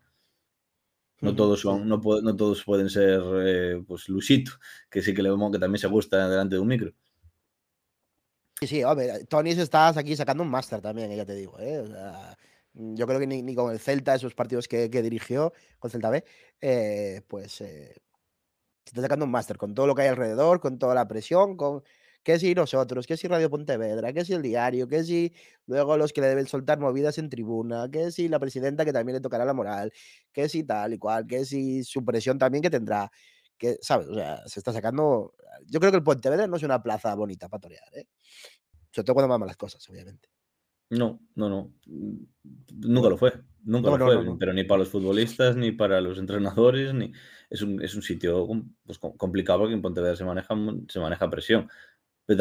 No 1.21 1.35
todos 1.35 1.59
son, 1.59 1.87
no, 1.87 1.99
no 1.99 2.35
todos 2.35 2.63
pueden 2.63 2.89
ser 2.89 3.21
eh, 3.45 3.83
pues 3.85 4.07
Luisito, 4.07 4.51
que 4.89 5.01
sí 5.01 5.13
que 5.13 5.21
le 5.21 5.29
vemos 5.29 5.51
que 5.51 5.59
también 5.59 5.79
se 5.79 5.87
gusta 5.87 6.29
delante 6.29 6.55
de 6.55 6.61
un 6.61 6.67
micro. 6.67 6.93
Sí, 8.59 8.67
sí, 8.67 8.83
hombre, 8.83 9.25
Tony 9.25 9.53
se 9.53 9.63
está 9.63 9.87
aquí 9.89 10.15
sacando 10.15 10.43
un 10.43 10.49
máster 10.49 10.81
también, 10.81 11.15
ya 11.15 11.25
te 11.25 11.33
digo, 11.33 11.57
¿eh? 11.59 11.83
yo 12.73 13.07
creo 13.07 13.19
que 13.19 13.27
ni, 13.27 13.55
con 13.55 13.71
el 13.71 13.79
Celta, 13.79 14.15
esos 14.15 14.35
partidos 14.35 14.67
que, 14.67 14.89
dirigió, 14.89 15.53
con 15.79 15.91
Celta 15.91 16.09
B, 16.09 16.23
eh, 16.61 17.21
pues 17.27 17.53
se 17.53 17.95
está 18.85 19.01
sacando 19.01 19.25
un 19.25 19.31
máster 19.31 19.57
con 19.57 19.73
todo 19.73 19.87
lo 19.87 19.95
que 19.95 20.03
hay 20.03 20.07
alrededor, 20.09 20.59
con 20.59 20.79
toda 20.79 20.95
la 20.95 21.07
presión, 21.07 21.57
con 21.57 21.83
que 22.23 22.37
si 22.39 22.53
nosotros, 22.53 23.07
que 23.07 23.17
si 23.17 23.27
Radio 23.27 23.49
Pontevedra, 23.49 24.11
que 24.13 24.25
si 24.25 24.33
el 24.33 24.41
diario, 24.41 24.87
que 24.87 25.03
si 25.03 25.33
luego 25.67 25.97
los 25.97 26.13
que 26.13 26.21
le 26.21 26.27
deben 26.27 26.47
soltar 26.47 26.79
movidas 26.79 27.17
en 27.17 27.29
tribuna, 27.29 27.89
que 27.89 28.11
si 28.11 28.27
la 28.27 28.39
presidenta 28.39 28.85
que 28.85 28.93
también 28.93 29.15
le 29.15 29.21
tocará 29.21 29.45
la 29.45 29.53
moral, 29.53 29.91
que 30.31 30.49
si 30.49 30.63
tal 30.63 30.93
y 30.93 30.97
cual, 30.97 31.25
que 31.25 31.45
si 31.45 31.83
su 31.83 32.03
presión 32.03 32.37
también 32.37 32.61
que 32.61 32.69
tendrá, 32.69 33.09
que, 33.57 33.77
¿sabes? 33.81 34.07
O 34.07 34.13
sea, 34.13 34.47
se 34.47 34.59
está 34.59 34.73
sacando. 34.73 35.33
Yo 35.67 35.79
creo 35.79 35.91
que 35.91 35.97
el 35.97 36.03
Pontevedra 36.03 36.47
no 36.47 36.57
es 36.57 36.63
una 36.63 36.81
plaza 36.81 37.13
bonita 37.15 37.47
para 37.49 37.61
torear, 37.61 37.89
¿eh? 37.93 38.07
Sobre 38.91 39.05
todo 39.05 39.13
cuando 39.13 39.29
maman 39.29 39.47
las 39.47 39.57
cosas, 39.57 39.87
obviamente. 39.89 40.29
No, 40.89 41.19
no, 41.35 41.49
no. 41.49 41.73
Nunca 41.85 43.09
lo 43.09 43.17
fue. 43.17 43.33
Nunca 43.63 43.91
lo 43.91 44.05
fue. 44.05 44.37
pero 44.39 44.53
ni 44.53 44.63
para 44.63 44.79
los 44.79 44.89
futbolistas, 44.89 45.55
ni 45.55 45.71
para 45.71 46.01
los 46.01 46.17
entrenadores, 46.17 46.93
ni. 46.93 47.11
Es 47.49 47.61
un, 47.61 47.81
es 47.81 47.95
un 47.95 48.01
sitio 48.03 48.47
pues, 48.85 48.99
complicado 48.99 49.59
porque 49.59 49.73
en 49.73 49.81
Pontevedra 49.81 50.15
se 50.15 50.23
maneja, 50.23 50.55
se 50.87 50.99
maneja 50.99 51.29
presión 51.29 51.67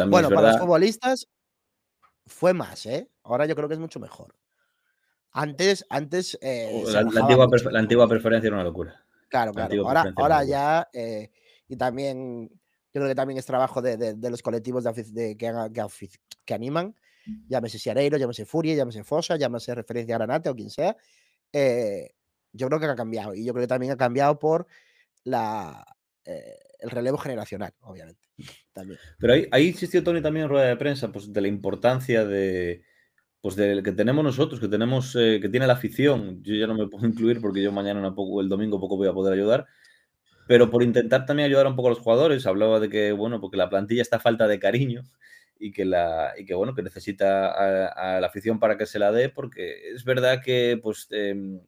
bueno, 0.09 0.31
para 0.31 0.53
los 0.53 0.61
futbolistas 0.61 1.29
fue 2.27 2.53
más, 2.53 2.87
¿eh? 2.87 3.09
Ahora 3.23 3.47
yo 3.47 3.57
creo 3.57 3.69
que 3.69 3.75
es 3.75 3.81
mucho 3.81 4.01
mejor. 4.01 4.35
Antes, 5.33 5.85
antes. 5.89 6.39
Eh, 6.41 6.85
la, 6.87 7.01
antigua, 7.01 8.09
preferencia 8.09 8.49
era 8.49 8.57
una 8.57 8.65
locura. 8.65 9.05
Claro, 9.29 9.53
claro. 9.53 9.87
Ahora, 9.87 10.13
ahora 10.17 10.45
ya. 10.45 10.89
Eh, 10.93 11.31
y 11.69 11.77
también. 11.77 12.49
Yo 12.93 13.03
creo 13.03 13.09
que 13.09 13.15
también 13.15 13.39
es 13.39 13.45
trabajo 13.45 13.83
de, 13.83 14.17
los 14.31 14.43
colectivos 14.43 14.83
de, 14.83 15.37
que, 15.37 15.87
que, 16.47 16.55
animan. 16.55 16.95
Llámese 17.47 17.79
Siareiro, 17.79 18.17
llámese 18.17 18.47
Furia, 18.47 18.75
llámese 18.75 19.05
Fosa, 19.05 19.37
llámese 19.37 19.75
Referencia 19.75 20.17
Granate 20.17 20.49
o 20.49 20.57
quien 20.57 20.71
sea. 20.71 20.97
Eh, 21.53 22.15
yo 22.53 22.67
creo 22.69 22.81
que 22.81 22.87
ha 22.87 22.97
cambiado. 22.97 23.35
Y 23.35 23.45
yo 23.45 23.53
creo 23.53 23.65
que 23.65 23.69
también 23.69 23.93
ha 23.93 23.97
cambiado 23.97 24.39
por 24.39 24.67
la, 25.25 25.85
el 26.79 26.91
relevo 26.91 27.19
generacional, 27.19 27.73
obviamente. 27.81 28.29
También. 28.73 28.99
Pero 29.19 29.35
ahí, 29.51 29.67
insistió 29.67 30.03
Tony 30.03 30.23
también 30.23 30.45
en 30.45 30.51
rueda 30.51 30.67
de 30.67 30.77
prensa, 30.77 31.11
pues 31.11 31.33
de 31.33 31.41
la 31.41 31.49
importancia 31.49 32.25
de 32.25 32.83
pues 33.41 33.55
del 33.55 33.85
que 33.85 33.93
tenemos 33.93 34.25
nosotros, 34.25 34.59
que 34.59 34.69
tenemos, 34.69 35.15
eh, 35.15 35.39
que 35.41 35.49
tiene 35.49 35.67
la 35.67 35.75
afición. 35.75 36.43
Yo 36.43 36.55
ya 36.55 36.67
no 36.67 36.75
me 36.75 36.89
puedo 36.89 37.07
incluir 37.07 37.41
porque 37.41 37.63
yo 37.63 37.71
mañana 37.71 38.15
poco, 38.15 38.41
el 38.41 38.49
domingo 38.49 38.81
poco 38.81 38.97
voy 38.97 39.09
a 39.09 39.13
poder 39.13 39.35
ayudar. 39.35 39.67
Pero 40.49 40.71
por 40.71 40.83
intentar 40.83 41.27
también 41.27 41.47
ayudar 41.47 41.67
un 41.67 41.77
poco 41.77 41.89
a 41.89 41.91
los 41.91 42.01
jugadores, 42.01 42.47
hablaba 42.47 42.81
de 42.81 42.89
que, 42.89 43.13
bueno, 43.13 43.41
porque 43.41 43.57
la 43.57 43.69
plantilla 43.69 44.03
está 44.03 44.17
a 44.17 44.21
falta 44.21 44.49
de 44.49 44.59
cariño 44.59 45.03
y 45.59 45.73
que, 45.73 45.85
la, 45.85 46.33
y 46.39 46.47
que 46.47 46.55
bueno, 46.55 46.75
que 46.75 46.83
necesita 46.83 47.51
a, 47.91 48.21
la 48.21 48.27
afición 48.27 48.59
para 48.59 48.79
que 48.79 48.87
se 48.87 48.99
la 48.99 49.13
dé, 49.13 49.29
porque 49.29 49.93
es 49.93 50.05
verdad 50.05 50.41
que, 50.43 50.81
pues, 50.83 51.07
em, 51.11 51.61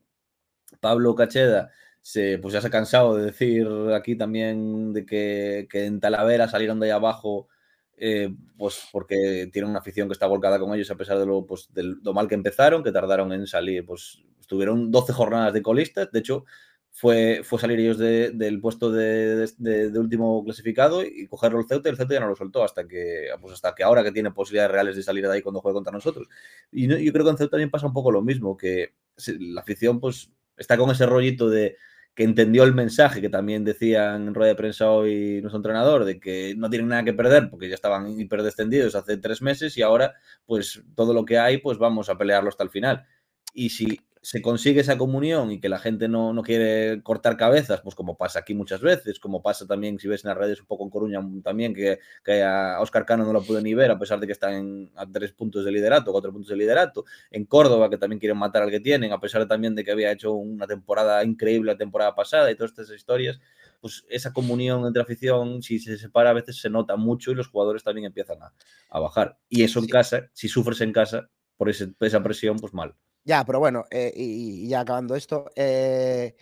Pablo 0.81 1.15
Cacheda 1.15 1.71
se, 2.03 2.39
pues 2.39 2.55
ya 2.55 2.61
se 2.61 2.69
ha 2.69 2.71
cansado 2.71 3.17
de 3.17 3.27
decir 3.27 3.67
aquí 3.95 4.17
también 4.17 4.93
de 4.93 5.05
que, 5.07 5.69
en 5.73 6.01
Talavera 6.01 6.49
salieron 6.49 6.81
de 6.81 6.87
ahí 6.87 6.93
abajo, 6.93 7.49
eh, 7.97 8.35
pues 8.57 8.89
porque 8.93 9.49
tienen 9.53 9.71
una 9.71 9.81
afición 9.81 10.09
que 10.09 10.15
está 10.15 10.27
volcada 10.27 10.59
con 10.59 10.75
ellos 10.75 10.91
a 10.91 10.97
pesar 10.97 11.19
de 11.19 11.27
lo, 11.27 11.47
pues, 11.47 11.69
de 11.73 11.83
lo 12.03 12.15
mal 12.15 12.29
que 12.29 12.35
empezaron, 12.35 12.83
que 12.83 12.93
tardaron 12.93 13.33
en 13.33 13.47
salir, 13.47 13.85
pues 13.85 14.23
estuvieron 14.41 14.91
12 14.91 15.13
jornadas 15.13 15.53
de 15.53 15.63
colistas, 15.63 16.11
de 16.11 16.19
hecho 16.19 16.45
fue, 16.93 17.43
fue 17.45 17.59
salir 17.59 17.79
ellos 17.79 17.99
del 17.99 18.61
puesto 18.61 18.91
de, 18.91 19.49
último 19.97 20.43
clasificado 20.45 21.05
y 21.05 21.29
cogerlo 21.29 21.61
el 21.61 21.67
Ceuta 21.67 21.89
y 21.89 21.93
el 21.93 21.97
Ceuta 21.97 22.15
ya 22.15 22.21
no 22.21 22.29
lo 22.29 22.37
soltó 22.37 22.65
hasta 22.65 22.87
que, 22.87 23.29
pues 23.41 23.55
hasta 23.55 23.75
que 23.75 23.85
ahora 23.85 24.03
que 24.03 24.13
tiene 24.13 24.33
posibilidades 24.33 24.73
reales 24.73 24.97
de 24.97 25.03
salir 25.03 25.27
de 25.27 25.33
ahí 25.33 25.43
cuando 25.43 25.61
juegue 25.61 25.75
contra 25.75 25.93
nosotros. 25.93 26.29
Y 26.73 26.89
yo 26.89 27.13
creo 27.13 27.25
que 27.25 27.31
en 27.31 27.39
Ceuta 27.39 27.53
también 27.53 27.71
pasa 27.71 27.87
un 27.87 27.93
poco 27.93 28.11
lo 28.11 28.23
mismo, 28.23 28.57
que 28.57 28.95
la 29.39 29.61
afición 29.61 30.01
pues 30.01 30.31
está 30.57 30.77
con 30.77 30.91
ese 30.91 31.07
rollito 31.07 31.49
de 31.49 31.77
que 32.15 32.25
entendió 32.25 32.65
el 32.65 32.75
mensaje 32.75 33.21
que 33.21 33.29
también 33.29 33.65
decía 33.65 34.15
en 34.15 34.35
rueda 34.35 34.51
de 34.51 34.57
prensa 34.57 34.91
hoy 34.91 35.41
nuestro 35.41 35.59
entrenador, 35.59 36.05
de 36.05 36.21
que 36.21 36.55
no 36.57 36.69
tienen 36.69 36.89
nada 36.89 37.05
que 37.05 37.13
perder 37.13 37.49
porque 37.51 37.69
ya 37.69 37.75
estaban 37.75 38.19
hiperdescendidos 38.19 38.95
hace 38.95 39.17
tres 39.17 39.43
meses 39.43 39.77
y 39.79 39.83
ahora, 39.83 40.15
pues 40.45 40.83
todo 40.95 41.15
lo 41.15 41.25
que 41.25 41.39
hay, 41.39 41.59
pues 41.59 41.79
vamos 41.79 42.09
a 42.09 42.19
pelearlo 42.19 42.49
hasta 42.49 42.65
el 42.65 42.71
final. 42.71 43.07
Y 43.55 43.71
si 43.71 44.01
se 44.23 44.43
consigue 44.43 44.81
esa 44.81 44.99
comunión 44.99 45.51
y 45.51 45.61
que 45.61 45.71
la 45.71 45.79
gente 45.79 46.07
no, 46.07 46.35
no, 46.35 46.43
quiere 46.43 47.03
cortar 47.03 47.39
cabezas, 47.39 47.81
pues 47.81 47.95
como 47.95 48.19
pasa 48.19 48.41
aquí 48.41 48.53
muchas 48.53 48.83
veces, 48.83 49.19
como 49.19 49.43
pasa 49.43 49.67
también 49.67 49.99
si 49.99 50.09
ves 50.09 50.25
en 50.25 50.29
las 50.29 50.37
redes 50.37 50.61
un 50.61 50.67
poco 50.67 50.85
en 50.85 50.91
Coruña 50.91 51.21
también, 51.43 51.75
que, 51.75 51.99
que 52.23 52.43
a 52.43 52.81
Oscar 52.81 53.07
Cano 53.07 53.25
no 53.25 53.33
lo 53.33 53.43
puede 53.43 53.63
ni 53.63 53.73
ver 53.73 53.91
a 53.91 53.99
pesar 53.99 54.21
de 54.21 54.27
que 54.27 54.33
está 54.33 54.55
en, 54.55 54.91
a 54.97 55.07
tres 55.07 55.33
puntos 55.33 55.65
de 55.65 55.73
liderato, 55.73 56.13
cuatro 56.13 56.33
puntos 56.33 56.51
de 56.51 56.57
liderato, 56.57 57.07
en 57.31 57.47
Córdoba 57.47 57.89
que 57.89 57.97
también 57.97 58.21
quieren 58.21 58.37
matar 58.37 58.63
al 58.63 58.71
que 58.71 58.81
tienen, 58.81 59.13
a 59.13 59.21
pesar 59.21 59.49
también 59.49 59.75
de 59.75 59.85
que 59.85 59.93
había 59.93 60.13
hecho 60.13 60.35
una 60.35 60.67
temporada 60.67 61.25
increíble 61.25 61.73
la 61.73 61.79
temporada 61.79 62.15
pasada 62.15 62.51
y 62.51 62.57
todas 62.57 62.73
estas 62.73 62.91
historias, 62.91 63.41
pues 63.81 64.05
esa 64.11 64.35
comunión 64.35 64.87
entre 64.87 65.01
afición, 65.03 65.63
si 65.63 65.79
se 65.79 65.97
separa 65.97 66.31
a 66.31 66.35
veces 66.35 66.61
se 66.61 66.69
nota 66.69 66.97
mucho 66.97 67.31
y 67.31 67.35
los 67.35 67.49
jugadores 67.49 67.83
también 67.83 68.07
empiezan 68.07 68.39
a, 68.43 69.01
bajar. 69.01 69.39
Y 69.49 69.63
eso 69.63 69.79
en 69.79 69.87
casa, 69.87 70.29
si 70.35 70.49
sufres 70.49 70.83
en 70.83 70.93
casa 70.93 71.31
por 71.57 71.71
esa 71.71 72.23
presión, 72.23 72.59
pues 72.59 72.75
mal. 72.75 72.95
Ya, 73.31 73.45
pero 73.45 73.61
bueno, 73.61 73.85
eh, 73.93 74.13
y, 74.13 74.67
ya 74.67 74.81
acabando 74.81 75.15
esto, 75.15 75.53
eh, 75.55 76.35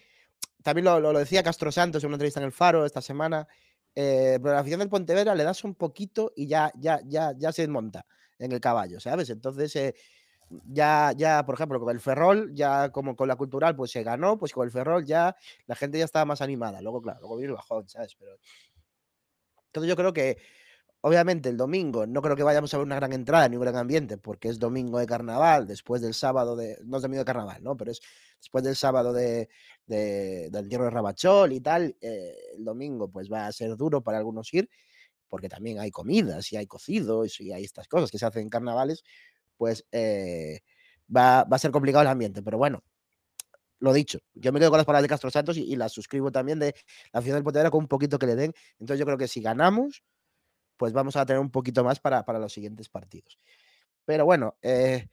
también 0.63 0.87
lo, 0.87 1.13
decía 1.13 1.43
Castro 1.43 1.71
Santos 1.71 2.03
en 2.03 2.09
una 2.09 2.15
entrevista 2.15 2.41
en 2.41 2.47
El 2.47 2.53
Faro 2.53 2.87
esta 2.87 3.03
semana, 3.03 3.47
eh, 3.95 4.39
pero 4.41 4.55
la 4.55 4.61
afición 4.61 4.81
del 4.81 4.89
Pontevedra 4.89 5.35
le 5.35 5.45
das 5.45 5.65
un 5.65 5.75
poquito 5.75 6.33
y 6.35 6.47
ya, 6.47 6.73
ya, 6.77 6.99
ya, 7.05 7.35
ya 7.37 7.53
se 7.53 7.61
desmonta 7.61 8.07
en 8.39 8.53
el 8.53 8.61
caballo, 8.61 9.01
¿sabes? 9.01 9.29
Entonces, 9.29 9.95
ya, 10.49 11.13
ya, 11.15 11.45
por 11.45 11.57
ejemplo, 11.57 11.79
con 11.79 11.95
el 11.95 12.01
Ferrol, 12.01 12.55
ya 12.55 12.89
como 12.91 13.15
con 13.15 13.29
la 13.29 13.37
cultural, 13.37 13.77
pues 13.77 13.91
se 13.91 14.03
ganó, 14.03 14.39
pues 14.39 14.55
con 14.55 14.65
el 14.65 14.73
Ferrol 14.73 15.05
ya 15.05 15.37
la 15.67 15.75
gente 15.75 15.99
ya 15.99 16.07
estaba 16.07 16.25
más 16.25 16.41
animada. 16.41 16.81
Luego, 16.81 17.03
claro, 17.03 17.21
luego 17.21 17.37
viene 17.37 17.51
el 17.51 17.57
bajón, 17.57 17.87
¿sabes? 17.87 18.17
Pero. 18.19 18.39
Entonces 19.67 19.91
yo 19.91 19.97
creo 19.97 20.15
que 20.15 20.39
Obviamente 21.01 21.49
el 21.49 21.57
domingo 21.57 22.07
no 22.07 22.21
creo 22.21 22.35
que 22.35 22.43
vayamos 22.43 22.75
a 22.75 22.79
ver 22.79 22.87
una 22.87 22.97
gran 22.97 23.13
entrada 23.13 23.49
ni 23.49 23.57
un 23.57 23.63
gran 23.63 23.77
ambiente 23.77 24.19
porque 24.19 24.49
es 24.49 24.59
domingo 24.59 24.99
de 24.99 25.07
carnaval, 25.07 25.67
después 25.67 26.03
del 26.03 26.13
sábado 26.13 26.57
de, 26.57 26.77
no 26.85 26.97
es 26.97 27.03
domingo 27.03 27.21
de 27.21 27.25
carnaval, 27.25 27.63
¿no? 27.63 27.77
Pero 27.77 27.93
es 27.93 28.01
después 28.41 28.65
del 28.65 28.75
sábado 28.75 29.13
de, 29.13 29.49
del 29.87 30.55
entierro 30.55 30.85
de 30.85 30.91
Rabachol 30.91 31.53
y 31.53 31.61
tal, 31.61 31.97
eh, 32.01 32.35
el 32.57 32.65
domingo 32.65 33.09
pues 33.11 33.31
va 33.31 33.47
a 33.47 33.53
ser 33.53 33.77
duro 33.77 34.01
para 34.03 34.19
algunos 34.19 34.53
ir 34.53 34.69
porque 35.29 35.49
también 35.49 35.79
hay 35.79 35.91
comidas 35.91 36.53
y 36.53 36.57
hay 36.57 36.67
cocidos 36.67 37.41
y 37.41 37.53
hay 37.53 37.65
estas 37.65 37.87
cosas 37.87 38.11
que 38.11 38.19
se 38.19 38.27
hacen 38.27 38.43
en 38.43 38.49
carnavales, 38.49 39.05
pues 39.57 39.87
eh, 39.93 40.61
va, 41.15 41.41
a 41.41 41.59
ser 41.59 41.71
complicado 41.71 42.03
el 42.03 42.09
ambiente, 42.09 42.43
pero 42.43 42.59
bueno, 42.59 42.83
lo 43.81 43.93
dicho, 43.93 44.19
yo 44.35 44.53
me 44.53 44.59
quedo 44.59 44.71
con 44.71 44.79
las 44.79 44.87
palabras 44.87 45.03
de 45.03 45.09
Castro 45.09 45.31
Santos 45.31 45.57
y, 45.57 45.77
las 45.77 45.93
suscribo 45.93 46.33
también 46.33 46.59
de 46.59 46.75
la 47.13 47.23
ciudad 47.23 47.37
del 47.37 47.45
Potero 47.45 47.71
con 47.71 47.83
un 47.85 47.89
poquito 47.89 48.19
que 48.19 48.27
le 48.27 48.35
den, 48.35 48.53
entonces 48.81 48.99
yo 48.99 49.07
creo 49.07 49.19
que 49.19 49.29
si 49.29 49.41
ganamos 49.41 50.03
pues 50.79 50.93
vamos 50.93 51.17
a 51.17 51.27
tener 51.27 51.41
un 51.41 51.51
poquito 51.51 51.85
más 51.85 52.01
para, 52.01 52.25
los 52.39 52.53
siguientes 52.53 52.89
partidos. 52.89 53.39
Pero 54.07 54.25
bueno, 54.25 54.57
eh, 54.63 55.09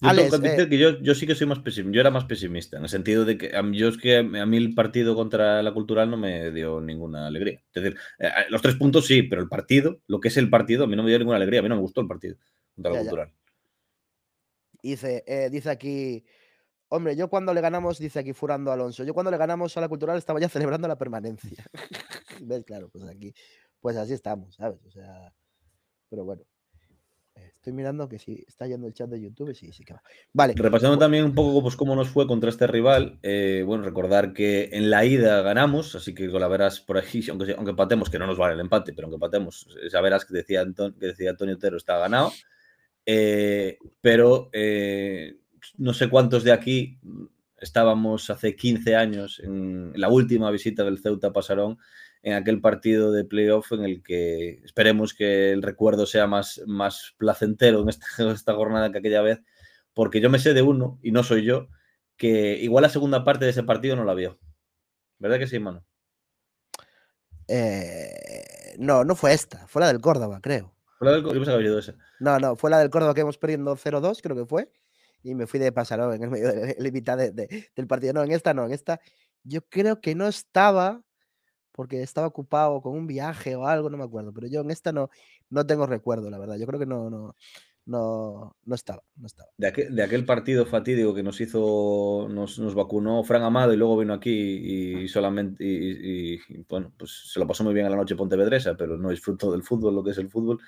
Yo 0.00 0.10
eh 0.10 0.68
que 0.70 0.78
yo, 0.78 1.00
yo, 1.00 1.14
sí 1.14 1.26
que 1.26 1.34
soy 1.34 1.46
más 1.46 1.58
pesimista. 1.58 1.94
Yo 1.94 2.00
era 2.00 2.10
más 2.10 2.24
pesimista, 2.24 2.78
en 2.78 2.84
el 2.84 2.88
sentido 2.88 3.24
de 3.26 3.36
que 3.36 3.54
a 3.54 3.62
mí, 3.62 3.76
yo 3.76 3.88
es 3.88 3.98
que 3.98 4.16
a 4.16 4.22
mí 4.22 4.56
el 4.56 4.74
partido 4.74 5.14
contra 5.14 5.62
la 5.62 5.74
cultural 5.74 6.10
no 6.10 6.16
me 6.16 6.50
dio 6.52 6.80
ninguna 6.80 7.26
alegría. 7.26 7.60
Es 7.74 7.82
decir, 7.82 7.98
eh, 8.18 8.30
los 8.48 8.62
tres 8.62 8.76
puntos 8.76 9.06
sí, 9.06 9.24
pero 9.24 9.42
el 9.42 9.48
partido, 9.48 10.00
lo 10.06 10.20
que 10.20 10.28
es 10.28 10.36
el 10.36 10.48
partido, 10.48 10.84
a 10.84 10.86
mí 10.86 10.96
no 10.96 11.02
me 11.02 11.10
dio 11.10 11.18
ninguna 11.18 11.36
alegría. 11.36 11.60
A 11.60 11.62
mí 11.64 11.68
no 11.68 11.74
me 11.74 11.82
gustó 11.82 12.00
el 12.00 12.06
partido 12.06 12.36
contra 12.74 12.92
la 12.92 13.00
cultural. 13.00 13.32
Dice, 14.80 15.24
eh, 15.26 15.50
dice 15.50 15.70
aquí, 15.70 16.24
hombre, 16.88 17.16
yo 17.16 17.28
cuando 17.28 17.52
le 17.52 17.60
ganamos, 17.60 17.98
dice 17.98 18.20
aquí 18.20 18.32
Furando 18.32 18.72
Alonso, 18.72 19.04
yo 19.04 19.12
cuando 19.12 19.30
le 19.30 19.36
ganamos 19.36 19.76
a 19.76 19.80
la 19.80 19.88
cultural 19.88 20.16
estaba 20.16 20.40
ya 20.40 20.48
celebrando 20.48 20.86
la 20.88 20.96
permanencia. 20.96 21.64
¿Ves? 22.40 22.64
Claro, 22.64 22.88
pues 22.88 23.04
aquí, 23.04 23.34
pues 23.80 23.96
así 23.96 24.12
estamos, 24.12 24.54
¿sabes? 24.54 24.78
O 24.86 24.90
sea, 24.90 25.32
pero 26.08 26.24
bueno. 26.24 26.42
Estoy 27.54 27.72
mirando 27.72 28.08
que 28.08 28.18
si 28.18 28.44
está 28.46 28.66
yendo 28.66 28.86
el 28.86 28.94
chat 28.94 29.08
de 29.10 29.20
YouTube, 29.20 29.54
sí, 29.54 29.72
sí 29.72 29.84
que 29.84 29.94
va. 29.94 30.02
Vale. 30.32 30.54
Repasando 30.56 30.98
también 30.98 31.24
un 31.24 31.34
poco 31.34 31.60
pues, 31.62 31.76
cómo 31.76 31.94
nos 31.94 32.08
fue 32.08 32.26
contra 32.26 32.50
este 32.50 32.66
rival. 32.66 33.18
Eh, 33.22 33.62
bueno, 33.66 33.84
recordar 33.84 34.32
que 34.32 34.70
en 34.72 34.90
la 34.90 35.04
ida 35.04 35.42
ganamos, 35.42 35.94
así 35.94 36.14
que 36.14 36.28
la 36.28 36.48
verás 36.48 36.80
por 36.80 36.98
aquí, 36.98 37.20
aunque, 37.30 37.54
aunque 37.54 37.74
patemos, 37.74 38.10
que 38.10 38.18
no 38.18 38.26
nos 38.26 38.38
vale 38.38 38.54
el 38.54 38.60
empate, 38.60 38.92
pero 38.92 39.06
aunque 39.06 39.20
patemos, 39.20 39.66
esa 39.82 40.00
verás 40.00 40.24
que 40.24 40.34
decía, 40.34 40.64
que 40.98 41.06
decía 41.06 41.30
Antonio 41.30 41.56
Otero 41.56 41.76
está 41.76 41.98
ganado. 41.98 42.32
Eh, 43.04 43.78
pero 44.00 44.50
eh, 44.52 45.38
no 45.78 45.94
sé 45.94 46.08
cuántos 46.08 46.44
de 46.44 46.52
aquí 46.52 46.98
estábamos 47.60 48.30
hace 48.30 48.54
15 48.54 48.94
años 48.94 49.40
en 49.40 49.92
la 49.96 50.08
última 50.08 50.50
visita 50.50 50.84
del 50.84 50.98
Ceuta 50.98 51.32
Pasarón 51.32 51.78
en 52.22 52.34
aquel 52.34 52.60
partido 52.60 53.12
de 53.12 53.24
playoff 53.24 53.72
en 53.72 53.84
el 53.84 54.02
que 54.02 54.60
esperemos 54.64 55.14
que 55.14 55.52
el 55.52 55.62
recuerdo 55.62 56.06
sea 56.06 56.26
más, 56.26 56.60
más 56.66 57.14
placentero 57.16 57.82
en 57.82 57.88
esta, 57.88 58.06
esta 58.32 58.54
jornada 58.54 58.90
que 58.90 58.98
aquella 58.98 59.22
vez, 59.22 59.40
porque 59.94 60.20
yo 60.20 60.30
me 60.30 60.38
sé 60.38 60.54
de 60.54 60.62
uno, 60.62 60.98
y 61.02 61.12
no 61.12 61.22
soy 61.22 61.44
yo, 61.44 61.68
que 62.16 62.58
igual 62.60 62.82
la 62.82 62.88
segunda 62.88 63.24
parte 63.24 63.44
de 63.44 63.52
ese 63.52 63.62
partido 63.62 63.96
no 63.96 64.04
la 64.04 64.14
vio. 64.14 64.38
¿Verdad 65.18 65.38
que 65.38 65.46
sí, 65.46 65.58
mano? 65.58 65.84
Eh, 67.48 68.74
no, 68.78 69.04
no 69.04 69.16
fue 69.16 69.32
esta, 69.32 69.66
fue 69.66 69.80
la 69.80 69.88
del 69.88 70.00
Córdoba, 70.00 70.40
creo. 70.42 70.74
¿Fue 70.98 71.06
la 71.06 71.14
del 71.14 71.22
Córdoba? 71.22 71.80
No, 72.20 72.38
no, 72.38 72.56
fue 72.56 72.70
la 72.70 72.78
del 72.78 72.90
Córdoba 72.90 73.14
que 73.14 73.22
hemos 73.22 73.38
perdiendo 73.38 73.76
0-2, 73.76 74.20
creo 74.22 74.36
que 74.36 74.46
fue. 74.46 74.70
Y 75.22 75.34
me 75.34 75.46
fui 75.46 75.58
de 75.58 75.72
pasarón 75.72 76.14
en 76.14 76.22
el 76.22 76.30
medio 76.30 76.52
de 76.52 76.76
la 76.78 76.90
mitad 76.90 77.18
del 77.18 77.86
partido. 77.88 78.12
No, 78.12 78.22
en 78.22 78.32
esta 78.32 78.54
no, 78.54 78.66
en 78.66 78.72
esta 78.72 79.00
yo 79.42 79.62
creo 79.68 80.00
que 80.00 80.14
no 80.14 80.28
estaba 80.28 81.02
porque 81.78 82.02
estaba 82.02 82.26
ocupado 82.26 82.82
con 82.82 82.96
un 82.96 83.06
viaje 83.06 83.54
o 83.54 83.64
algo, 83.64 83.88
no 83.88 83.96
me 83.96 84.02
acuerdo, 84.02 84.32
pero 84.32 84.48
yo 84.48 84.62
en 84.62 84.72
esta 84.72 84.90
no, 84.90 85.10
no 85.48 85.64
tengo 85.64 85.86
recuerdo, 85.86 86.28
la 86.28 86.36
verdad. 86.36 86.56
Yo 86.56 86.66
creo 86.66 86.80
que 86.80 86.86
no, 86.86 87.08
no, 87.08 87.36
no, 87.86 88.56
no 88.64 88.74
estaba, 88.74 89.04
no 89.14 89.28
estaba. 89.28 89.48
De 89.56 89.68
aquel, 89.68 89.94
de 89.94 90.02
aquel, 90.02 90.24
partido 90.24 90.66
fatídico 90.66 91.14
que 91.14 91.22
nos 91.22 91.40
hizo, 91.40 92.26
nos, 92.28 92.58
nos, 92.58 92.74
vacunó 92.74 93.22
Fran 93.22 93.44
Amado 93.44 93.72
y 93.72 93.76
luego 93.76 93.96
vino 93.96 94.12
aquí 94.12 94.32
y 94.32 95.06
solamente, 95.06 95.64
y, 95.64 96.34
y, 96.34 96.64
bueno, 96.68 96.92
pues 96.98 97.30
se 97.32 97.38
lo 97.38 97.46
pasó 97.46 97.62
muy 97.62 97.74
bien 97.74 97.86
a 97.86 97.90
la 97.90 97.96
noche 97.96 98.16
Pontevedresa, 98.16 98.76
pero 98.76 98.96
no 98.96 99.10
disfrutó 99.10 99.52
del 99.52 99.62
fútbol, 99.62 99.94
lo 99.94 100.02
que 100.02 100.10
es 100.10 100.18
el 100.18 100.30
fútbol, 100.30 100.58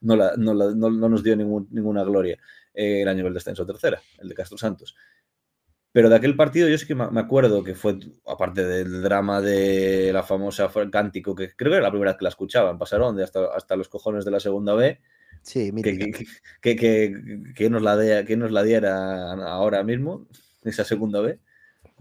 no, 0.00 0.16
la, 0.16 0.32
no, 0.36 0.52
la, 0.52 0.74
no, 0.74 0.90
no 0.90 1.08
nos 1.08 1.22
dio 1.22 1.36
ningún, 1.36 1.68
ninguna 1.70 2.02
gloria 2.02 2.40
eh, 2.74 3.02
el 3.02 3.08
año 3.08 3.22
del 3.22 3.34
descenso 3.34 3.64
tercera, 3.64 4.02
el 4.18 4.28
de 4.28 4.34
Castro 4.34 4.58
Santos. 4.58 4.96
Pero 5.96 6.10
de 6.10 6.16
aquel 6.16 6.36
partido 6.36 6.68
yo 6.68 6.76
sí 6.76 6.86
que 6.86 6.94
me 6.94 7.18
acuerdo 7.18 7.64
que 7.64 7.74
fue, 7.74 7.98
aparte 8.26 8.66
del 8.66 9.00
drama 9.00 9.40
de 9.40 10.10
la 10.12 10.22
famosa 10.22 10.70
Cántico, 10.92 11.34
que 11.34 11.56
creo 11.56 11.70
que 11.70 11.76
era 11.78 11.86
la 11.86 11.90
primera 11.90 12.10
vez 12.10 12.18
que 12.18 12.24
la 12.24 12.28
escuchaban, 12.28 12.76
pasaron 12.76 13.16
de 13.16 13.24
hasta, 13.24 13.46
hasta 13.46 13.76
los 13.76 13.88
cojones 13.88 14.26
de 14.26 14.30
la 14.30 14.38
segunda 14.38 14.74
B. 14.74 15.00
Sí, 15.40 15.72
que, 15.72 16.12
que, 16.60 16.76
que, 16.76 17.52
que, 17.54 17.70
nos 17.70 17.80
la 17.80 17.96
de, 17.96 18.26
que 18.26 18.36
nos 18.36 18.50
la 18.50 18.62
diera 18.62 19.32
ahora 19.32 19.82
mismo, 19.84 20.26
esa 20.64 20.84
segunda 20.84 21.22
B. 21.22 21.40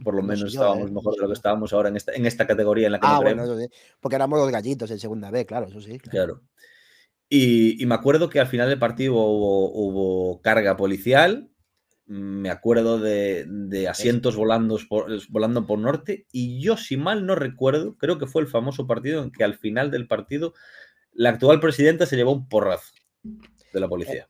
Por 0.03 0.13
lo 0.13 0.23
menos 0.23 0.53
estábamos 0.53 0.89
¿eh? 0.89 0.93
mejor 0.93 1.15
de 1.15 1.21
lo 1.21 1.27
que 1.27 1.33
estábamos 1.33 1.71
ahora 1.71 1.87
en 1.87 1.95
esta, 1.95 2.11
en 2.11 2.25
esta 2.25 2.45
categoría 2.45 2.87
en 2.87 2.91
la 2.91 2.99
que 2.99 3.07
ah, 3.07 3.21
bueno, 3.21 3.57
sí. 3.57 3.69
Porque 4.01 4.17
éramos 4.17 4.37
los 4.39 4.51
gallitos 4.51 4.91
en 4.91 4.99
segunda 4.99 5.31
B, 5.31 5.45
claro, 5.45 5.67
eso 5.67 5.79
sí. 5.79 5.99
Claro. 5.99 6.41
claro. 6.41 6.41
Y, 7.29 7.81
y, 7.81 7.85
me 7.85 7.95
acuerdo 7.95 8.29
que 8.29 8.41
al 8.41 8.47
final 8.47 8.67
del 8.67 8.77
partido 8.77 9.13
hubo, 9.13 9.71
hubo 9.71 10.41
carga 10.41 10.75
policial 10.75 11.49
me 12.07 12.49
acuerdo 12.49 12.99
de, 12.99 13.87
asientos 13.89 14.35
volando 14.35 14.79
por, 14.87 15.07
volando 15.29 15.65
por 15.65 15.79
norte 15.79 16.27
y 16.31 16.61
yo, 16.61 16.77
si 16.77 16.97
mal 16.97 17.25
no 17.25 17.35
recuerdo, 17.35 17.97
creo 17.97 18.19
que 18.19 18.27
fue 18.27 18.41
el 18.41 18.47
famoso 18.47 18.85
partido 18.85 19.23
en 19.23 19.31
que 19.31 19.43
al 19.43 19.57
final 19.57 19.89
del 19.91 20.07
partido 20.07 20.53
la 21.13 21.29
actual 21.29 21.59
presidenta 21.59 22.05
se 22.05 22.15
llevó 22.15 22.33
un 22.33 22.47
porrazo 22.47 22.93
de 23.23 23.79
la 23.79 23.87
policía. 23.87 24.29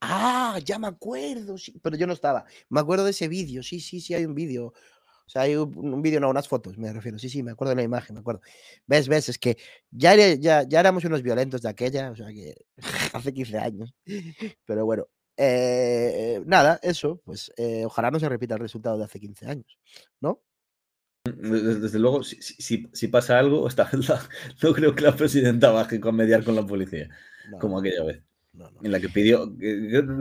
Ah, 0.00 0.58
ya 0.64 0.78
me 0.78 0.86
acuerdo, 0.86 1.56
sí, 1.58 1.78
pero 1.82 1.96
yo 1.96 2.06
no 2.06 2.12
estaba. 2.12 2.44
Me 2.68 2.80
acuerdo 2.80 3.04
de 3.04 3.10
ese 3.10 3.28
vídeo, 3.28 3.62
sí, 3.62 3.80
sí, 3.80 4.00
sí, 4.00 4.14
hay 4.14 4.24
un 4.24 4.34
vídeo. 4.34 4.66
O 4.66 5.30
sea, 5.30 5.42
hay 5.42 5.56
un, 5.56 6.02
vídeo, 6.02 6.20
no, 6.20 6.28
unas 6.28 6.46
fotos, 6.46 6.76
me 6.76 6.92
refiero. 6.92 7.18
Sí, 7.18 7.30
sí, 7.30 7.42
me 7.42 7.52
acuerdo 7.52 7.70
de 7.70 7.76
la 7.76 7.82
imagen, 7.82 8.14
me 8.14 8.20
acuerdo. 8.20 8.42
¿Ves, 8.86 9.08
ves? 9.08 9.30
Es 9.30 9.38
que 9.38 9.56
ya, 9.90 10.14
ya, 10.14 10.62
ya 10.62 10.80
éramos 10.80 11.04
unos 11.04 11.22
violentos 11.22 11.62
de 11.62 11.70
aquella, 11.70 12.10
o 12.10 12.16
sea, 12.16 12.28
que 12.28 12.54
hace 13.14 13.32
15 13.32 13.58
años. 13.58 13.94
Pero 14.66 14.84
bueno, 14.84 15.08
eh, 15.36 16.42
nada, 16.46 16.78
eso, 16.82 17.20
pues 17.24 17.52
eh, 17.56 17.84
ojalá 17.84 18.10
no 18.10 18.20
se 18.20 18.28
repita 18.28 18.54
el 18.54 18.60
resultado 18.60 18.98
de 18.98 19.04
hace 19.04 19.20
15 19.20 19.46
años, 19.46 19.78
¿no? 20.20 20.40
Desde, 21.24 21.98
luego, 21.98 22.22
si, 22.22 22.36
si, 22.42 22.86
si, 22.92 23.08
pasa 23.08 23.38
algo, 23.38 23.66
esta 23.66 23.84
vez 23.92 24.08
no 24.62 24.72
creo 24.74 24.94
que 24.94 25.02
la 25.02 25.16
presidenta 25.16 25.70
baje 25.70 25.98
con 25.98 26.16
mediar 26.16 26.44
con 26.44 26.54
la 26.54 26.66
policía, 26.66 27.08
no, 27.50 27.58
como 27.58 27.78
aquella 27.78 28.04
vez. 28.04 28.22
No, 28.52 28.70
no. 28.70 28.80
En 28.82 28.92
la 28.92 29.00
que 29.00 29.08
pidió, 29.08 29.52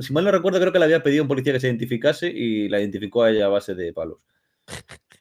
si 0.01 0.13
mal 0.13 0.23
no 0.23 0.31
recuerdo, 0.31 0.59
creo 0.59 0.73
que 0.73 0.79
le 0.79 0.85
había 0.85 1.03
pedido 1.03 1.21
a 1.21 1.23
un 1.23 1.27
policía 1.27 1.53
que 1.53 1.59
se 1.59 1.67
identificase 1.67 2.27
y 2.27 2.67
la 2.67 2.79
identificó 2.79 3.23
a 3.23 3.29
ella 3.29 3.45
a 3.45 3.49
base 3.49 3.75
de 3.75 3.93
palos. 3.93 4.17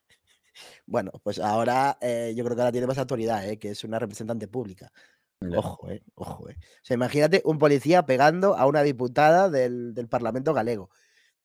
Bueno, 0.86 1.12
pues 1.22 1.38
ahora 1.38 1.96
eh, 2.00 2.34
yo 2.36 2.44
creo 2.44 2.56
que 2.56 2.62
ahora 2.62 2.72
tiene 2.72 2.86
más 2.86 2.98
autoridad, 2.98 3.48
eh, 3.48 3.58
que 3.58 3.70
es 3.70 3.84
una 3.84 3.98
representante 3.98 4.48
pública. 4.48 4.92
Ojo, 5.50 5.90
eh, 5.90 6.02
ojo, 6.14 6.48
eh. 6.48 6.56
O 6.60 6.84
sea, 6.84 6.94
imagínate 6.94 7.42
un 7.44 7.58
policía 7.58 8.04
pegando 8.06 8.56
a 8.56 8.66
una 8.66 8.82
diputada 8.82 9.50
del, 9.50 9.94
del 9.94 10.08
Parlamento 10.08 10.54
galego. 10.54 10.90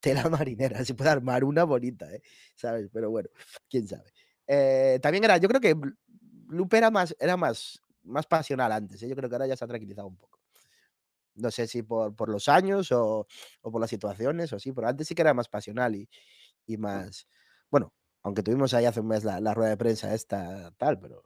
Tela 0.01 0.23
marinera, 0.29 0.85
se 0.85 0.95
puede 0.95 1.11
armar 1.11 1.43
una 1.43 1.63
bonita, 1.65 2.11
¿eh? 2.13 2.21
¿Sabes? 2.55 2.89
Pero 2.93 3.09
bueno, 3.11 3.29
quién 3.69 3.87
sabe. 3.87 4.11
Eh, 4.47 4.99
también 5.01 5.23
era, 5.25 5.37
yo 5.37 5.49
creo 5.49 5.61
que 5.61 5.75
Lupe 6.49 6.77
era 6.77 6.91
más, 6.91 7.15
era 7.19 7.37
más, 7.37 7.81
más 8.03 8.27
pasional 8.27 8.71
antes, 8.71 9.01
¿eh? 9.03 9.09
yo 9.09 9.15
creo 9.15 9.29
que 9.29 9.35
ahora 9.35 9.47
ya 9.47 9.57
se 9.57 9.65
ha 9.65 9.67
tranquilizado 9.67 10.07
un 10.07 10.17
poco. 10.17 10.39
No 11.35 11.51
sé 11.51 11.67
si 11.67 11.83
por, 11.83 12.15
por 12.15 12.29
los 12.29 12.47
años 12.49 12.91
o, 12.91 13.27
o, 13.61 13.71
por 13.71 13.79
las 13.81 13.89
situaciones 13.91 14.51
o 14.53 14.55
así, 14.57 14.71
pero 14.71 14.87
antes 14.87 15.07
sí 15.07 15.15
que 15.15 15.21
era 15.21 15.33
más 15.35 15.47
pasional 15.49 15.95
y, 15.95 16.09
y 16.65 16.77
más, 16.77 17.27
bueno, 17.71 17.93
aunque 18.23 18.43
tuvimos 18.43 18.73
ahí 18.73 18.85
hace 18.85 19.01
un 19.01 19.07
mes 19.07 19.23
la, 19.23 19.39
la 19.41 19.53
rueda 19.53 19.71
de 19.71 19.77
prensa 19.77 20.13
esta 20.15 20.71
tal, 20.77 20.99
pero 20.99 21.23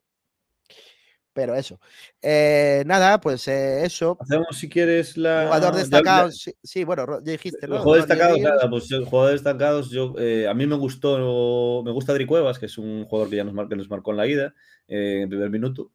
pero 1.33 1.55
eso. 1.55 1.79
Eh, 2.21 2.83
nada, 2.85 3.19
pues 3.19 3.47
eh, 3.47 3.85
eso. 3.85 4.17
Hacemos 4.19 4.57
si 4.57 4.69
quieres 4.69 5.17
la. 5.17 5.45
Jugador 5.45 5.75
destacado. 5.75 6.29
Ya, 6.29 6.31
sí, 6.31 6.53
sí, 6.63 6.83
bueno, 6.83 7.05
ya 7.23 7.31
dijiste, 7.31 7.67
¿no? 7.67 7.79
Jugador 7.79 8.07
destacado, 8.07 8.37
nada, 8.37 8.69
pues 8.69 8.89
jugadores 9.05 9.41
destacados. 9.41 9.89
Yo, 9.89 10.13
eh, 10.17 10.47
a 10.47 10.53
mí 10.53 10.67
me 10.67 10.75
gustó, 10.75 11.83
me 11.83 11.91
gusta 11.91 12.11
Adri 12.11 12.25
Cuevas, 12.25 12.59
que 12.59 12.65
es 12.65 12.77
un 12.77 13.05
jugador 13.05 13.29
que 13.29 13.37
ya 13.37 13.43
nos, 13.43 13.53
mar, 13.53 13.67
que 13.67 13.75
nos 13.75 13.89
marcó 13.89 14.11
en 14.11 14.17
la 14.17 14.27
ida, 14.27 14.53
eh, 14.87 15.21
en 15.23 15.29
primer 15.29 15.49
minuto. 15.49 15.91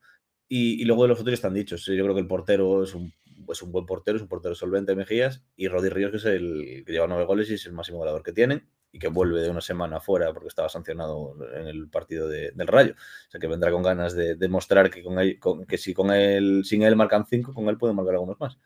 Y, 0.49 0.81
y, 0.81 0.85
luego 0.85 1.03
de 1.03 1.09
los 1.09 1.21
otros 1.21 1.35
están 1.35 1.55
dichos. 1.55 1.85
Yo 1.85 2.03
creo 2.05 2.15
que 2.15 2.21
el 2.21 2.29
portero 2.29 2.85
es 2.85 2.95
un, 2.95 3.13
es 3.49 3.63
un 3.63 3.73
buen 3.73 3.85
portero, 3.85 4.17
es 4.17 4.23
un 4.23 4.29
portero 4.29 4.55
solvente 4.55 4.95
Mejías. 4.95 5.43
Y 5.57 5.69
Rodi 5.69 5.89
Ríos, 5.89 6.13
que 6.13 6.17
es 6.19 6.25
el 6.25 6.85
que 6.87 6.93
lleva 6.93 7.07
nueve 7.07 7.25
goles 7.25 7.51
y 7.51 7.55
es 7.55 7.67
el 7.67 7.73
máximo 7.73 7.99
goleador 7.99 8.23
que 8.23 8.33
tienen 8.33 8.69
y 8.97 8.99
que 8.99 9.09
vuelve 9.09 9.43
de 9.43 9.51
una 9.51 9.61
semana 9.61 10.01
fuera 10.01 10.33
porque 10.33 10.49
estaba 10.49 10.71
sancionado 10.71 11.37
en 11.55 11.67
el 11.67 11.89
partido 11.89 12.29
de, 12.29 12.51
del 12.53 12.67
Rayo. 12.67 12.95
O 12.95 13.31
sea 13.31 13.39
que 13.39 13.47
vendrá 13.47 13.71
con 13.71 13.83
ganas 13.83 14.15
de 14.15 14.37
demostrar 14.37 14.89
que, 14.91 15.03
con 15.03 15.19
él, 15.19 15.39
con, 15.39 15.67
que 15.67 15.77
si 15.77 15.93
con 15.93 16.11
él, 16.11 16.63
sin 16.65 16.83
él 16.83 16.97
marcan 16.97 17.27
cinco, 17.27 17.53
con 17.53 17.69
él 17.69 17.77
pueden 17.77 17.95
marcar 17.95 18.15
algunos 18.15 18.41
más. 18.41 18.59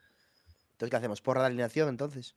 Entonces, 0.72 0.90
¿qué 0.90 0.96
hacemos? 0.96 1.20
¿Porra 1.20 1.40
de 1.40 1.46
alineación 1.48 1.88
entonces? 1.88 2.36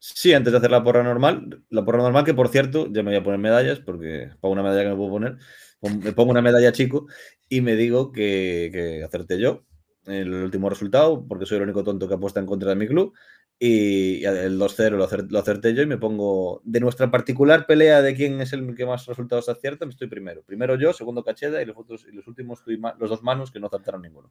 Sí, 0.00 0.32
antes 0.34 0.52
de 0.52 0.58
hacer 0.58 0.72
la 0.72 0.82
porra 0.82 1.04
normal, 1.04 1.62
la 1.70 1.84
porra 1.84 1.98
normal 1.98 2.24
que 2.24 2.34
por 2.34 2.48
cierto, 2.48 2.88
ya 2.90 3.04
me 3.04 3.12
voy 3.12 3.20
a 3.20 3.22
poner 3.22 3.38
medallas 3.38 3.78
porque 3.78 4.32
para 4.40 4.52
una 4.52 4.64
medalla 4.64 4.82
que 4.82 4.90
me 4.90 4.96
puedo 4.96 5.10
poner, 5.10 5.36
me 5.80 6.12
pongo 6.12 6.32
una 6.32 6.42
medalla 6.42 6.72
chico 6.72 7.06
y 7.48 7.60
me 7.60 7.76
digo 7.76 8.10
que, 8.10 8.70
que 8.72 9.04
acerté 9.04 9.38
yo 9.38 9.64
el 10.06 10.32
último 10.34 10.68
resultado 10.68 11.24
porque 11.28 11.46
soy 11.46 11.58
el 11.58 11.64
único 11.64 11.84
tonto 11.84 12.08
que 12.08 12.14
apuesta 12.14 12.40
en 12.40 12.46
contra 12.46 12.70
de 12.70 12.76
mi 12.76 12.88
club 12.88 13.14
y 13.60 14.24
el 14.24 14.58
2-0 14.58 14.90
lo, 14.90 15.04
acerté, 15.04 15.32
lo 15.32 15.38
acerté 15.40 15.74
yo 15.74 15.82
y 15.82 15.86
me 15.86 15.98
pongo 15.98 16.60
de 16.64 16.78
nuestra 16.78 17.10
particular 17.10 17.66
pelea 17.66 18.02
de 18.02 18.14
quién 18.14 18.40
es 18.40 18.52
el 18.52 18.76
que 18.76 18.86
más 18.86 19.06
resultados 19.06 19.48
acierta, 19.48 19.84
me 19.84 19.90
estoy 19.90 20.06
primero. 20.06 20.44
Primero 20.44 20.76
yo, 20.76 20.92
segundo 20.92 21.24
Cacheda 21.24 21.60
y 21.60 21.64
los, 21.64 21.76
otros, 21.76 22.06
y 22.08 22.12
los 22.12 22.26
últimos 22.28 22.62
los 22.66 23.10
dos 23.10 23.22
manos 23.22 23.50
que 23.50 23.58
no 23.58 23.66
acertaron 23.66 24.02
ninguno. 24.02 24.30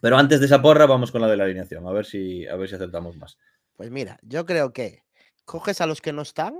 Pero 0.00 0.16
antes 0.16 0.38
de 0.38 0.46
esa 0.46 0.62
porra 0.62 0.86
vamos 0.86 1.10
con 1.10 1.20
la 1.20 1.28
de 1.28 1.36
la 1.36 1.44
alineación, 1.44 1.86
a 1.88 1.92
ver 1.92 2.06
si, 2.06 2.46
a 2.46 2.54
ver 2.54 2.68
si 2.68 2.76
acertamos 2.76 3.16
más. 3.16 3.36
Pues 3.74 3.90
mira, 3.90 4.18
yo 4.22 4.46
creo 4.46 4.72
que 4.72 5.02
coges 5.44 5.80
a 5.80 5.86
los 5.86 6.00
que 6.00 6.12
no 6.12 6.22
están 6.22 6.54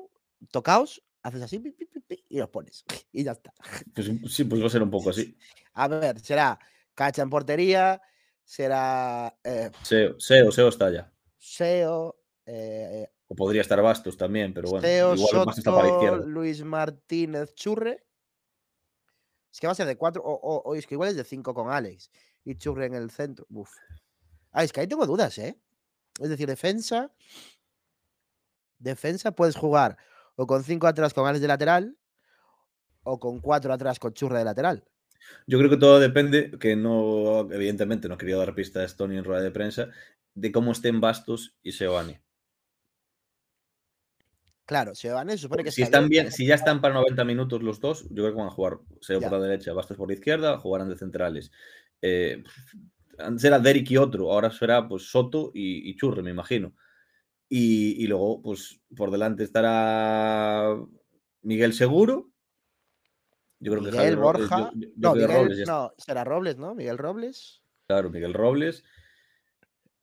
tocaos, 0.51 1.05
haces 1.23 1.43
así 1.43 1.61
pi, 1.61 1.71
pi, 1.71 1.87
pi, 2.01 2.25
y 2.29 2.39
los 2.39 2.49
pones 2.49 2.85
y 3.13 3.23
ya 3.23 3.33
está. 3.33 3.53
Pues, 3.95 4.11
sí, 4.27 4.43
pues 4.43 4.61
va 4.61 4.67
a 4.67 4.71
ser 4.71 4.83
un 4.83 4.91
poco 4.91 5.11
así. 5.11 5.37
A 5.75 5.87
ver, 5.87 6.19
será 6.19 6.59
Cacha 6.95 7.23
en 7.23 7.31
portería, 7.31 8.03
será... 8.43 9.39
Eh, 9.45 9.71
Seo, 9.83 10.19
Seo, 10.19 10.51
Seo 10.51 10.67
está 10.67 10.91
ya. 10.91 11.13
Seo, 11.39 12.21
eh, 12.47 13.09
O 13.29 13.35
podría 13.35 13.61
estar 13.63 13.81
Bastos 13.81 14.17
también, 14.17 14.53
pero 14.53 14.69
bueno. 14.71 14.83
Igual 15.15 15.45
para 15.45 15.57
Soto, 15.57 15.97
izquierda. 15.97 16.27
Luis 16.27 16.63
Martínez 16.65 17.55
Churre. 17.55 18.05
Es 19.53 19.61
que 19.61 19.67
va 19.67 19.73
a 19.73 19.77
ser 19.77 19.87
de 19.87 19.97
4, 19.97 20.23
o, 20.23 20.33
o- 20.33 20.63
o 20.71 20.75
es 20.75 20.87
que 20.87 20.95
igual 20.95 21.11
es 21.11 21.17
de 21.17 21.25
5 21.25 21.55
con 21.55 21.71
Alex 21.71 22.11
y 22.45 22.57
Churre 22.57 22.87
en 22.87 22.95
el 22.95 23.11
centro. 23.11 23.47
Uf. 23.51 23.71
Ah, 24.53 24.65
es 24.65 24.73
que 24.73 24.81
ahí 24.81 24.87
tengo 24.87 25.07
dudas, 25.07 25.37
¿eh? 25.39 25.59
Es 26.21 26.29
decir, 26.29 26.47
defensa. 26.49 27.13
Defensa 28.79 29.33
puedes 29.33 29.57
jugar 29.57 29.97
o 30.37 30.47
con 30.47 30.63
5 30.63 30.87
atrás 30.87 31.13
con 31.15 31.27
Alex 31.27 31.41
de 31.43 31.49
lateral 31.49 31.97
o 33.03 33.19
con 33.19 33.41
4 33.41 33.73
atrás 33.73 33.99
con 33.99 34.13
Churre 34.13 34.39
de 34.39 34.45
lateral. 34.45 34.85
Yo 35.47 35.59
creo 35.59 35.69
que 35.71 35.77
todo 35.77 35.99
depende, 35.99 36.53
que 36.59 36.77
no, 36.77 37.41
evidentemente, 37.53 38.09
no 38.09 38.17
quería 38.17 38.37
dar 38.37 38.55
pista 38.55 38.81
a 38.81 38.85
en 39.19 39.25
rueda 39.25 39.43
de 39.43 39.51
prensa, 39.51 39.89
de 40.41 40.53
cómo 40.53 40.73
estén 40.73 41.01
Bastos 41.01 41.57
y 41.63 41.73
Seoane. 41.73 42.23
Claro, 44.65 44.95
Seoane 44.95 45.33
se 45.33 45.39
supone 45.39 45.65
que 45.65 45.73
Si 45.73 45.83
está 45.83 45.97
están 45.97 46.09
bien, 46.11 46.31
si 46.31 46.47
ya 46.47 46.55
están 46.55 46.81
para 46.81 46.95
90 46.95 47.25
minutos 47.25 47.63
los 47.63 47.81
dos, 47.81 48.03
yo 48.11 48.23
creo 48.23 48.33
que 48.33 48.39
van 48.39 48.49
a 48.49 48.51
jugar 48.51 48.79
Seo 49.01 49.19
por 49.21 49.33
la 49.33 49.41
derecha, 49.41 49.73
Bastos 49.73 49.97
por 49.97 50.09
la 50.09 50.15
izquierda, 50.15 50.59
jugarán 50.59 50.91
de 50.91 50.97
centrales. 50.99 51.51
Eh, 52.03 52.43
antes 53.19 53.43
era 53.45 53.59
Derek 53.59 53.91
y 53.91 53.97
otro, 53.97 54.31
ahora 54.31 54.51
será 54.51 54.87
pues 54.87 55.11
Soto 55.11 55.51
y, 55.55 55.89
y 55.91 55.97
Churre, 55.97 56.23
me 56.23 56.31
imagino. 56.31 56.75
Y, 57.49 58.05
y 58.05 58.07
luego, 58.07 58.43
pues 58.43 58.79
por 58.95 59.11
delante 59.11 59.43
estará 59.43 60.77
Miguel 61.43 61.73
Seguro. 61.73 62.31
Yo 63.61 63.73
creo 63.73 63.85
que 63.85 63.91
Miguel 63.91 64.05
Javi 64.05 64.13
eh, 64.13 64.17
Borja. 64.23 64.71
yo- 64.75 64.81
yo 64.81 64.93
no, 64.99 65.13
que 65.15 65.19
Miguel, 65.21 65.35
Robles 65.37 65.67
no, 65.67 65.93
será 65.97 66.25
Robles, 66.25 66.59
¿no? 66.59 66.75
Miguel 66.75 66.99
Robles. 66.99 67.63
Claro, 67.89 68.11
Miguel 68.11 68.35
Robles. 68.35 68.85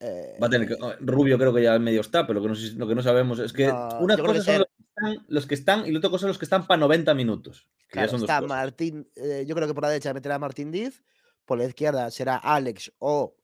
Eh, 0.00 0.36
Va 0.42 0.46
a 0.46 0.50
tener 0.50 0.68
que. 0.68 0.74
oh, 0.80 0.92
Rubio 1.00 1.38
creo 1.38 1.54
que 1.54 1.62
ya 1.62 1.78
medio 1.78 2.00
está, 2.00 2.26
pero 2.26 2.40
lo 2.40 2.46
que 2.46 2.52
no, 2.52 2.78
lo 2.78 2.88
que 2.88 2.94
no 2.94 3.02
sabemos 3.02 3.38
es 3.38 3.52
que 3.52 3.66
No, 3.68 3.98
una 4.00 4.16
que 4.16 4.22
cosa 4.22 4.42
son 4.42 4.58
los 4.58 4.66
que, 4.66 4.82
están, 4.84 5.24
los 5.28 5.46
que 5.46 5.54
están 5.54 5.86
y 5.86 5.92
la 5.92 5.98
otra 5.98 6.10
cosa 6.10 6.20
son 6.22 6.28
los 6.28 6.38
que 6.38 6.44
están 6.44 6.66
para 6.66 6.78
90 6.80 7.14
minutos. 7.14 7.68
Claro, 7.88 8.08
son 8.10 8.20
está. 8.20 8.40
Martín, 8.42 9.08
eh, 9.16 9.44
yo 9.46 9.54
creo 9.54 9.66
que 9.68 9.74
por 9.74 9.82
la 9.84 9.90
derecha 9.90 10.12
meterá 10.12 10.34
a 10.34 10.38
Martín 10.38 10.70
Diz, 10.70 11.02
por 11.44 11.56
la 11.58 11.64
izquierda 11.64 12.10
será 12.10 12.36
Alex 12.36 12.92
o 12.98 13.36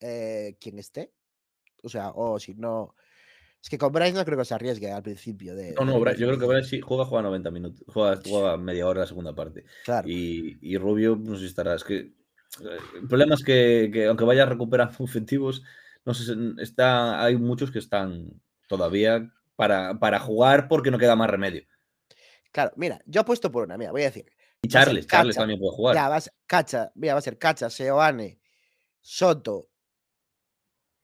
eh, 0.00 0.56
quien 0.60 0.78
esté. 0.78 1.12
O 1.82 1.88
sea, 1.88 2.10
o 2.14 2.38
si 2.38 2.54
no. 2.54 2.94
Es 3.62 3.68
que 3.70 3.78
con 3.78 3.90
Bryce 3.92 4.12
no 4.12 4.24
creo 4.24 4.38
que 4.38 4.44
se 4.44 4.54
arriesgue 4.54 4.90
al 4.92 5.02
principio 5.02 5.56
de. 5.56 5.72
No, 5.74 5.84
no, 5.84 5.98
Bra- 5.98 6.14
yo 6.16 6.26
creo 6.28 6.38
que. 6.38 6.46
Bryce 6.46 6.68
sí 6.70 6.80
juega, 6.80 7.04
juega 7.06 7.22
90 7.22 7.50
minutos. 7.50 7.82
Juega, 7.88 8.20
juega 8.24 8.56
media 8.56 8.86
hora 8.86 9.00
la 9.00 9.06
segunda 9.06 9.34
parte. 9.34 9.64
Claro. 9.84 10.08
Y, 10.08 10.58
y 10.60 10.76
Rubio, 10.78 11.16
no 11.20 11.34
sé 11.34 11.40
si 11.40 11.46
estará. 11.46 11.74
Es 11.74 11.82
que. 11.82 11.96
eh, 11.98 12.12
El 13.00 13.08
problema 13.08 13.34
es 13.34 13.42
que, 13.42 13.90
que 13.92 14.06
aunque 14.06 14.24
vaya 14.24 14.46
recuperando 14.46 14.94
efectivos, 15.04 15.62
no 16.08 16.14
sé, 16.14 16.34
está, 16.56 17.22
hay 17.22 17.36
muchos 17.36 17.70
que 17.70 17.78
están 17.78 18.40
todavía 18.66 19.30
para, 19.56 19.98
para 19.98 20.18
jugar 20.18 20.66
porque 20.66 20.90
no 20.90 20.98
queda 20.98 21.16
más 21.16 21.28
remedio. 21.28 21.66
Claro, 22.50 22.72
mira, 22.76 22.98
yo 23.04 23.20
apuesto 23.20 23.52
por 23.52 23.64
una, 23.64 23.76
mira, 23.76 23.90
voy 23.90 24.00
a 24.00 24.06
decir. 24.06 24.24
Y 24.62 24.68
Charles, 24.68 25.06
Charles 25.06 25.36
Cacha. 25.36 25.42
también 25.42 25.60
puede 25.60 25.76
jugar. 25.76 25.94
Ya, 25.94 26.08
va 26.08 26.16
a 26.16 26.20
ser 26.22 26.32
Cacha, 26.46 26.90
mira, 26.94 27.12
va 27.12 27.18
a 27.18 27.22
ser 27.22 27.36
Cacha, 27.36 27.68
Seoane, 27.68 28.40
Soto, 29.02 29.68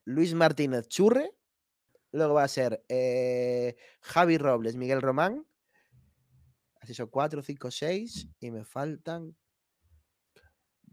Luis 0.06 0.32
Martínez 0.32 0.88
Churre. 0.88 1.30
Luego 2.12 2.34
va 2.34 2.44
a 2.44 2.48
ser 2.48 2.82
eh, 2.88 3.76
Javi 4.00 4.38
Robles, 4.38 4.74
Miguel 4.74 5.02
Román. 5.02 5.46
Así 6.80 6.94
son 6.94 7.08
4, 7.08 7.42
5, 7.42 7.70
6. 7.70 8.28
Y 8.40 8.50
me 8.50 8.64
faltan. 8.64 9.36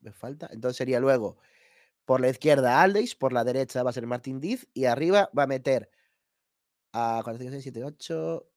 Me 0.01 0.11
falta. 0.11 0.49
Entonces 0.51 0.75
sería 0.75 0.99
luego 0.99 1.37
por 2.11 2.19
la 2.19 2.27
izquierda 2.27 2.81
Alex, 2.81 3.15
por 3.15 3.31
la 3.31 3.45
derecha 3.45 3.83
va 3.83 3.91
a 3.91 3.93
ser 3.93 4.05
Martín 4.05 4.41
Diz. 4.41 4.67
Y 4.73 4.83
arriba 4.83 5.29
va 5.37 5.43
a 5.43 5.47
meter 5.47 5.89
a 6.91 7.21
4, 7.23 7.37
5, 7.39 7.51
6, 7.51 7.63
7, 7.63 7.83
8. 7.85 8.47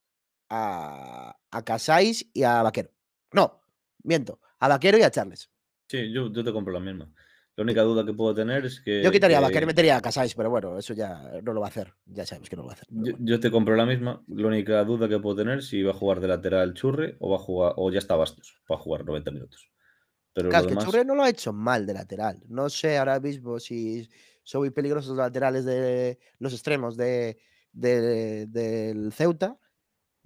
A, 0.51 1.37
a 1.53 1.65
Casais 1.65 2.29
y 2.33 2.43
a 2.43 2.65
Vaquero. 2.65 2.91
No, 3.33 3.61
miento. 4.03 4.41
A 4.59 4.67
Vaquero 4.67 4.99
y 4.99 5.03
a 5.03 5.11
Charles. 5.13 5.53
Sí, 5.89 6.13
yo, 6.13 6.33
yo 6.33 6.43
te 6.43 6.53
compro 6.53 6.73
la 6.73 6.81
misma. 6.81 7.09
La 7.55 7.63
única 7.63 7.83
duda 7.83 8.05
que 8.05 8.13
puedo 8.13 8.35
tener 8.35 8.67
es 8.67 8.81
que. 8.81 9.05
Yo 9.05 9.13
quitaría 9.13 9.39
a 9.39 9.41
que- 9.41 9.45
Vaquero 9.47 9.63
y 9.63 9.67
metería 9.69 9.97
a 9.99 10.03
Casais, 10.03 10.35
pero 10.35 10.51
bueno, 10.51 10.77
eso 10.77 10.95
ya 10.95 11.41
no 11.45 11.53
lo 11.53 11.61
va 11.61 11.69
a 11.69 11.71
hacer. 11.71 11.95
Ya 12.07 12.27
sabemos 12.27 12.51
que 12.51 12.57
no 12.57 12.63
lo 12.63 12.67
va 12.67 12.73
a 12.73 12.75
hacer. 12.75 12.89
pero 12.91 13.05
Yo, 13.05 13.13
bueno. 13.13 13.27
yo 13.29 13.39
te 13.39 13.53
compro 13.53 13.77
la 13.77 13.87
misma. 13.87 14.21
La 14.27 14.49
única 14.49 14.83
duda 14.83 15.09
que 15.09 15.21
puedo 15.21 15.37
tener 15.37 15.59
es 15.59 15.69
si 15.69 15.85
va 15.85 15.93
a 15.93 15.95
jugar 15.95 16.19
de 16.19 16.27
lateral 16.27 16.75
Churre 16.75 17.17
o 17.21 17.31
va 17.31 17.37
a 17.37 17.39
jugar 17.39 17.75
o 17.77 17.93
ya 17.93 18.01
está 18.01 18.17
Bastos 18.17 18.61
para 18.67 18.81
jugar 18.81 19.05
90 19.05 19.31
minutos. 19.31 19.71
Pero 20.35 20.49
Claro, 20.49 20.67
que 20.67 21.05
no 21.05 21.15
lo 21.15 21.23
ha 21.23 21.29
hecho 21.31 21.53
mal 21.53 21.87
de 21.87 21.95
lateral. 21.95 22.43
No 22.49 22.69
sé 22.69 22.99
ahora 22.99 23.21
mismo 23.21 23.61
si 23.61 24.09
son 24.43 24.63
muy 24.63 24.71
peligrosos 24.71 25.11
los 25.11 25.19
laterales 25.19 25.65
de 25.65 26.19
los 26.41 26.53
extremos 26.53 26.97
de, 26.97 27.39
de- 27.73 28.47
del 28.47 29.13
Ceuta, 29.13 29.57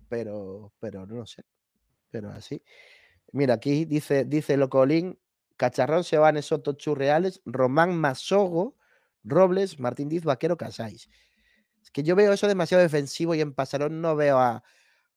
pero, 0.09 0.73
pero 0.81 1.07
no 1.07 1.27
sé. 1.27 1.45
Pero 2.11 2.31
así. 2.31 2.63
Mira, 3.33 3.55
aquí 3.55 3.85
dice, 3.85 4.25
dice 4.25 4.57
Locolín, 4.57 5.19
Cacharrón, 5.57 6.05
Sebane, 6.05 6.41
Soto, 6.41 6.73
Churreales, 6.73 7.43
Román 7.45 7.95
Masogo, 7.97 8.77
Robles, 9.25 9.79
Martín 9.79 10.09
Diz, 10.09 10.25
Vaquero, 10.25 10.57
Casais. 10.57 11.11
Es 11.83 11.91
que 11.91 12.03
yo 12.03 12.17
veo 12.17 12.33
eso 12.33 12.49
demasiado 12.49 12.83
defensivo 12.83 13.35
y 13.35 13.41
en 13.43 13.53
Pasarón 13.53 14.01
no 14.01 14.17
veo 14.17 14.39
a. 14.39 14.63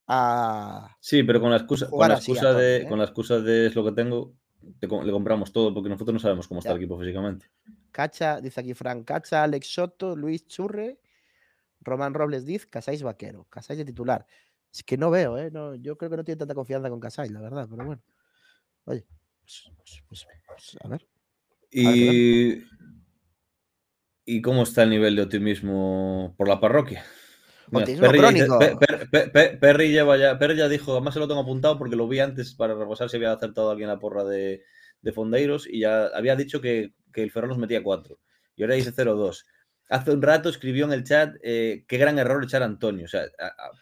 a- 0.07 0.97
Sí, 0.99 1.23
pero 1.23 1.39
con 1.39 1.51
la 1.51 1.57
excusa, 1.57 1.89
con 1.89 2.07
la 2.09 2.15
excusa 2.15 2.53
de, 2.53 2.77
¿eh? 2.77 2.87
con 2.87 2.97
la 2.99 3.05
excusa 3.05 3.39
de 3.39 3.67
es 3.67 3.75
lo 3.75 3.85
que 3.85 3.91
tengo, 3.93 4.33
te 4.79 4.87
le 4.87 5.11
compramos 5.11 5.51
todo 5.51 5.73
porque 5.73 5.89
nosotros 5.89 6.13
no 6.13 6.19
sabemos 6.19 6.47
cómo 6.47 6.59
está 6.59 6.69
Ya. 6.71 6.75
el 6.75 6.81
equipo 6.81 6.99
físicamente. 6.99 7.47
Cacha, 7.91 8.39
dice 8.41 8.61
aquí 8.61 8.73
Fran, 8.73 9.03
Cacha, 9.03 9.43
Alex 9.43 9.67
Soto, 9.67 10.15
Luis 10.15 10.45
Churre, 10.47 10.99
Román 11.81 12.13
Robles 12.13 12.45
Diz, 12.45 12.65
Casais 12.65 13.03
Vaquero. 13.03 13.45
Casais 13.49 13.77
de 13.77 13.85
titular. 13.85 14.25
Es 14.73 14.83
que 14.83 14.97
no 14.97 15.09
veo, 15.11 15.37
¿eh? 15.37 15.51
No, 15.51 15.75
yo 15.75 15.97
creo 15.97 16.09
que 16.09 16.17
no 16.17 16.23
tiene 16.23 16.39
tanta 16.39 16.55
confianza 16.55 16.89
con 16.89 16.99
Casais, 16.99 17.31
la 17.31 17.41
verdad, 17.41 17.67
pero 17.69 17.85
bueno. 17.85 18.01
Oye, 18.85 19.05
pues, 19.41 19.71
pues- 19.75 20.03
pues- 20.07 20.27
pues, 20.47 20.77
a 20.83 20.87
ver. 20.87 21.07
Y, 21.71 22.63
¿Y 24.25 24.41
cómo 24.41 24.63
está 24.63 24.83
el 24.83 24.91
nivel 24.91 25.15
de 25.15 25.23
optimismo 25.23 26.33
por 26.37 26.47
la 26.47 26.59
parroquia? 26.59 27.03
Mira, 27.71 27.83
Optimismo 27.83 28.07
Perry, 28.07 28.17
dice- 28.33 29.57
Per- 29.59 29.77
lleva 29.89 30.17
ya, 30.17 30.37
Perry 30.37 30.57
ya 30.57 30.67
dijo, 30.67 30.91
además 30.93 31.13
se 31.13 31.19
lo 31.19 31.27
tengo 31.27 31.41
apuntado 31.41 31.77
porque 31.77 31.95
lo 31.95 32.07
vi 32.07 32.19
antes 32.19 32.53
para 32.53 32.75
repasar 32.75 33.09
si 33.09 33.17
había 33.17 33.31
acertado 33.31 33.71
alguien 33.71 33.89
la 33.89 33.99
porra 33.99 34.23
de, 34.23 34.63
de 35.01 35.11
Fondeiros 35.11 35.67
y 35.67 35.79
ya 35.79 36.07
había 36.07 36.35
dicho 36.35 36.61
que, 36.61 36.93
que 37.13 37.23
el 37.23 37.31
Ferrol 37.31 37.49
nos 37.49 37.57
metía 37.57 37.81
4 37.81 38.19
y 38.55 38.63
ahora 38.63 38.75
dice 38.75 38.93
0-2. 38.93 39.45
Hace 39.89 40.11
un 40.11 40.21
rato 40.21 40.47
escribió 40.47 40.85
en 40.85 40.93
el 40.93 41.03
chat 41.03 41.35
eh, 41.43 41.83
qué 41.87 41.97
gran 41.97 42.17
error 42.17 42.41
echar 42.43 42.61
a 42.61 42.65
Antonio. 42.65 43.05
O 43.05 43.09
sea, 43.09 43.23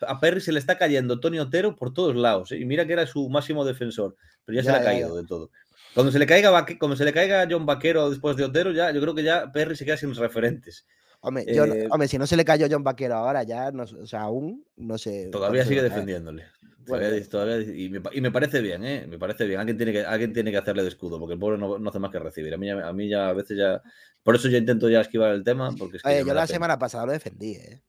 a, 0.08 0.20
Perry 0.20 0.42
se 0.42 0.52
le 0.52 0.58
está 0.60 0.78
cayendo 0.78 1.20
Tony 1.20 1.38
Otero 1.40 1.76
por 1.76 1.94
todos 1.94 2.16
lados. 2.16 2.52
¿eh? 2.52 2.58
Y 2.58 2.66
mira 2.66 2.88
que 2.88 2.94
era 2.94 3.06
su 3.06 3.30
máximo 3.30 3.64
defensor, 3.64 4.16
pero 4.44 4.56
ya, 4.56 4.64
Ya, 4.64 4.72
se 4.72 4.72
le 4.72 4.82
ha 4.82 4.92
caído 4.92 5.16
de 5.16 5.28
todo. 5.28 5.52
Cuando 5.94 6.12
se 6.12 6.20
le 6.20 6.26
caiga 6.26 6.66
cuando 6.80 6.96
se 6.96 7.06
le 7.06 7.14
caiga 7.14 7.48
John 7.50 7.66
Vaquero 7.66 8.10
después 8.10 8.38
de 8.38 8.44
Otero, 8.44 8.72
ya 8.72 8.92
yo 8.92 9.02
creo 9.02 9.14
que 9.16 9.24
ya 9.24 9.52
Perry 9.52 9.76
se 9.76 9.86
queda 9.86 9.98
sin 9.98 10.14
referentes. 10.16 10.86
Hombre, 11.22 11.44
Eh, 11.48 11.88
hombre, 11.92 12.08
si 12.08 12.18
no 12.18 12.26
se 12.26 12.38
le 12.38 12.46
cayó 12.46 12.68
John 12.70 12.84
Vaquero 12.84 13.16
ahora, 13.16 13.44
ya, 13.44 13.72
no, 13.72 13.84
o 13.84 14.06
sea, 14.08 14.22
aún 14.22 14.66
no 14.78 14.98
sé. 14.98 15.30
Todavía 15.32 15.64
se 15.64 15.70
sigue 15.70 15.84
defendiéndole. 15.84 16.46
Bueno, 16.88 17.06
Todavía- 17.06 17.30
todavía- 17.30 17.76
y, 17.76 17.90
me, 17.90 18.02
pa- 18.02 18.10
y 18.14 18.22
me 18.22 18.32
parece 18.32 18.62
bien, 18.62 18.84
¿eh? 18.86 19.06
Me 19.08 19.20
parece 19.20 19.46
bien. 19.46 19.60
Alguien 19.60 19.78
tiene 19.78 19.92
que, 19.92 20.02
alguien 20.06 20.34
tiene 20.34 20.50
que 20.50 20.58
hacerle 20.58 20.82
de 20.82 20.88
escudo, 20.90 21.20
porque 21.20 21.34
el 21.34 21.40
pobre 21.40 21.58
no, 21.58 21.78
no 21.78 21.90
hace 21.90 22.00
más 22.00 22.10
que 22.12 22.20
recibir. 22.20 22.54
A 22.54 22.58
mí, 22.58 22.66
ya, 22.68 22.88
a 22.88 22.94
mí 22.94 23.08
ya 23.10 23.30
a 23.30 23.34
veces 23.34 23.58
ya. 23.58 23.82
Por 24.24 24.36
eso 24.36 24.48
yo 24.48 24.58
intento 24.58 24.90
ya 24.90 25.02
esquivar 25.02 25.34
el 25.36 25.44
tema. 25.44 25.76
Porque 25.78 25.98
es 25.98 26.04
que 26.04 26.10
Oye, 26.10 26.18
ya 26.20 26.24
me 26.24 26.30
yo 26.30 26.34
la 26.34 26.48
semana 26.48 26.80
pasada 26.80 27.06
lo 27.06 27.12
defendí, 27.12 27.52
¿eh? 27.52 27.82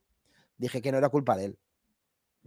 Dije 0.58 0.82
que 0.82 0.92
no 0.92 0.98
era 0.98 1.08
culpa 1.08 1.36
de 1.36 1.46
él. 1.46 1.56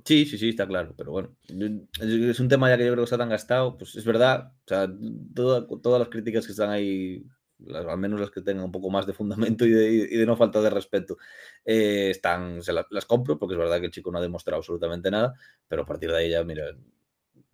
Sí, 0.06 0.26
sí, 0.26 0.38
sí, 0.38 0.50
está 0.50 0.68
claro. 0.68 0.94
Pero 0.98 1.12
bueno, 1.12 1.36
es 1.48 2.40
un 2.40 2.50
tema 2.50 2.70
ya 2.70 2.78
que 2.78 2.86
yo 2.86 2.92
creo 2.92 3.04
que 3.04 3.06
está 3.06 3.18
tan 3.18 3.30
gastado. 3.30 3.78
Pues 3.78 3.96
es 3.96 4.06
verdad. 4.06 4.52
O 4.66 4.68
sea, 4.68 4.88
toda- 5.34 5.66
todas 5.82 6.00
las 6.00 6.10
críticas 6.10 6.46
que 6.46 6.52
están 6.52 6.70
ahí, 6.70 7.26
las- 7.60 7.86
al 7.86 7.98
menos 7.98 8.20
las 8.20 8.32
que 8.32 8.42
tengan 8.42 8.66
un 8.66 8.72
poco 8.72 8.90
más 8.90 9.06
de 9.06 9.14
fundamento 9.14 9.66
y 9.66 9.72
de, 9.72 9.90
y 9.92 10.18
de 10.18 10.26
no 10.26 10.36
falta 10.36 10.62
de 10.62 10.70
respeto, 10.70 11.18
eh, 11.66 12.10
están, 12.12 12.62
se 12.62 12.74
la- 12.74 12.88
las 12.90 13.06
compro, 13.06 13.38
porque 13.38 13.54
es 13.56 13.60
verdad 13.60 13.80
que 13.80 13.86
el 13.88 13.92
chico 13.92 14.12
no 14.12 14.18
ha 14.18 14.22
demostrado 14.22 14.58
absolutamente 14.58 15.10
nada. 15.12 15.34
Pero 15.68 15.84
a 15.84 15.86
partir 15.86 16.12
de 16.12 16.18
ahí 16.18 16.30
ya, 16.30 16.44
mira, 16.44 16.66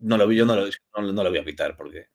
no 0.00 0.16
lo 0.16 0.26
vi, 0.26 0.36
yo 0.36 0.46
no 0.46 0.56
lo, 0.56 0.66
no, 0.66 1.12
no 1.12 1.22
le 1.24 1.30
voy 1.30 1.38
a 1.38 1.44
pitar, 1.44 1.76
porque 1.76 2.08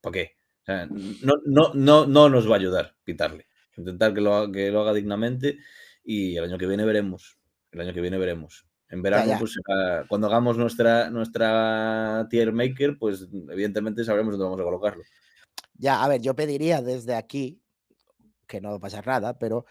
¿para 0.00 0.12
qué? 0.12 0.32
O 0.62 0.64
sea, 0.64 0.86
no, 0.86 1.34
no, 1.46 1.72
no, 1.74 2.06
no 2.06 2.28
nos 2.28 2.48
va 2.50 2.54
a 2.54 2.58
ayudar 2.58 2.94
pitarle. 3.04 3.46
Intentar 3.76 4.12
que 4.12 4.20
lo, 4.20 4.50
que 4.50 4.70
lo 4.70 4.80
haga 4.80 4.92
dignamente 4.92 5.58
y 6.04 6.36
el 6.36 6.44
año 6.44 6.58
que 6.58 6.66
viene 6.66 6.84
veremos. 6.84 7.38
El 7.70 7.80
año 7.82 7.92
que 7.94 8.00
viene 8.00 8.18
veremos. 8.18 8.66
En 8.90 9.02
verano, 9.02 9.28
ya. 9.28 9.38
pues 9.38 9.52
será- 9.52 10.04
cuando 10.08 10.26
hagamos 10.26 10.56
nuestra, 10.56 11.10
nuestra 11.10 12.26
tier 12.30 12.52
maker, 12.52 12.96
pues 12.98 13.28
evidentemente 13.50 14.02
sabremos 14.04 14.32
dónde 14.32 14.44
vamos 14.44 14.60
a 14.60 14.64
colocarlo. 14.64 15.04
Ya, 15.78 16.02
a 16.02 16.08
ver, 16.08 16.20
yo 16.20 16.34
pediría 16.34 16.82
desde 16.82 17.14
aquí, 17.14 17.62
que 18.46 18.60
no 18.60 18.70
va 18.70 18.76
a 18.76 18.80
pasar 18.80 19.06
nada, 19.06 19.38
pero 19.38 19.66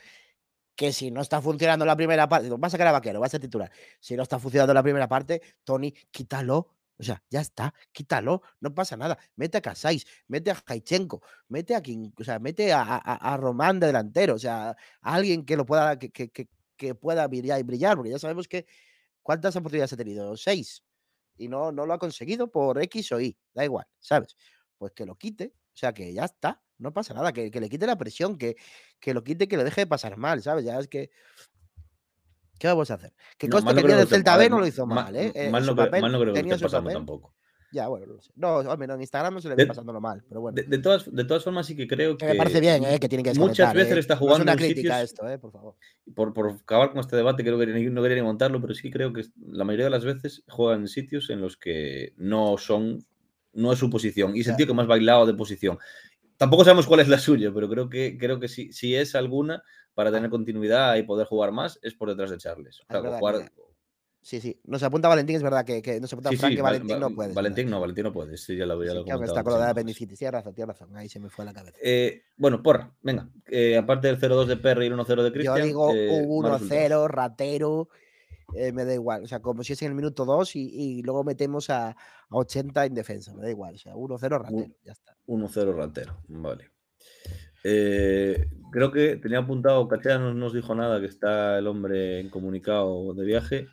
que 0.76 0.94
si 0.94 1.12
no 1.12 1.22
está 1.22 1.42
funcionando 1.42 1.86
la 1.86 1.96
primera 1.98 2.30
parte, 2.30 2.50
va 2.50 2.68
a 2.68 2.70
sacar 2.72 2.92
Vaquero, 2.94 3.20
va 3.22 3.28
a 3.28 3.30
titular. 3.30 3.72
Si 4.00 4.16
no 4.16 4.24
está 4.24 4.40
funcionando 4.40 4.74
la 4.74 4.84
primera 4.84 5.08
parte, 5.08 5.42
Tony, 5.64 5.94
quítalo. 6.12 6.70
O 7.00 7.04
sea, 7.04 7.24
ya 7.30 7.42
está, 7.42 7.74
quítalo, 7.92 8.42
no 8.62 8.74
pasa 8.76 8.98
nada. 8.98 9.18
Mete 9.36 9.58
a 9.60 9.62
Casais, 9.62 10.06
mete 10.28 10.52
a 10.52 10.56
Jaichenko, 10.56 11.22
mete 11.50 11.76
a 11.76 11.82
quien, 11.82 12.14
o 12.20 12.24
sea, 12.24 12.40
mete 12.40 12.74
a 12.74 13.38
Román 13.38 13.80
de 13.80 13.88
delantero, 13.88 14.36
o 14.36 14.40
sea, 14.40 14.72
a 14.72 14.76
alguien 15.16 15.46
que 15.46 15.58
lo 15.58 15.66
pueda, 15.66 16.00
que, 16.00 16.10
que- 16.12 16.30
que- 16.30 16.50
que 16.78 16.96
pueda 16.96 17.28
brillar 17.28 17.60
y 17.60 17.64
brillar, 17.64 17.96
porque 17.98 18.12
ya 18.12 18.20
sabemos 18.20 18.48
que 18.48 18.66
¿Cuántas 19.24 19.56
oportunidades 19.56 19.94
ha 19.94 19.98
tenido? 19.98 20.38
Seis. 20.38 20.84
Y 21.38 21.48
no, 21.50 21.72
no 21.72 21.86
lo 21.86 21.94
ha 21.94 22.00
conseguido 22.00 22.50
por 22.52 22.82
X 22.84 23.12
o 23.12 23.20
Y. 23.22 23.38
Da 23.54 23.66
igual, 23.66 23.86
¿sabes? 24.00 24.36
Pues 24.78 24.94
que 24.94 25.06
lo 25.06 25.16
quite. 25.16 25.54
O 25.78 25.80
sea, 25.80 25.94
que 25.94 26.12
ya 26.12 26.26
está. 26.26 26.60
No 26.80 26.92
pasa 26.92 27.14
nada. 27.14 27.32
Que, 27.32 27.52
le 27.52 27.70
quite 27.70 27.86
la 27.86 28.00
presión. 28.00 28.36
Que, 28.36 28.56
que 29.00 29.14
lo 29.14 29.24
quite, 29.24 29.48
que 29.48 29.58
lo 29.58 29.64
deje 29.64 29.82
de 29.82 29.88
pasar 29.88 30.18
mal, 30.18 30.42
¿sabes? 30.42 30.66
Ya 30.66 30.80
es 30.80 30.88
que. 30.88 31.12
¿Qué 32.58 32.68
vamos 32.68 32.90
a 32.90 32.96
hacer? 32.96 33.14
Que 33.38 33.48
no, 33.48 33.64
que 33.64 33.84
del 33.84 34.08
Celta 34.08 34.36
B 34.38 34.50
no 34.50 34.60
lo 34.60 34.66
hizo 34.66 34.88
mal, 34.88 35.16
¿eh? 35.16 35.50
Mal, 35.52 35.64
no, 35.64 35.76
mal 35.76 36.12
no 36.12 36.20
creo 36.20 36.34
que 36.34 36.40
esté 36.40 36.58
pasando 36.58 36.90
tampoco. 36.90 37.36
Ya, 37.72 37.88
bueno, 37.90 38.08
no 38.08 38.22
sé. 38.22 38.32
No, 38.36 38.58
hombre, 38.58 38.88
no, 38.88 38.96
en 38.96 39.02
Instagram 39.02 39.36
no 39.36 39.42
se 39.42 39.50
le 39.50 39.56
ve 39.56 39.68
pasándolo 39.68 40.00
mal, 40.00 40.24
pero 40.28 40.42
bueno. 40.42 40.56
De, 40.56 40.78
todas, 40.80 41.14
de 41.14 41.26
todas 41.26 41.44
formas, 41.44 41.68
sí 41.68 41.76
que 41.76 41.88
creo 41.88 42.18
que. 42.18 42.26
me 42.26 42.36
parece 42.36 42.60
bien, 42.60 42.84
¿eh? 42.86 43.00
Que 43.00 43.10
tiene 43.10 43.24
que 43.24 43.34
Muchas 43.38 43.74
veces 43.74 43.98
¿eh? 43.98 44.00
está 44.00 44.16
jugando. 44.16 44.46
No 44.46 44.52
es 44.52 44.58
una 44.58 44.66
crítica 44.66 45.02
esto, 45.02 45.30
¿eh? 45.30 45.38
Por 45.38 45.52
favor. 45.52 45.76
Por, 46.16 46.34
por, 46.34 46.50
acabar 46.50 46.90
con 46.90 47.02
este 47.02 47.16
debate, 47.16 47.44
creo 47.44 47.60
que 47.60 47.68
no 47.68 48.02
quería 48.02 48.18
ni 48.18 48.24
montarlo, 48.24 48.60
pero 48.62 48.74
sí 48.74 48.90
creo 48.90 49.14
que 49.14 49.26
la 49.52 49.66
mayoría 49.66 49.86
de 49.86 49.92
las 49.92 50.06
veces 50.06 50.44
juegan 50.48 50.82
en 50.82 50.88
sitios 50.88 51.30
en 51.30 51.42
los 51.42 51.58
que 51.58 52.14
no 52.18 52.58
son. 52.58 53.06
No 53.58 53.74
es 53.74 53.80
su 53.80 53.90
posición. 53.90 54.36
Y 54.36 54.42
es 54.42 54.48
el 54.48 54.56
tío 54.56 54.68
que 54.68 54.74
más 54.74 54.88
bailado 54.88 55.26
de 55.26 55.34
posición. 55.34 55.78
Tampoco 56.38 56.64
sabemos 56.64 56.86
cuál 56.86 57.00
es 57.00 57.08
la 57.08 57.18
suya, 57.18 57.52
pero 57.54 57.68
creo 57.68 57.90
que, 57.90 58.18
creo 58.18 58.40
que 58.40 58.48
si, 58.48 58.72
si 58.72 58.96
es 58.96 59.16
alguna, 59.16 59.64
para 59.96 60.12
tener 60.12 60.30
continuidad 60.30 60.96
y 60.96 61.04
poder 61.04 61.26
jugar 61.28 61.52
más, 61.52 61.80
es 61.82 61.96
por 61.96 62.10
detrás 62.10 62.30
de 62.30 62.38
Charles. 62.38 62.82
O 62.82 62.86
sea, 62.92 63.18
jugar, 63.18 63.52
Sí, 64.28 64.42
sí. 64.42 64.60
Nos 64.66 64.84
apunta 64.84 65.08
Valentín, 65.08 65.38
es 65.38 65.42
verdad 65.42 65.64
que, 65.64 65.82
que 65.82 66.02
nos 66.02 66.12
apunta 66.12 66.32
Frank 66.34 66.54
que 66.54 66.62
Valentín 66.62 67.00
no 67.00 67.10
puede. 67.12 67.34
Valentín 67.34 67.70
no, 67.70 67.80
Valentín 67.80 68.04
no 68.04 68.12
puede. 68.12 68.36
Sí, 68.36 68.58
ya 68.58 68.66
lo, 68.66 68.84
ya 68.84 68.92
sí, 68.92 68.98
lo 68.98 69.06
claro 69.06 69.24
está 69.24 69.42
con 69.42 69.54
la 69.54 69.66
de 69.66 69.72
apendicitis. 69.72 70.20
Tienes 70.20 70.34
razón, 70.34 70.54
tienes 70.54 70.68
razón. 70.68 70.98
Ahí 70.98 71.08
se 71.08 71.22
me 71.22 71.30
fue 71.30 71.46
la 71.46 71.54
cabeza. 71.54 71.78
Eh, 71.82 72.24
bueno, 72.36 72.62
porra, 72.62 72.94
venga. 73.02 73.30
Eh, 73.48 73.78
aparte 73.78 74.08
del 74.08 74.20
0-2 74.20 74.48
de 74.48 74.58
Perry 74.58 74.84
y 74.84 74.88
el 74.90 74.96
1-0 74.96 75.24
de 75.24 75.32
Cristian. 75.32 75.58
Yo 75.58 75.64
digo 75.64 75.94
eh, 75.96 76.26
1-0, 76.28 77.08
ratero. 77.08 77.88
Eh, 78.56 78.72
me 78.72 78.86
da 78.86 78.94
igual. 78.94 79.24
O 79.24 79.28
sea, 79.28 79.42
como 79.42 79.64
si 79.64 79.74
es 79.74 79.82
en 79.82 79.90
el 79.90 79.96
minuto 79.96 80.26
2 80.26 80.56
y, 80.56 81.00
y 81.00 81.02
luego 81.04 81.24
metemos 81.24 81.70
a, 81.70 81.90
a, 81.90 81.96
80 82.30 82.86
en 82.86 82.94
defensa. 82.94 83.34
Me 83.34 83.44
da 83.44 83.50
igual. 83.50 83.76
O 83.76 83.78
sea, 83.78 83.94
1-0 83.94 84.40
ratero. 84.40 84.76
ya 84.84 84.92
está. 84.92 85.18
1-0 85.28 85.76
ratero. 85.76 86.18
Vale. 86.28 86.72
Eh, 87.64 88.50
creo 88.72 88.92
que 88.92 89.18
tenía 89.18 89.40
apuntado, 89.40 89.88
Cachea 89.88 90.18
no 90.18 90.34
nos 90.34 90.54
dijo 90.54 90.74
nada, 90.74 91.00
que 91.00 91.08
está 91.08 91.58
el 91.58 91.68
hombre 91.68 92.22
incomunicado 92.22 93.14
de 93.14 93.26
viaje. 93.26 93.68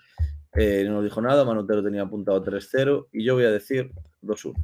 Eh, 0.53 0.85
no 0.87 0.95
nos 0.95 1.05
dijo 1.05 1.21
nada, 1.21 1.45
Manotero 1.45 1.83
tenía 1.83 2.03
apuntado 2.03 2.43
3-0 2.45 3.09
y 3.13 3.25
yo 3.25 3.35
voy 3.35 3.45
a 3.45 3.51
decir 3.51 3.93
2-1. 4.23 4.55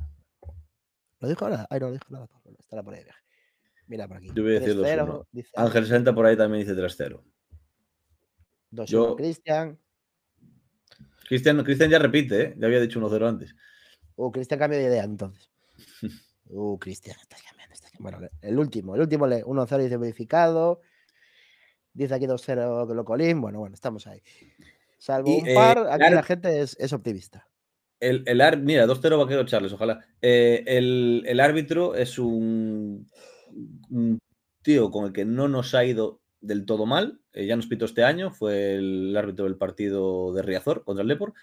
¿Lo 1.20 1.28
dijo 1.28 1.44
ahora? 1.44 1.66
Ay, 1.68 1.80
no 1.80 1.92
dijo 1.92 2.04
nada. 2.08 2.28
Estará 2.58 2.82
por 2.82 2.94
ahí. 2.94 3.04
Mira 3.86 4.08
por 4.08 4.16
aquí. 4.16 4.28
Yo 4.34 4.42
voy 4.42 4.56
a 4.56 4.60
decir 4.60 4.76
2-1. 4.76 5.26
Ángel 5.56 5.84
60 5.84 6.14
por 6.14 6.26
ahí 6.26 6.36
también 6.36 6.66
dice 6.66 6.80
3-0. 6.80 7.22
2-1 8.72 9.16
Cristian. 9.16 9.78
Cristian. 11.30 11.62
Cristian 11.62 11.90
ya 11.90 12.00
repite, 12.00 12.42
¿eh? 12.42 12.54
Ya 12.58 12.66
había 12.66 12.80
dicho 12.80 13.00
1-0 13.00 13.28
antes. 13.28 13.54
Uh, 14.16 14.32
Cristian 14.32 14.58
cambia 14.58 14.80
de 14.80 14.86
idea 14.86 15.04
entonces. 15.04 15.48
uh, 16.46 16.76
Cristian, 16.76 17.16
estás 17.22 17.40
cambiando, 17.40 17.72
estás 17.72 17.92
cambiando. 17.92 18.18
Bueno, 18.18 18.32
el 18.42 18.58
último, 18.58 18.96
el 18.96 19.02
último 19.02 19.28
1-0 19.28 19.78
dice 19.78 19.96
modificado. 19.96 20.80
Dice 21.92 22.14
aquí 22.14 22.26
2-0 22.26 22.88
que 22.88 22.94
lo 22.94 23.04
colín. 23.04 23.40
Bueno, 23.40 23.60
bueno, 23.60 23.74
estamos 23.74 24.08
ahí. 24.08 24.20
Salvo 24.98 25.36
un 25.36 25.46
eh, 25.46 25.54
par, 25.54 25.86
aquí 25.88 26.12
la 26.12 26.24
gente 26.24 26.62
es, 26.62 26.92
optimista. 26.92 27.46
El, 28.00 28.24
el 28.26 28.62
mira, 28.62 28.88
2-0 28.88 29.16
vaquero 29.16 29.44
Charles, 29.44 29.72
ojalá. 29.72 30.04
Eh, 30.20 30.64
el, 30.66 31.38
árbitro 31.38 31.94
es 31.94 32.18
un, 32.18 33.08
tío 34.62 34.90
con 34.90 35.06
el 35.06 35.12
que 35.12 35.24
no 35.24 35.46
nos 35.46 35.76
ha 35.76 35.84
ido 35.84 36.19
del 36.40 36.66
todo 36.66 36.86
mal. 36.86 37.20
Eh, 37.32 37.46
ya 37.46 37.56
nos 37.56 37.66
pitó 37.66 37.84
este 37.84 38.04
año, 38.04 38.30
fue 38.30 38.74
el 38.74 39.16
árbitro 39.16 39.44
del 39.44 39.56
partido 39.56 40.32
de 40.32 40.42
Riazor 40.42 40.84
contra 40.84 41.02
el 41.02 41.08
Lepor 41.08 41.34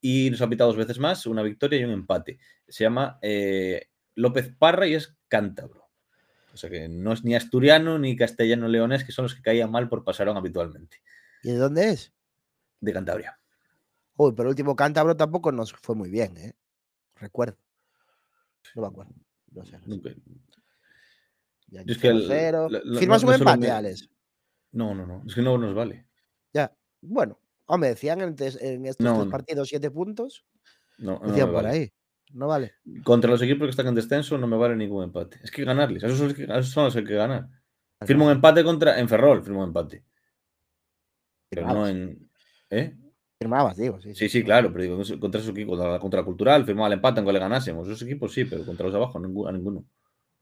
y 0.00 0.30
nos 0.30 0.42
ha 0.42 0.48
pitado 0.48 0.70
dos 0.70 0.78
veces 0.78 0.98
más, 0.98 1.26
una 1.26 1.42
victoria 1.42 1.80
y 1.80 1.84
un 1.84 1.90
empate. 1.90 2.38
Se 2.68 2.84
llama 2.84 3.18
López 4.14 4.52
Parra 4.58 4.86
y 4.86 4.94
es 4.94 5.16
cántabro. 5.28 5.88
O 6.52 6.56
sea 6.56 6.70
que 6.70 6.88
no 6.88 7.12
es 7.12 7.24
ni 7.24 7.34
asturiano 7.34 7.98
ni 7.98 8.16
castellano-leonés, 8.16 9.04
que 9.04 9.12
son 9.12 9.24
los 9.24 9.34
que 9.34 9.42
caían 9.42 9.70
mal 9.70 9.88
por 9.88 10.04
pasarón 10.04 10.36
habitualmente. 10.36 11.02
¿Y 11.42 11.50
de 11.50 11.58
dónde 11.58 11.90
es? 11.90 12.16
de 12.80 12.92
Cantabria. 12.92 13.38
Uy, 14.16 14.32
pero 14.32 14.48
el 14.48 14.50
último 14.50 14.74
cántabro 14.74 15.16
tampoco 15.16 15.52
nos 15.52 15.72
fue 15.72 15.94
muy 15.94 16.10
bien, 16.10 16.36
¿eh? 16.38 16.54
Recuerdo. 17.16 17.58
No 18.74 18.82
me 18.82 18.88
acuerdo. 18.88 19.12
No 19.52 19.64
sé. 19.64 19.78
es 21.86 21.98
que 21.98 22.98
¿Firmas 22.98 23.22
un 23.22 23.34
empate, 23.34 23.70
Alex? 23.70 24.08
No, 24.76 24.94
no, 24.94 25.06
no. 25.06 25.22
Es 25.26 25.34
que 25.34 25.40
no 25.40 25.56
nos 25.56 25.74
vale. 25.74 26.06
Ya. 26.52 26.70
Bueno, 27.00 27.40
hombre, 27.64 27.88
decían 27.88 28.20
en, 28.20 28.36
en 28.38 28.86
estos 28.86 29.18
tres 29.18 29.30
partidos 29.30 29.68
siete 29.68 29.90
puntos. 29.90 30.44
No, 30.98 31.18
no 31.18 31.28
decían 31.28 31.50
por 31.50 31.64
ahí. 31.64 31.90
No 32.34 32.46
vale. 32.46 32.74
Contra 33.02 33.30
los 33.30 33.40
equipos 33.40 33.66
que 33.66 33.70
están 33.70 33.86
en 33.86 33.94
descenso 33.94 34.36
no 34.36 34.46
me 34.46 34.56
vale 34.56 34.76
ningún 34.76 35.04
empate. 35.04 35.38
Es 35.42 35.50
que 35.50 35.64
ganarles. 35.64 36.02
Esos 36.02 36.18
son 36.18 36.28
los 36.28 36.36
que, 36.36 36.44
esos 36.44 36.68
son 36.68 36.84
los 36.84 36.92
que 36.92 37.00
hay 37.00 37.06
que 37.06 37.14
ganar. 37.14 37.48
Firmo 38.04 38.26
un 38.26 38.32
empate 38.32 38.62
contra. 38.62 39.00
En 39.00 39.08
Ferrol, 39.08 39.42
firmo 39.42 39.60
un 39.60 39.68
empate. 39.68 40.04
Pero 41.48 41.66
no 41.68 41.88
en. 41.88 42.28
¿Eh? 42.68 42.94
Firmabas, 43.38 43.78
digo, 43.78 43.98
sí. 44.00 44.14
Sí, 44.14 44.28
sí, 44.28 44.44
claro, 44.44 44.70
pero 44.72 44.82
digo, 44.82 45.18
contra 45.18 45.40
esos 45.40 45.52
equipos, 45.52 45.78
contra, 46.00 46.20
la 46.20 46.24
Cultural, 46.24 46.66
firmaba 46.66 46.88
el 46.88 46.94
empate 46.94 47.20
aunque 47.20 47.32
le 47.32 47.38
ganásemos. 47.38 47.88
Esos 47.88 48.02
equipos 48.02 48.32
sí, 48.32 48.44
pero 48.44 48.66
contra 48.66 48.84
los 48.84 48.92
de 48.92 48.98
abajo, 48.98 49.18
a 49.18 49.52
ninguno. 49.52 49.86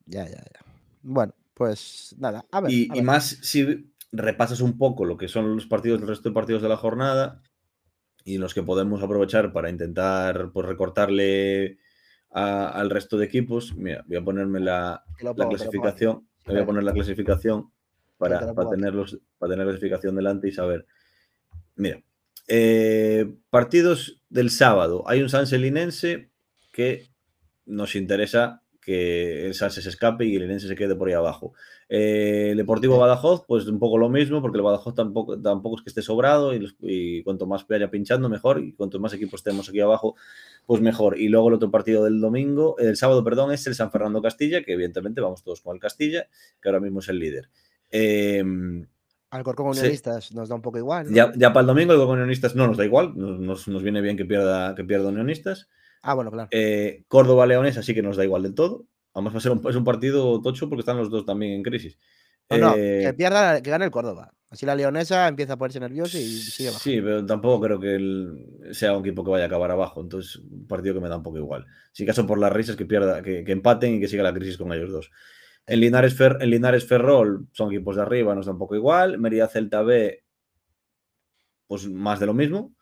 Ya, 0.06 0.24
ya, 0.24 0.38
ya. 0.38 0.60
Bueno, 1.02 1.34
pues 1.54 2.14
nada, 2.18 2.44
a 2.50 2.60
ver. 2.60 2.72
Y, 2.72 2.88
más 3.02 3.28
si 3.28 3.93
repasas 4.16 4.60
un 4.60 4.78
poco 4.78 5.04
lo 5.04 5.16
que 5.16 5.28
son 5.28 5.54
los 5.54 5.66
partidos, 5.66 6.00
el 6.00 6.08
resto 6.08 6.28
de 6.28 6.34
partidos 6.34 6.62
de 6.62 6.68
la 6.68 6.76
jornada 6.76 7.42
y 8.24 8.38
los 8.38 8.54
que 8.54 8.62
podemos 8.62 9.02
aprovechar 9.02 9.52
para 9.52 9.70
intentar 9.70 10.50
pues, 10.52 10.66
recortarle 10.66 11.78
al 12.30 12.90
resto 12.90 13.16
de 13.16 13.26
equipos. 13.26 13.76
Mira, 13.76 14.04
voy 14.06 14.16
a 14.16 14.24
ponerme 14.24 14.60
la, 14.60 15.04
clasificación. 15.18 16.26
voy 16.46 16.58
a 16.58 16.66
poner 16.66 16.82
la 16.82 16.92
clasificación 16.92 17.70
para, 18.16 18.54
para, 18.54 18.70
tenerlos, 18.70 19.20
para 19.38 19.52
tener 19.52 19.66
la 19.66 19.72
clasificación 19.72 20.16
delante 20.16 20.48
y 20.48 20.52
saber 20.52 20.86
Mira, 21.76 22.02
eh, 22.48 23.32
partidos 23.50 24.20
del 24.28 24.50
sábado. 24.50 25.04
Hay 25.06 25.22
un 25.22 25.28
sanselinense 25.28 26.30
que 26.72 27.08
nos 27.66 27.96
interesa 27.96 28.62
que 28.84 29.46
el 29.46 29.54
Sanse 29.54 29.80
se 29.80 29.88
escape 29.88 30.26
y 30.26 30.36
el 30.36 30.42
Linense 30.42 30.68
se 30.68 30.76
quede 30.76 30.94
por 30.94 31.08
ahí 31.08 31.14
abajo. 31.14 31.54
Eh, 31.88 32.48
el 32.50 32.58
Deportivo 32.58 32.98
Badajoz, 32.98 33.44
pues 33.46 33.66
un 33.66 33.78
poco 33.78 33.96
lo 33.96 34.10
mismo, 34.10 34.42
porque 34.42 34.58
el 34.58 34.62
Badajoz 34.62 34.94
tampoco, 34.94 35.40
tampoco 35.40 35.76
es 35.76 35.82
que 35.82 35.88
esté 35.88 36.02
sobrado 36.02 36.52
y, 36.54 37.22
cuanto 37.22 37.46
más 37.46 37.66
vaya 37.66 37.90
pinchando, 37.90 38.28
mejor, 38.28 38.60
y 38.60 38.74
cuanto 38.74 39.00
más 39.00 39.14
equipos 39.14 39.40
estemos 39.40 39.68
aquí 39.68 39.80
abajo, 39.80 40.16
pues 40.66 40.82
mejor. 40.82 41.18
Y 41.18 41.28
luego 41.28 41.48
el 41.48 41.54
otro 41.54 41.70
partido 41.70 42.04
del 42.04 42.20
domingo, 42.20 42.76
el 42.78 42.96
sábado, 42.96 43.24
perdón, 43.24 43.52
es 43.52 43.66
el 43.66 43.74
San 43.74 43.90
Fernando 43.90 44.20
Castilla, 44.20 44.62
que 44.62 44.74
evidentemente 44.74 45.20
vamos 45.20 45.42
todos 45.42 45.62
con 45.62 45.74
el 45.74 45.80
Castilla, 45.80 46.28
que 46.60 46.68
ahora 46.68 46.80
mismo 46.80 47.00
es 47.00 47.08
el 47.08 47.18
líder. 47.18 47.48
Eh, 47.90 48.42
al 49.30 49.42
Corcón 49.42 49.66
Unionistas 49.66 50.32
nos 50.32 50.48
da 50.48 50.54
un 50.54 50.62
poco 50.62 50.78
igual. 50.78 51.08
Ya, 51.10 51.32
para 51.32 51.62
el 51.62 51.66
domingo 51.66 51.92
el 51.92 51.98
Corcón 51.98 52.18
Unionistas 52.18 52.54
no 52.54 52.68
nos 52.68 52.76
da 52.76 52.84
igual, 52.84 53.14
nos, 53.16 53.82
viene 53.82 54.00
bien 54.00 54.16
que 54.16 54.24
pierda, 54.24 54.74
que 54.76 54.84
pierda 54.84 55.08
Unionistas. 55.08 55.68
Ah, 56.06 56.12
bueno, 56.12 56.30
claro. 56.30 56.48
Eh, 56.52 57.02
Córdoba 57.08 57.46
Leones 57.46 57.78
así 57.78 57.94
que 57.94 58.02
nos 58.02 58.16
da 58.16 58.24
igual 58.24 58.42
del 58.42 58.54
todo. 58.54 58.84
Además 59.14 59.34
va 59.34 59.38
a 59.38 59.40
ser 59.40 59.52
un, 59.52 59.62
es 59.68 59.74
un 59.74 59.84
partido 59.84 60.40
tocho 60.42 60.68
porque 60.68 60.80
están 60.80 60.98
los 60.98 61.08
dos 61.08 61.24
también 61.24 61.52
en 61.52 61.62
crisis. 61.62 61.98
No, 62.50 62.74
que 62.74 63.06
eh, 63.06 63.14
pierda, 63.14 63.62
que 63.62 63.70
gane 63.70 63.86
el 63.86 63.90
Córdoba. 63.90 64.34
Así 64.50 64.66
la 64.66 64.74
leonesa 64.74 65.26
empieza 65.26 65.54
a 65.54 65.56
ponerse 65.56 65.80
nerviosa 65.80 66.18
y 66.18 66.26
sigue 66.26 66.68
bajando. 66.68 66.82
Sí, 66.84 67.00
pero 67.00 67.24
tampoco 67.24 67.64
creo 67.64 67.80
que 67.80 68.74
sea 68.74 68.92
un 68.92 69.00
equipo 69.00 69.24
que 69.24 69.30
vaya 69.30 69.44
a 69.44 69.46
acabar 69.46 69.70
abajo. 69.70 70.02
Entonces, 70.02 70.36
un 70.36 70.66
partido 70.66 70.94
que 70.94 71.00
me 71.00 71.08
da 71.08 71.16
un 71.16 71.22
poco 71.22 71.38
igual. 71.38 71.64
Si 71.92 72.04
caso 72.04 72.26
por 72.26 72.38
las 72.38 72.52
risas 72.52 72.76
que 72.76 72.84
pierda, 72.84 73.22
que, 73.22 73.42
que 73.42 73.52
empaten 73.52 73.94
y 73.94 74.00
que 74.00 74.06
siga 74.06 74.22
la 74.22 74.34
crisis 74.34 74.58
con 74.58 74.72
ellos 74.72 74.92
dos. 74.92 75.10
En 75.66 75.80
Linares, 75.80 76.20
en 76.20 76.50
Linares 76.50 76.86
Ferrol 76.86 77.48
son 77.52 77.72
equipos 77.72 77.96
de 77.96 78.02
arriba, 78.02 78.34
nos 78.34 78.46
da 78.46 78.52
un 78.52 78.58
poco 78.58 78.76
igual. 78.76 79.18
Merida 79.18 79.48
Celta 79.48 79.82
B, 79.82 80.22
pues 81.66 81.88
más 81.88 82.20
de 82.20 82.26
lo 82.26 82.34
mismo. 82.34 82.74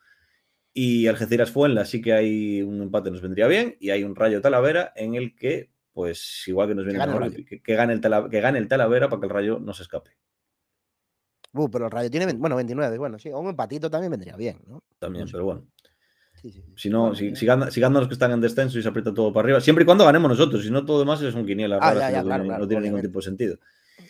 Y 0.75 1.07
Algeciras 1.07 1.51
Fuenla 1.51 1.85
sí 1.85 2.01
que 2.01 2.13
hay 2.13 2.63
un 2.63 2.81
empate, 2.83 3.11
nos 3.11 3.21
vendría 3.21 3.47
bien. 3.47 3.77
Y 3.79 3.91
hay 3.91 4.05
un 4.05 4.17
Rayo 4.17 4.41
Talavera 4.41 4.93
en 4.97 5.15
el 5.15 5.35
que, 5.35 5.71
pues 5.93 6.45
igual 6.47 6.69
que 6.69 6.75
nos 6.75 6.85
viene 6.85 6.99
que 6.99 7.07
gane, 7.07 7.27
el 7.27 8.01
que, 8.31 8.41
gane 8.41 8.59
el 8.59 8.69
Talavera 8.69 9.09
para 9.09 9.21
que 9.21 9.27
el 9.27 9.33
Rayo 9.33 9.59
no 9.59 9.75
se 9.75 9.83
escape. 9.83 10.11
Uh, 11.53 11.71
pero 11.71 11.87
el 11.87 11.91
Rayo 11.91 12.11
tiene, 12.11 12.33
bueno, 12.33 12.57
29. 12.57 12.97
Bueno, 12.97 13.19
sí, 13.19 13.29
un 13.29 13.49
empatito 13.49 13.91
también 13.91 14.11
vendría 14.11 14.37
bien, 14.37 14.59
¿no? 14.67 14.83
También, 14.99 15.29
pero 15.31 15.45
bueno. 15.45 15.67
Si 16.75 16.89
no, 16.89 17.15
si, 17.15 17.37
si, 17.37 17.47
ganan, 17.47 17.69
los 17.93 18.09
que 18.09 18.15
están 18.15 18.33
en 18.33 18.41
descenso 18.41 18.79
y 18.79 18.83
se 18.83 18.89
aprieta 18.89 19.15
todo 19.15 19.33
para 19.33 19.45
arriba, 19.45 19.61
siempre 19.61 19.85
y 19.85 19.87
cuando 19.87 20.05
ganemos 20.05 20.29
nosotros, 20.29 20.65
si 20.65 20.71
no 20.71 20.85
todo 20.85 20.99
demás 20.99 21.23
es 21.23 21.35
un 21.35 21.47
quiniela 21.47 21.79
ah, 21.81 21.95
no, 22.59 22.67
tiene, 22.67 22.83
ningún 22.85 23.01
tipo 23.01 23.21
de 23.21 23.25
sentido. 23.25 23.59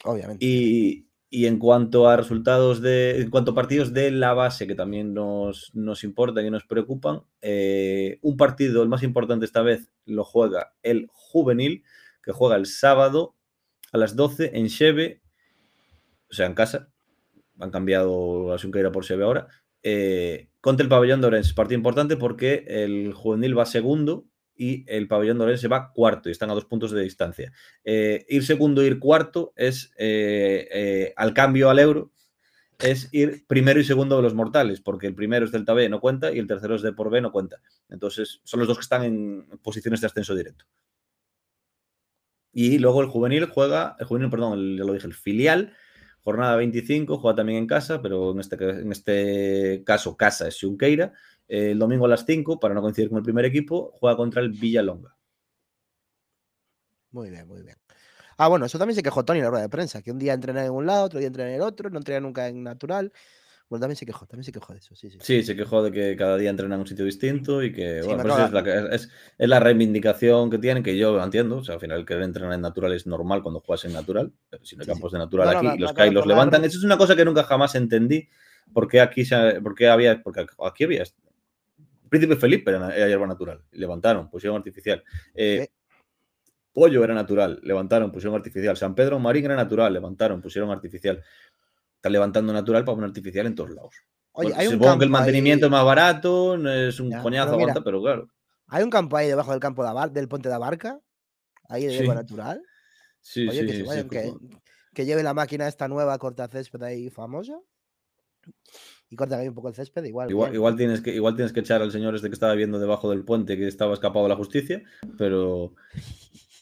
Obviamente. 0.05 0.45
Y, 0.45 1.07
en 1.33 1.59
cuanto 1.59 2.09
a 2.09 2.17
resultados 2.17 2.83
de, 2.83 3.23
en 3.23 3.31
cuanto 3.31 3.53
a 3.53 3.55
partidos 3.55 3.95
de 3.95 4.11
la 4.11 4.35
base 4.35 4.67
que 4.67 4.75
también 4.75 5.15
nos, 5.15 5.71
nos 5.75 6.05
importan 6.05 6.45
y 6.45 6.51
nos 6.51 6.67
preocupan, 6.67 7.23
eh, 7.41 8.19
un 8.21 8.37
partido, 8.37 8.83
el 8.83 8.91
más 8.91 9.03
importante 9.03 9.47
esta 9.47 9.63
vez, 9.63 9.91
lo 10.05 10.25
juega 10.25 10.75
el 10.83 11.07
juvenil, 11.11 11.85
que 12.23 12.33
juega 12.33 12.57
el 12.57 12.67
sábado 12.67 13.35
a 13.93 13.99
las 13.99 14.15
12 14.15 14.59
en 14.59 14.69
Cheve, 14.69 15.23
o 16.31 16.35
sea, 16.35 16.45
en 16.45 16.55
casa, 16.55 16.91
han 17.59 17.71
cambiado 17.71 18.51
la 18.51 18.59
Sunqueira 18.59 18.93
por 18.93 19.05
Cheve 19.05 19.25
ahora, 19.25 19.49
eh, 19.83 20.51
contra 20.61 20.85
el 20.85 20.91
pabellón 20.91 21.23
de 21.23 21.29
Orense. 21.29 21.55
Partido 21.55 21.79
importante 21.79 22.19
porque 22.19 22.65
el 22.69 23.15
juvenil 23.15 23.59
va 23.59 23.65
segundo 23.65 24.27
y 24.55 24.85
el 24.87 25.09
pabellón 25.09 25.39
de 25.39 25.45
Orense 25.45 25.69
va 25.69 25.93
cuarto 25.93 26.29
y 26.29 26.33
están 26.33 26.51
a 26.51 26.55
dos 26.55 26.67
puntos 26.67 26.93
de 26.93 27.03
distancia. 27.03 27.53
Eh, 27.85 28.25
ir 28.29 28.45
segundo 28.45 28.83
ir 28.83 28.99
cuarto 28.99 29.53
es 29.57 29.93
eh, 29.97 30.69
eh, 30.73 31.15
al 31.17 31.35
cambio 31.35 31.71
al 31.71 31.79
euro, 31.79 32.13
es 32.79 33.09
ir 33.13 33.47
primero 33.47 33.81
y 33.81 33.85
segundo 33.85 34.17
de 34.17 34.23
los 34.23 34.35
mortales, 34.35 34.81
porque 34.81 35.07
el 35.07 35.15
primero 35.15 35.45
es 35.45 35.53
Delta 35.53 35.73
B, 35.73 35.89
no 35.89 36.01
cuenta, 36.01 36.33
y 36.33 36.39
el 36.39 36.47
tercero 36.47 36.75
es 36.75 36.83
de 36.83 36.93
por 36.93 37.11
B, 37.11 37.21
no 37.21 37.33
cuenta. 37.33 37.61
Entonces, 37.89 38.41
son 38.45 38.61
los 38.61 38.69
dos 38.69 38.79
que 38.79 38.83
están 38.83 39.05
en 39.05 39.47
posiciones 39.63 40.01
de 40.01 40.09
ascenso 40.09 40.35
directo. 40.35 40.65
Y 42.53 42.79
luego 42.79 43.01
el 43.01 43.09
juvenil 43.09 43.47
juega, 43.47 43.97
el 43.99 44.07
juvenil, 44.07 44.31
perdón, 44.31 44.77
ya 44.77 44.85
lo 44.85 44.93
dije, 44.93 45.07
el 45.07 45.15
filial, 45.15 45.75
jornada 46.23 46.57
25, 46.57 47.19
juega 47.19 47.37
también 47.37 47.59
en 47.59 47.67
casa, 47.67 48.03
pero 48.03 48.33
en 48.33 48.41
este, 48.41 48.57
en 48.57 48.93
este 48.93 49.83
caso 49.85 50.17
casa 50.17 50.49
es 50.49 50.61
Junqueira. 50.61 51.13
El 51.53 51.79
domingo 51.79 52.07
a 52.07 52.09
las 52.09 52.25
5, 52.25 52.59
para 52.59 52.73
no 52.73 52.81
coincidir 52.81 53.11
con 53.11 53.19
el 53.19 53.25
primer 53.25 53.45
equipo, 53.45 53.93
juega 54.01 54.17
contra 54.17 54.41
el 54.41 54.53
Villalonga. 54.53 55.15
Muy 57.11 57.29
bien, 57.29 57.47
muy 57.47 57.63
bien. 57.63 57.77
Ah, 58.39 58.49
bueno, 58.49 58.65
eso 58.65 58.79
también 58.79 58.97
se 58.97 59.03
quejó 59.03 59.23
Tony 59.23 59.41
en 59.41 59.45
la 59.45 59.51
rueda 59.51 59.65
de 59.65 59.69
prensa, 59.69 60.01
que 60.01 60.11
un 60.11 60.19
día 60.19 60.33
entrena 60.33 60.65
en 60.65 60.73
un 60.73 60.87
lado, 60.87 61.05
otro 61.05 61.19
día 61.19 61.27
entrena 61.27 61.51
en 61.51 61.57
el 61.57 61.61
otro, 61.61 61.91
no 61.91 61.99
entrena 61.99 62.21
nunca 62.21 62.49
en 62.49 62.63
natural. 62.63 63.13
Bueno, 63.69 63.83
también 63.83 63.97
se 63.97 64.07
quejó, 64.07 64.27
también 64.27 64.45
se 64.45 64.53
quejó 64.53 64.73
de 64.73 64.79
eso, 64.79 64.95
sí, 64.95 65.11
sí. 65.11 65.19
Sí, 65.21 65.43
se 65.43 65.55
quejó 65.55 65.83
de 65.83 65.93
que 65.93 66.17
cada 66.17 66.39
día 66.39 66.49
entrena 66.49 66.77
en 66.77 66.81
un 66.81 66.87
sitio 66.87 67.05
distinto 67.05 67.63
y 67.63 67.71
que, 67.71 68.01
bueno, 68.03 68.23
pues 68.23 68.39
es, 68.39 68.53
la, 68.53 68.95
es, 68.95 69.09
la, 69.39 69.61
reivindicación 69.61 70.49
que 70.49 70.59
tienen, 70.59 70.83
que 70.83 70.97
yo 70.97 71.23
entiendo. 71.23 71.59
O 71.59 71.65
sea, 71.65 71.75
al 71.75 71.81
final 71.83 72.07
querer 72.07 72.23
entrenar 72.23 72.55
en 72.55 72.63
natural 72.63 72.95
es 72.95 73.07
normal 73.07 73.43
cuando 73.43 73.61
juegas 73.61 73.85
en 73.85 73.93
natural, 73.93 74.33
pero 74.49 74.65
si 74.65 74.75
no 74.75 74.83
hay 74.83 74.89
campos 74.89 75.13
de 75.13 75.19
natural 75.19 75.55
aquí, 75.55 75.79
los 75.79 75.93
que 75.93 76.03
hay 76.03 76.11
los 76.11 76.27
levantan. 76.27 76.65
Eso 76.65 76.79
es 76.79 76.85
una 76.85 76.97
cosa 76.97 77.15
que 77.15 77.27
nunca 77.27 77.45
jamás 77.45 77.75
entendí. 77.75 78.27
¿Por 78.73 78.89
qué 78.89 79.03
aquí, 79.03 79.23
por 79.63 79.75
qué 79.75 79.89
había, 79.89 80.23
porque 80.23 80.47
aquí 80.59 80.85
había 80.85 81.05
Príncipe 82.13 82.37
Felipe 82.37 82.71
era, 82.71 82.95
era 82.95 83.09
hierba 83.09 83.27
natural, 83.27 83.65
levantaron, 83.71 84.29
pusieron 84.29 84.59
artificial. 84.59 85.03
Eh, 85.35 85.67
Pollo 86.71 87.03
era 87.03 87.15
natural, 87.15 87.59
levantaron, 87.63 88.13
pusieron 88.13 88.37
artificial. 88.37 88.77
San 88.77 88.95
Pedro 88.95 89.19
Marín 89.19 89.47
era 89.47 89.57
natural, 89.57 89.91
levantaron, 89.95 90.43
pusieron 90.43 90.71
artificial. 90.71 91.25
Están 91.97 92.13
levantando 92.13 92.53
natural 92.53 92.85
para 92.85 92.99
un 92.99 93.05
artificial 93.05 93.47
en 93.47 93.55
todos 93.55 93.71
lados. 93.71 93.95
Oye, 94.33 94.53
hay 94.55 94.67
supongo 94.69 94.99
que 94.99 95.05
el 95.07 95.11
mantenimiento 95.11 95.65
es 95.65 95.73
más 95.73 95.87
barato, 95.87 96.59
no 96.59 96.71
es 96.71 97.01
un 97.01 97.11
coñazo, 97.23 97.57
pero, 97.57 97.83
pero 97.83 98.03
claro. 98.03 98.29
Hay 98.67 98.83
un 98.83 98.91
campo 98.91 99.17
ahí 99.17 99.29
debajo 99.29 99.53
del 99.53 99.61
campo 99.61 99.83
de 99.83 100.11
del 100.11 100.29
puente 100.29 100.51
de 100.51 100.55
Abarca, 100.55 101.01
ahí 101.71 101.87
de 101.87 101.97
sí. 101.97 102.07
natural. 102.07 102.63
Sí, 103.23 103.49
sí, 103.51 103.67
que, 103.67 103.73
sí, 103.73 104.09
que, 104.11 104.35
que, 104.93 105.07
lleve 105.07 105.23
la 105.23 105.33
máquina 105.33 105.67
esta 105.67 105.89
nueva 105.89 106.19
corta 106.19 106.47
césped 106.47 106.83
ahí 106.83 107.09
famosa 107.09 107.59
y 109.13 109.17
corta 109.17 109.37
ahí 109.37 109.47
un 109.47 109.55
poco 109.55 109.69
el 109.69 109.75
césped, 109.75 110.05
igual. 110.05 110.31
Igual, 110.31 110.55
igual, 110.55 110.75
tienes 110.75 111.03
que, 111.03 111.15
igual 111.15 111.37
tienes 111.37 111.53
que 111.53 111.61
echar 111.61 111.83
al 111.83 111.93
señor 111.93 112.15
este 112.15 112.31
que 112.31 112.35
estaba 112.35 112.55
viendo 112.55 112.79
debajo 112.79 113.11
del 113.11 113.27
puente 113.27 113.59
que 113.59 113.69
estaba 113.69 113.93
escapado 113.93 114.25
de 114.25 114.31
la 114.31 114.37
justicia, 114.37 114.83
pero 115.19 115.75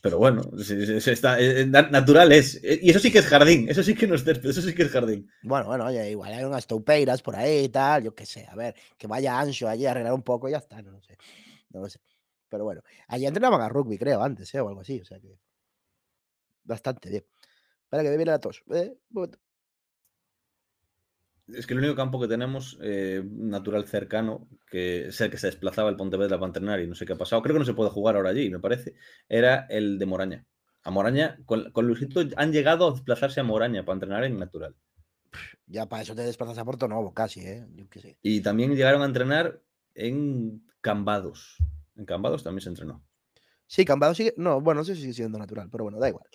pero 0.02 0.18
bueno, 0.18 0.42
está, 0.58 1.40
eh, 1.40 1.64
natural 1.64 2.32
es. 2.32 2.56
Eh, 2.64 2.80
y 2.82 2.90
eso 2.90 2.98
sí 2.98 3.12
que 3.12 3.18
es 3.18 3.26
jardín, 3.26 3.68
eso 3.68 3.84
sí 3.84 3.94
que 3.94 4.08
no 4.08 4.16
es 4.16 4.26
eso 4.26 4.62
sí 4.62 4.74
que 4.74 4.82
es 4.82 4.90
jardín. 4.90 5.30
Bueno, 5.44 5.66
bueno, 5.66 5.86
oye, 5.86 6.10
igual 6.10 6.32
hay 6.32 6.42
unas 6.42 6.66
toupeiras 6.66 7.22
por 7.22 7.36
ahí 7.36 7.66
y 7.66 7.68
tal, 7.68 8.02
yo 8.02 8.16
qué 8.16 8.26
sé, 8.26 8.44
a 8.50 8.56
ver, 8.56 8.74
que 8.98 9.06
vaya 9.06 9.38
Ancho 9.38 9.68
allí 9.68 9.86
a 9.86 9.92
arreglar 9.92 10.14
un 10.14 10.22
poco 10.22 10.48
y 10.48 10.50
ya 10.50 10.58
está, 10.58 10.82
no 10.82 10.90
lo 10.90 11.00
sé. 11.00 11.16
No 11.70 11.82
lo 11.82 11.88
sé. 11.88 12.00
Pero 12.48 12.64
bueno, 12.64 12.82
allí 13.06 13.26
entrenaban 13.26 13.60
a 13.60 13.68
rugby, 13.68 13.96
creo, 13.96 14.24
antes, 14.24 14.52
¿eh? 14.56 14.60
o 14.60 14.66
algo 14.66 14.80
así, 14.80 15.00
o 15.00 15.04
sea 15.04 15.20
que. 15.20 15.38
Bastante 16.64 17.10
bien. 17.10 17.24
Espera 17.84 18.02
que 18.02 18.08
me 18.08 18.16
viene 18.16 18.32
la 18.32 18.40
tos. 18.40 18.64
¿eh? 18.72 18.92
Es 21.54 21.66
que 21.66 21.74
el 21.74 21.80
único 21.80 21.94
campo 21.94 22.20
que 22.20 22.28
tenemos 22.28 22.78
eh, 22.82 23.22
natural 23.24 23.86
cercano, 23.86 24.48
que 24.70 25.08
es 25.08 25.20
el 25.20 25.30
que 25.30 25.38
se 25.38 25.48
desplazaba 25.48 25.90
el 25.90 25.96
Pontevedra 25.96 26.38
para 26.38 26.48
entrenar 26.48 26.80
y 26.80 26.86
no 26.86 26.94
sé 26.94 27.06
qué 27.06 27.14
ha 27.14 27.18
pasado, 27.18 27.42
creo 27.42 27.54
que 27.54 27.60
no 27.60 27.64
se 27.64 27.74
puede 27.74 27.90
jugar 27.90 28.16
ahora 28.16 28.30
allí, 28.30 28.50
me 28.50 28.60
parece, 28.60 28.94
era 29.28 29.66
el 29.68 29.98
de 29.98 30.06
Moraña. 30.06 30.46
A 30.82 30.90
Moraña, 30.90 31.38
con, 31.44 31.70
con 31.72 31.86
Luisito 31.86 32.22
han 32.36 32.52
llegado 32.52 32.88
a 32.88 32.92
desplazarse 32.92 33.40
a 33.40 33.44
Moraña 33.44 33.84
para 33.84 33.94
entrenar 33.94 34.24
en 34.24 34.38
natural. 34.38 34.74
Ya 35.66 35.86
para 35.86 36.02
eso 36.02 36.14
te 36.14 36.22
desplazas 36.22 36.58
a 36.58 36.64
Porto 36.64 36.88
Novo, 36.88 37.14
casi, 37.14 37.40
¿eh? 37.40 37.66
Yo 37.74 37.88
qué 37.88 38.00
sé. 38.00 38.18
Y 38.22 38.40
también 38.40 38.74
llegaron 38.74 39.02
a 39.02 39.06
entrenar 39.06 39.60
en 39.94 40.62
Cambados. 40.80 41.58
En 41.96 42.06
Cambados 42.06 42.42
también 42.42 42.62
se 42.62 42.70
entrenó. 42.70 43.04
Sí, 43.66 43.84
Cambados 43.84 44.16
sigue. 44.16 44.34
No, 44.36 44.60
bueno, 44.60 44.80
no 44.80 44.84
sé 44.84 44.94
si 44.94 45.02
sigue 45.02 45.14
siendo 45.14 45.38
natural, 45.38 45.68
pero 45.70 45.84
bueno, 45.84 46.00
da 46.00 46.08
igual. 46.08 46.26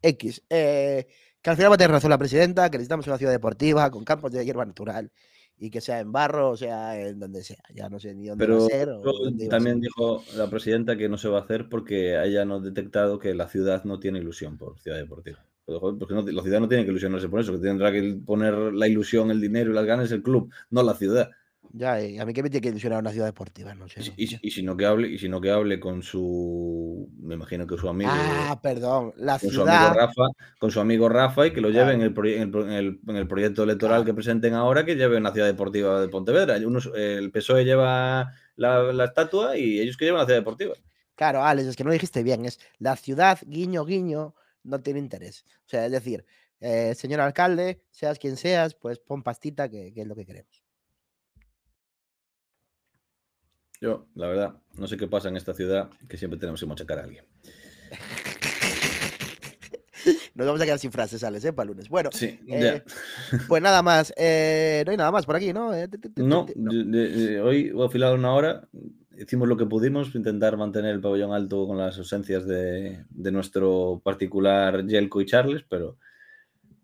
X. 0.00 0.44
Eh, 0.48 1.08
que 1.44 1.50
al 1.50 1.56
final 1.56 1.72
va 1.72 1.74
a 1.74 1.78
tener 1.78 1.90
razón 1.90 2.08
la 2.08 2.16
presidenta, 2.16 2.70
que 2.70 2.78
necesitamos 2.78 3.06
una 3.06 3.18
ciudad 3.18 3.30
deportiva 3.30 3.90
con 3.90 4.02
campos 4.02 4.32
de 4.32 4.42
hierba 4.46 4.64
natural 4.64 5.12
y 5.58 5.68
que 5.68 5.82
sea 5.82 6.00
en 6.00 6.10
barro 6.10 6.48
o 6.48 6.56
sea 6.56 6.98
en 6.98 7.18
donde 7.18 7.42
sea. 7.42 7.62
Ya 7.74 7.90
no 7.90 8.00
sé 8.00 8.14
ni 8.14 8.28
dónde 8.28 8.42
Pero 8.42 8.60
va 8.60 8.66
a 8.66 8.68
ser. 8.70 9.48
también 9.50 9.78
dijo 9.78 10.24
la 10.36 10.48
presidenta 10.48 10.96
que 10.96 11.06
no 11.10 11.18
se 11.18 11.28
va 11.28 11.40
a 11.40 11.42
hacer 11.42 11.68
porque 11.68 12.16
haya 12.16 12.46
no 12.46 12.60
detectado 12.60 13.18
que 13.18 13.34
la 13.34 13.46
ciudad 13.46 13.84
no 13.84 14.00
tiene 14.00 14.20
ilusión 14.20 14.56
por 14.56 14.78
ciudad 14.80 14.96
deportiva. 14.96 15.44
Porque 15.66 16.14
no, 16.14 16.22
la 16.22 16.42
ciudad 16.42 16.60
no 16.60 16.68
tiene 16.68 16.84
que 16.84 16.90
ilusionarse 16.90 17.28
por 17.28 17.40
eso, 17.40 17.52
que 17.52 17.58
tendrá 17.58 17.92
que 17.92 18.18
poner 18.24 18.54
la 18.54 18.88
ilusión, 18.88 19.30
el 19.30 19.42
dinero 19.42 19.70
y 19.70 19.74
las 19.74 19.84
ganas 19.84 20.10
el 20.12 20.22
club, 20.22 20.50
no 20.70 20.82
la 20.82 20.94
ciudad. 20.94 21.30
Ya, 21.76 22.00
eh, 22.00 22.20
a 22.20 22.24
mí 22.24 22.32
que 22.32 22.40
me 22.40 22.50
tiene 22.50 22.62
que 22.62 22.68
ilusionar 22.68 23.00
una 23.00 23.10
ciudad 23.10 23.26
deportiva, 23.26 23.74
no 23.74 23.88
sé. 23.88 24.00
Y, 24.16 24.38
y, 24.40 24.50
si 24.52 24.62
no 24.62 24.76
que 24.76 24.86
hable, 24.86 25.08
y 25.08 25.18
si 25.18 25.28
no 25.28 25.40
que 25.40 25.50
hable 25.50 25.80
con 25.80 26.04
su, 26.04 27.10
me 27.18 27.34
imagino 27.34 27.66
que 27.66 27.76
su 27.76 27.88
amigo. 27.88 28.12
Ah, 28.14 28.60
perdón, 28.62 29.12
la 29.16 29.40
con 29.40 29.50
ciudad. 29.50 29.64
Su 29.64 29.70
amigo 29.88 30.00
Rafa, 30.00 30.22
con 30.60 30.70
su 30.70 30.80
amigo 30.80 31.08
Rafa 31.08 31.48
y 31.48 31.52
que 31.52 31.60
lo 31.60 31.70
lleve 31.70 31.94
en, 31.94 32.02
el, 32.02 32.14
en, 32.16 32.54
el, 32.70 33.00
en, 33.08 33.16
el, 33.16 33.26
proyecto 33.26 33.64
electoral 33.64 33.96
claro. 33.96 34.04
que 34.04 34.14
presenten 34.14 34.54
ahora, 34.54 34.84
que 34.84 34.94
lleve 34.94 35.16
una 35.16 35.32
ciudad 35.32 35.48
deportiva 35.48 36.00
de 36.00 36.06
Pontevedra. 36.06 36.56
Unos, 36.64 36.92
el 36.94 37.32
PSOE 37.32 37.64
lleva 37.64 38.30
la, 38.54 38.92
la, 38.92 39.04
estatua 39.06 39.58
y 39.58 39.80
ellos 39.80 39.96
que 39.96 40.04
llevan 40.04 40.20
la 40.20 40.26
ciudad 40.26 40.38
deportiva. 40.38 40.74
Claro, 41.16 41.42
Alex, 41.42 41.70
es 41.70 41.76
que 41.76 41.82
no 41.82 41.88
lo 41.88 41.94
dijiste 41.94 42.22
bien, 42.22 42.44
es 42.44 42.60
la 42.78 42.94
ciudad, 42.94 43.40
guiño, 43.44 43.84
guiño, 43.84 44.36
no 44.62 44.80
tiene 44.80 45.00
interés. 45.00 45.44
O 45.66 45.68
sea, 45.68 45.86
es 45.86 45.90
decir, 45.90 46.24
eh, 46.60 46.94
señor 46.94 47.20
alcalde, 47.20 47.82
seas 47.90 48.20
quien 48.20 48.36
seas, 48.36 48.76
pues 48.76 49.00
pon 49.00 49.24
pastita, 49.24 49.68
que, 49.68 49.92
que 49.92 50.02
es 50.02 50.06
lo 50.06 50.14
que 50.14 50.24
queremos. 50.24 50.63
Yo, 53.84 54.06
la 54.14 54.28
verdad, 54.28 54.54
no 54.78 54.86
sé 54.86 54.96
qué 54.96 55.06
pasa 55.06 55.28
en 55.28 55.36
esta 55.36 55.52
ciudad 55.52 55.90
que 56.08 56.16
siempre 56.16 56.40
tenemos 56.40 56.58
que 56.58 56.64
machacar 56.64 57.00
a 57.00 57.02
alguien. 57.02 57.26
Nos 60.34 60.46
vamos 60.46 60.62
a 60.62 60.64
quedar 60.64 60.78
sin 60.78 60.90
frases, 60.90 61.22
Alex, 61.22 61.44
¿eh? 61.44 61.52
Para 61.52 61.66
lunes. 61.66 61.90
Bueno, 61.90 62.08
sí, 62.10 62.40
eh, 62.48 62.82
pues 63.46 63.60
nada 63.60 63.82
más. 63.82 64.10
Eh, 64.16 64.84
no 64.86 64.90
hay 64.90 64.96
nada 64.96 65.12
más 65.12 65.26
por 65.26 65.36
aquí, 65.36 65.52
¿no? 65.52 65.74
Eh, 65.74 65.86
no, 66.16 66.46
no. 66.56 66.70
hoy 67.44 67.74
he 67.76 67.84
afilado 67.84 68.14
una 68.14 68.32
hora. 68.32 68.66
Hicimos 69.18 69.48
lo 69.48 69.58
que 69.58 69.66
pudimos, 69.66 70.14
intentar 70.14 70.56
mantener 70.56 70.94
el 70.94 71.02
pabellón 71.02 71.34
alto 71.34 71.66
con 71.66 71.76
las 71.76 71.98
ausencias 71.98 72.46
de, 72.46 73.04
de 73.10 73.32
nuestro 73.32 74.00
particular 74.02 74.86
Yelko 74.86 75.20
y 75.20 75.26
Charles, 75.26 75.62
pero, 75.68 75.98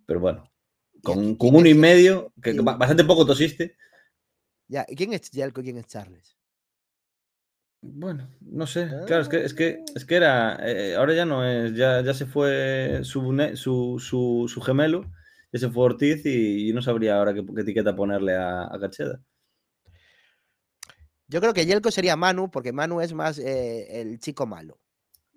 pero 0.05 0.21
bueno, 0.21 0.53
con, 1.03 1.37
con 1.37 1.57
uno 1.57 1.67
y 1.67 1.73
medio, 1.73 2.35
que 2.43 2.53
bastante 2.61 3.05
poco 3.05 3.25
tosiste. 3.25 3.79
Ya, 4.69 4.85
¿quién 4.85 5.15
es 5.15 5.31
Yelko 5.31 5.63
y 5.63 5.65
quién 5.65 5.79
es 5.79 5.87
Charles? 5.87 6.37
Bueno, 7.83 8.29
no 8.41 8.67
sé. 8.67 8.89
Claro, 9.07 9.23
es 9.23 9.29
que, 9.29 9.45
es 9.45 9.55
que, 9.55 9.85
es 9.95 10.05
que 10.05 10.15
era. 10.15 10.59
Eh, 10.63 10.97
ahora 10.97 11.15
ya 11.15 11.25
no 11.25 11.47
es. 11.47 11.75
Ya, 11.75 12.03
ya 12.03 12.13
se 12.13 12.27
fue 12.27 13.01
su, 13.05 13.23
su, 13.55 13.97
su, 13.99 14.47
su, 14.49 14.61
gemelo. 14.61 15.11
Ya 15.53 15.61
se 15.61 15.71
fue 15.71 15.85
Ortiz 15.85 16.25
y, 16.27 16.69
y 16.69 16.73
no 16.73 16.83
sabría 16.83 17.17
ahora 17.17 17.33
qué, 17.33 17.45
qué, 17.45 17.63
etiqueta 17.63 17.97
ponerle 17.97 18.37
a, 18.37 18.65
a 18.65 18.79
Cacheda. 18.79 19.21
Yo 21.27 21.41
creo 21.41 21.55
que 21.55 21.65
Yelko 21.65 21.91
sería 21.91 22.17
Manu, 22.17 22.51
porque 22.51 22.73
Manu 22.73 23.01
es 23.01 23.15
más 23.15 23.39
eh, 23.39 24.01
el 24.01 24.19
chico 24.19 24.47
malo. 24.47 24.79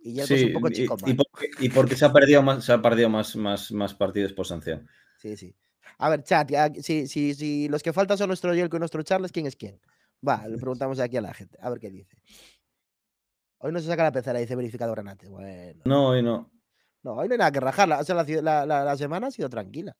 Y 0.03 0.13
Yelko 0.13 0.27
sí, 0.27 0.33
es 0.33 0.43
un 0.43 0.53
poco 0.53 0.69
chico 0.69 0.97
y, 0.97 1.01
malo. 1.01 1.13
Y 1.13 1.15
porque, 1.15 1.49
y 1.59 1.69
porque, 1.69 1.95
se 1.95 2.05
ha 2.05 2.11
perdido 2.11 2.41
más, 2.41 2.65
se 2.65 2.73
ha 2.73 2.81
perdido 2.81 3.09
más, 3.09 3.35
más, 3.37 3.71
más 3.71 3.93
partidos 3.93 4.33
por 4.33 4.45
sanción. 4.45 4.89
Sí, 5.17 5.37
sí. 5.37 5.55
A 5.99 6.09
ver, 6.09 6.23
chat, 6.23 6.49
ya, 6.49 6.69
si, 6.81 7.07
si, 7.07 7.35
si 7.35 7.69
los 7.69 7.83
que 7.83 7.93
faltan 7.93 8.17
son 8.17 8.27
nuestro 8.27 8.53
Yelko 8.53 8.75
y 8.75 8.79
nuestro 8.79 9.03
Charles, 9.03 9.31
¿quién 9.31 9.45
es 9.45 9.55
quién? 9.55 9.79
Va, 10.27 10.47
le 10.47 10.57
preguntamos 10.59 10.99
aquí 10.99 11.17
a 11.17 11.21
la 11.21 11.33
gente, 11.33 11.57
a 11.61 11.69
ver 11.69 11.79
qué 11.79 11.89
dice. 11.89 12.17
Hoy 13.59 13.71
no 13.71 13.79
se 13.79 13.87
saca 13.87 14.03
la 14.03 14.11
pecera, 14.11 14.39
dice 14.39 14.55
verificado 14.55 14.91
Granate. 14.91 15.29
Bueno. 15.29 15.81
No, 15.85 16.09
hoy 16.09 16.21
no. 16.21 16.51
No, 17.03 17.13
hoy 17.13 17.27
no 17.27 17.33
hay 17.33 17.37
nada 17.37 17.51
que 17.51 17.59
rajarla. 17.61 17.99
O 17.99 18.03
sea, 18.03 18.15
la, 18.15 18.23
la, 18.41 18.65
la, 18.65 18.83
la 18.83 18.97
semana 18.97 19.27
ha 19.27 19.31
sido 19.31 19.49
tranquila. 19.49 19.95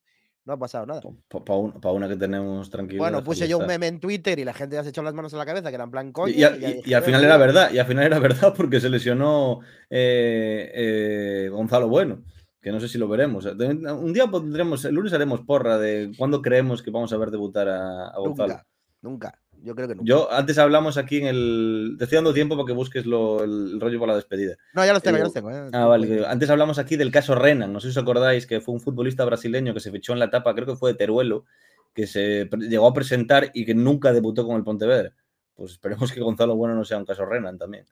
No 0.45 0.53
ha 0.53 0.57
pasado 0.57 0.86
nada. 0.86 1.01
Para 1.30 1.45
pa 1.45 1.55
una, 1.55 1.80
pa 1.80 1.91
una, 1.91 2.09
que 2.09 2.17
tenemos 2.17 2.69
tranquila. 2.69 2.99
Bueno, 2.99 3.24
puse 3.24 3.47
yo 3.47 3.57
un 3.57 3.65
meme 3.65 3.88
en 3.88 4.01
Twitter 4.01 4.38
y 4.38 4.43
la 4.43 4.53
gente 4.53 4.76
ya 4.76 4.84
se 4.84 4.89
echó 4.89 5.01
las 5.01 5.13
manos 5.13 5.32
en 5.32 5.39
la 5.39 5.45
cabeza, 5.45 5.69
que 5.69 5.76
eran 5.76 5.89
plan 5.89 6.11
coño. 6.11 6.34
Y, 6.34 6.43
y, 6.43 6.45
y, 6.45 6.82
y, 6.89 6.93
al 6.93 7.03
final 7.03 7.24
era 7.24 7.38
verdad, 7.38 7.71
y 7.71 7.80
al 7.80 7.86
final 7.86 8.05
era 8.05 8.19
verdad 8.19 8.53
porque 8.55 8.82
se 8.82 8.89
lesionó 8.89 9.61
eh, 9.89 10.71
eh, 10.74 11.49
Gonzalo 11.49 11.88
Bueno, 11.88 12.24
que 12.61 12.74
no 12.74 12.82
sé 12.82 12.89
si 12.89 12.97
lo 12.97 13.07
veremos. 13.07 13.45
Un 13.45 14.11
día 14.11 14.28
pondremos, 14.28 14.84
el 14.84 14.95
lunes 14.95 15.13
haremos 15.13 15.41
porra 15.41 15.78
de 15.78 16.11
cuándo 16.17 16.41
creemos 16.41 16.84
que 16.84 16.91
vamos 16.91 17.13
a 17.13 17.17
ver 17.17 17.32
debutar 17.32 17.69
a, 17.69 18.07
a 18.09 18.19
Gonzalo. 18.19 18.55
Nunca, 19.01 19.30
nunca. 19.30 19.43
Yo 19.64 19.76
creo 19.76 19.88
que 19.88 19.95
nunca. 19.95 20.07
Yo 20.07 20.32
antes 20.32 20.57
hablamos 20.57 20.97
aquí 20.97 21.18
en 21.18 21.28
el. 21.28 21.95
Te 21.97 22.03
estoy 22.03 22.18
dando 22.18 22.34
tiempo 22.34 22.55
para 22.55 22.68
que 22.68 22.74
busques 22.74 23.05
lo, 23.05 23.43
el 23.43 23.80
rollo 23.80 23.99
para 23.99 24.11
la 24.11 24.18
despedida. 24.18 24.57
No, 24.74 24.86
ya 24.86 24.93
los 24.93 25.01
tengo, 25.01 25.18
eh, 25.18 25.20
ya 25.20 25.24
los 25.24 25.34
tengo. 25.34 25.51
Eh. 25.51 25.70
Ah, 25.72 25.86
vale. 25.86 26.26
Antes 26.28 26.49
hablamos 26.49 26.80
aquí 26.80 26.97
del 26.97 27.11
caso 27.11 27.34
Renan. 27.34 27.72
No 27.72 27.80
sé 27.80 27.88
si 27.88 27.97
os 27.97 28.03
acordáis 28.03 28.45
que 28.45 28.59
fue 28.59 28.74
un 28.74 28.82
futbolista 28.82 29.24
brasileño 29.24 29.74
que 29.74 29.80
se 29.80 29.91
fichó 29.91 30.14
en 30.14 30.20
la 30.20 30.26
etapa, 30.26 30.53
creo 30.53 30.68
que 30.68 30.76
fue 30.76 30.91
de 30.91 30.97
Teruelo, 30.97 31.45
que 31.93 32.07
se 32.07 32.49
llegó 32.59 32.88
a 32.88 32.93
presentar 32.93 33.51
y 33.53 33.66
que 33.66 33.74
nunca 33.74 34.11
debutó 34.11 34.45
con 34.45 34.57
el 34.57 34.64
Pontevedra. 34.64 35.14
Pues 35.55 35.72
esperemos 35.74 36.11
que 36.11 36.20
Gonzalo 36.20 36.55
Bueno 36.55 36.76
no 36.76 36.84
sea 36.84 36.97
un 36.97 37.05
caso 37.05 37.26
Renan 37.26 37.57
también. 37.57 37.86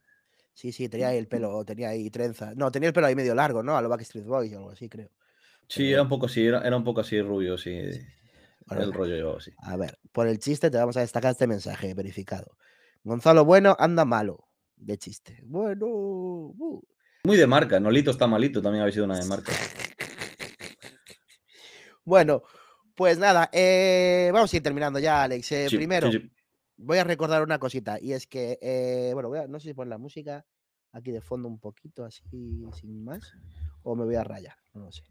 Sí, 0.54 0.72
sí, 0.72 0.90
tenía 0.90 1.10
ahí 1.10 1.18
el 1.18 1.28
pelo, 1.28 1.64
tenía 1.64 1.90
ahí 1.90 2.10
trenza. 2.10 2.54
No, 2.56 2.72
tenía 2.72 2.88
el 2.88 2.94
pelo 2.94 3.08
ahí 3.08 3.16
medio 3.16 3.34
largo, 3.34 3.64
¿no? 3.64 3.78
A 3.78 3.82
lo 3.82 3.90
Backstreet 3.90 4.26
Boys 4.26 4.54
o 4.54 4.58
algo 4.58 4.72
así, 4.72 4.90
creo. 4.90 5.10
Sí, 5.68 5.92
era 5.92 6.02
un 6.02 6.10
poco 6.10 6.26
así, 6.26 6.46
era, 6.46 6.76
un 6.76 6.84
poco 6.84 7.00
así 7.00 7.22
rubio, 7.22 7.58
sí. 7.58 7.90
El 8.80 8.94
rollo 8.94 9.18
yo, 9.18 9.40
sí. 9.40 9.52
A 9.58 9.76
ver, 9.78 10.00
por 10.12 10.28
el 10.28 10.40
chiste 10.40 10.70
te 10.70 10.78
vamos 10.78 10.98
a 10.98 11.02
destacar 11.02 11.32
este 11.32 11.48
mensaje 11.48 11.94
verificado. 11.94 12.58
Gonzalo 13.04 13.46
Bueno 13.46 13.76
anda 13.80 14.06
malo. 14.06 14.48
De 14.76 14.98
chiste. 14.98 15.42
Bueno. 15.46 15.86
Uh. 15.88 16.82
Muy 17.24 17.38
de 17.38 17.48
marca. 17.48 17.80
Nolito 17.80 18.12
está 18.12 18.28
malito, 18.28 18.62
también 18.62 18.82
había 18.82 18.94
sido 18.94 19.06
una 19.06 19.20
de 19.20 19.26
marca. 19.26 19.52
Bueno, 22.04 22.42
pues 22.96 23.18
nada, 23.20 23.50
eh, 23.54 24.32
vamos 24.34 24.52
a 24.52 24.58
ir 24.58 24.64
terminando 24.64 25.00
ya, 25.00 25.24
Alex. 25.24 25.52
Eh, 25.52 25.68
primero, 25.70 26.10
voy 26.78 26.98
a 26.98 27.04
recordar 27.04 27.44
una 27.44 27.60
cosita, 27.60 28.00
y 28.02 28.14
es 28.14 28.28
que, 28.28 28.58
eh, 28.62 29.12
bueno, 29.14 29.30
no 29.48 29.60
sé 29.60 29.70
si 29.70 29.74
poner 29.74 29.90
la 29.90 29.98
música 29.98 30.46
aquí 30.92 31.12
de 31.12 31.22
fondo 31.22 31.48
un 31.48 31.60
poquito, 31.60 32.04
así, 32.04 32.66
sin 32.74 33.04
más, 33.04 33.34
o 33.84 33.96
me 33.96 34.04
voy 34.06 34.16
a 34.16 34.24
rayar, 34.24 34.56
no 34.74 34.86
lo 34.86 34.92
sé. 34.92 35.04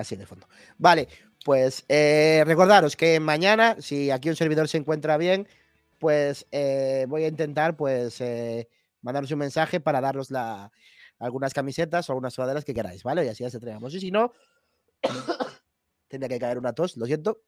Así 0.00 0.16
de 0.16 0.26
fondo. 0.26 0.48
Vale, 0.78 1.08
pues 1.44 1.84
recordaros 1.88 2.96
que 2.96 3.20
mañana, 3.20 3.76
si 3.80 4.10
aquí 4.10 4.28
un 4.28 4.36
servidor 4.36 4.68
se 4.68 4.78
encuentra 4.78 5.16
bien, 5.16 5.48
pues 5.98 6.46
voy 7.08 7.24
a 7.24 7.28
intentar, 7.28 7.76
pues, 7.76 8.22
mandaros 9.02 9.30
un 9.30 9.38
mensaje 9.38 9.80
para 9.80 10.00
daros 10.00 10.30
la 10.30 10.70
algunas 11.18 11.52
camisetas 11.52 12.08
o 12.08 12.12
algunas 12.12 12.34
sudaderas 12.34 12.64
que 12.64 12.74
queráis, 12.74 13.02
¿vale? 13.02 13.24
Y 13.24 13.28
así 13.28 13.42
ya 13.42 13.50
se 13.50 13.56
entregamos. 13.56 13.94
Y 13.94 14.00
si 14.00 14.10
no, 14.10 14.32
tendría 16.08 16.28
que 16.28 16.38
caer 16.38 16.58
una 16.58 16.72
tos, 16.72 16.96
lo 16.96 17.06
siento. 17.06 17.42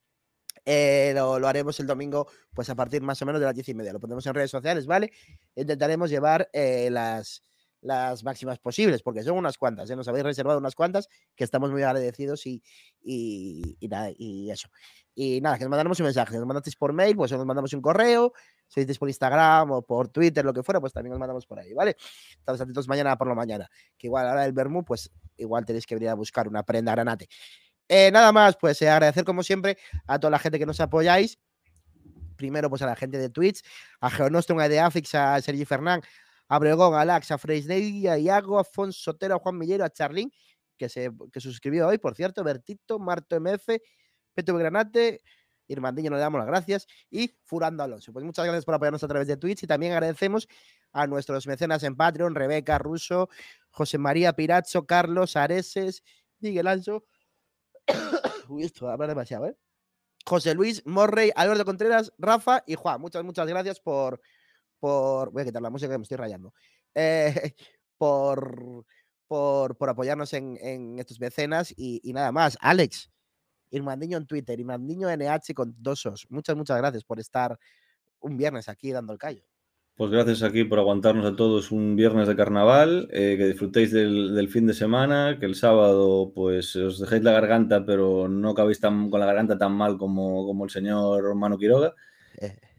Eh, 0.65 1.13
lo, 1.15 1.35
haremos 1.47 1.79
el 1.81 1.87
domingo, 1.87 2.27
pues 2.53 2.69
a 2.71 2.75
partir 2.75 3.03
más 3.03 3.21
o 3.23 3.27
menos 3.27 3.41
de 3.41 3.47
las 3.47 3.55
diez 3.55 3.69
y 3.69 3.75
media. 3.75 3.93
Lo 3.93 4.01
pondremos 4.01 4.27
en 4.27 4.35
redes 4.35 4.51
sociales, 4.51 4.87
¿vale? 4.87 5.13
Intentaremos 5.55 6.11
llevar 6.11 6.51
eh, 6.53 6.89
las, 6.91 7.43
las 7.81 8.25
máximas 8.25 8.59
posibles, 8.59 9.03
porque 9.03 9.23
son 9.23 9.37
unas 9.37 9.57
cuantas, 9.57 9.89
¿eh? 9.91 9.97
nos 9.97 10.07
habéis 10.09 10.25
reservado 10.25 10.59
unas 10.59 10.75
cuantas 10.75 11.09
que 11.35 11.45
estamos 11.45 11.71
muy 11.71 11.83
agradecidos 11.83 12.47
y, 12.47 12.63
y, 13.03 13.89
nada, 13.89 14.11
y 14.17 14.51
eso. 14.51 14.69
Y 15.15 15.41
nada, 15.41 15.57
que 15.59 15.65
nos 15.65 15.71
mandaremos 15.71 15.99
un 16.01 16.05
mensaje, 16.05 16.37
nos 16.37 16.47
mandasteis 16.47 16.77
por 16.77 16.93
mail, 16.93 17.17
pues 17.17 17.33
nos 17.33 17.45
mandamos 17.45 17.73
un 17.73 17.81
correo, 17.81 18.33
si 18.69 18.81
estáis 18.81 18.99
por 18.99 19.09
Instagram 19.09 19.71
o 19.71 19.83
por 19.83 20.09
Twitter, 20.09 20.45
lo 20.45 20.53
que 20.53 20.63
fuera, 20.63 20.81
pues 20.81 20.93
también 20.93 21.11
nos 21.11 21.19
mandamos 21.19 21.47
por 21.47 21.59
ahí, 21.59 21.73
¿vale? 21.73 21.97
Estamos 22.39 22.61
atentos 22.61 22.87
mañana 22.89 23.17
por 23.17 23.29
la 23.29 23.35
mañana, 23.35 23.69
que 23.99 24.07
igual 24.07 24.29
ahora 24.29 24.45
el 24.45 24.53
Bermú, 24.53 24.85
pues 24.85 25.11
igual 25.37 25.65
tenéis 25.65 25.87
que 25.87 25.95
venir 25.95 26.11
a 26.11 26.15
buscar 26.15 26.49
una 26.49 26.63
prenda 26.63 26.93
granate. 26.93 27.29
Eh, 27.89 28.11
nada 28.13 28.31
más, 28.31 28.57
pues 28.57 28.81
eh, 28.83 28.89
agradecer 28.89 29.25
como 29.25 29.43
siempre 29.43 29.77
a 30.07 30.19
toda 30.19 30.31
la 30.31 30.39
gente 30.39 30.61
que 30.61 30.67
nos 30.67 30.79
apoyáis. 30.79 31.39
Primero, 32.37 32.71
pues 32.71 32.83
a 32.83 32.87
la 32.87 32.95
gente 32.95 33.19
de 33.19 33.29
Twitch, 33.31 33.63
a 34.01 34.09
Geonostrum, 34.09 34.61
a 34.61 34.67
Ideafix, 34.67 35.15
a 35.17 35.41
Sergi 35.43 35.65
Fernán, 35.65 36.01
a 36.51 36.59
Bregón, 36.59 36.95
a 36.97 37.05
Lax, 37.05 37.31
a 37.31 37.39
Freisney, 37.39 38.09
a 38.09 38.19
Iago, 38.19 38.59
a 38.59 38.63
Afonso 38.63 38.99
Sotero, 38.99 39.37
a 39.37 39.39
Juan 39.39 39.57
Millero, 39.57 39.85
a 39.85 39.91
Charlín, 39.91 40.33
que 40.77 40.89
se 40.89 41.09
que 41.33 41.41
suscribió 41.41 41.87
hoy, 41.87 41.99
por 41.99 42.17
cierto, 42.17 42.43
Bertito, 42.43 42.99
Marto 42.99 43.37
MF, 43.37 43.79
Peto 44.35 44.57
Granate, 44.57 45.23
Irmandiño, 45.69 46.11
nos 46.11 46.17
le 46.17 46.23
damos 46.23 46.41
las 46.41 46.49
gracias, 46.49 46.89
y 47.09 47.33
Furando 47.45 47.85
Alonso. 47.85 48.13
Pues 48.13 48.25
muchas 48.25 48.45
gracias 48.47 48.65
por 48.65 48.75
apoyarnos 48.75 49.05
a 49.05 49.07
través 49.07 49.29
de 49.29 49.37
Twitch 49.37 49.63
y 49.63 49.69
también 49.69 49.93
agradecemos 49.93 50.49
a 50.91 51.07
nuestros 51.07 51.47
mecenas 51.47 51.85
en 51.85 51.95
Patreon, 51.95 52.35
Rebeca, 52.35 52.79
Russo, 52.79 53.29
José 53.71 53.99
María 53.99 54.33
Pirazzo, 54.33 54.87
Carlos, 54.87 55.37
Areses, 55.37 56.03
Miguel 56.41 56.67
Ancho. 56.67 57.05
Uy, 58.49 58.65
esto 58.65 58.91
habla 58.91 59.07
demasiado, 59.07 59.47
¿eh? 59.47 59.57
José 60.27 60.55
Luis, 60.55 60.85
Morrey, 60.85 61.31
Alberto 61.37 61.65
Contreras, 61.65 62.13
Rafa 62.19 62.65
y 62.67 62.75
Juan. 62.75 63.01
Muchas, 63.01 63.23
muchas 63.23 63.47
gracias 63.47 63.79
por, 63.79 64.21
por. 64.81 65.31
Voy 65.31 65.43
a 65.43 65.45
quitar 65.45 65.63
la 65.63 65.71
música 65.71 65.93
que 65.93 65.99
me 65.99 66.03
estoy 66.03 66.17
rayando. 66.17 66.53
Eh, 66.95 67.35
por, 67.99 68.85
por, 69.29 69.77
por, 69.77 69.89
apoyarnos 69.89 70.33
en, 70.33 70.59
en 70.61 70.99
estos 70.99 71.21
mecenas 71.21 71.73
y, 71.77 72.01
nada 72.13 72.33
más. 72.33 72.59
Alex, 72.61 73.11
Irmandiño 73.71 74.19
en 74.19 74.27
Twitter, 74.27 74.59
Irmandiño 74.59 75.09
NH 75.09 75.55
con 75.55 75.75
dos 75.79 76.05
os. 76.07 76.27
Muchas, 76.31 76.57
muchas 76.57 76.79
gracias 76.79 77.05
por 77.05 77.21
estar 77.21 77.59
un 78.21 78.37
viernes 78.37 78.69
aquí 78.69 78.91
dando 78.91 79.13
el 79.13 79.19
callo. 79.19 79.45
Pues 80.01 80.11
gracias 80.11 80.43
aquí 80.43 80.65
por 80.65 80.79
aguantarnos 80.79 81.27
a 81.27 81.37
todos 81.37 81.71
un 81.71 81.95
viernes 81.95 82.27
de 82.27 82.35
carnaval, 82.35 83.07
eh, 83.13 83.35
que 83.37 83.47
disfrutéis 83.47 83.93
del, 83.93 84.35
del, 84.35 84.49
fin 84.49 84.67
de 84.67 84.73
semana, 84.73 85.37
que 85.39 85.45
el 85.45 85.55
sábado 85.55 86.33
pues 86.35 86.75
os 86.75 87.01
dejéis 87.01 87.23
la 87.23 87.33
garganta, 87.33 87.85
pero 87.85 88.27
no 88.27 88.51
acabéis 88.51 88.81
tan, 88.81 89.11
con 89.11 89.21
la 89.21 89.27
garganta 89.27 89.59
tan 89.59 89.73
mal 89.73 89.99
como, 89.99 90.47
como 90.47 90.65
el 90.65 90.71
señor 90.71 91.35
Manu 91.35 91.59
Quiroga. 91.59 91.95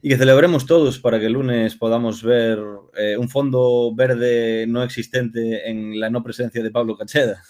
Y 0.01 0.09
que 0.09 0.17
celebremos 0.17 0.65
todos 0.65 0.99
para 0.99 1.19
que 1.19 1.27
el 1.27 1.33
lunes 1.33 1.75
podamos 1.75 2.23
ver 2.23 2.59
eh, 2.95 3.17
un 3.17 3.29
fondo 3.29 3.93
verde 3.93 4.65
no 4.67 4.83
existente 4.83 5.69
en 5.69 5.99
la 5.99 6.09
no 6.09 6.23
presencia 6.23 6.63
de 6.63 6.71
Pablo 6.71 6.97
Cacheda. 6.97 7.43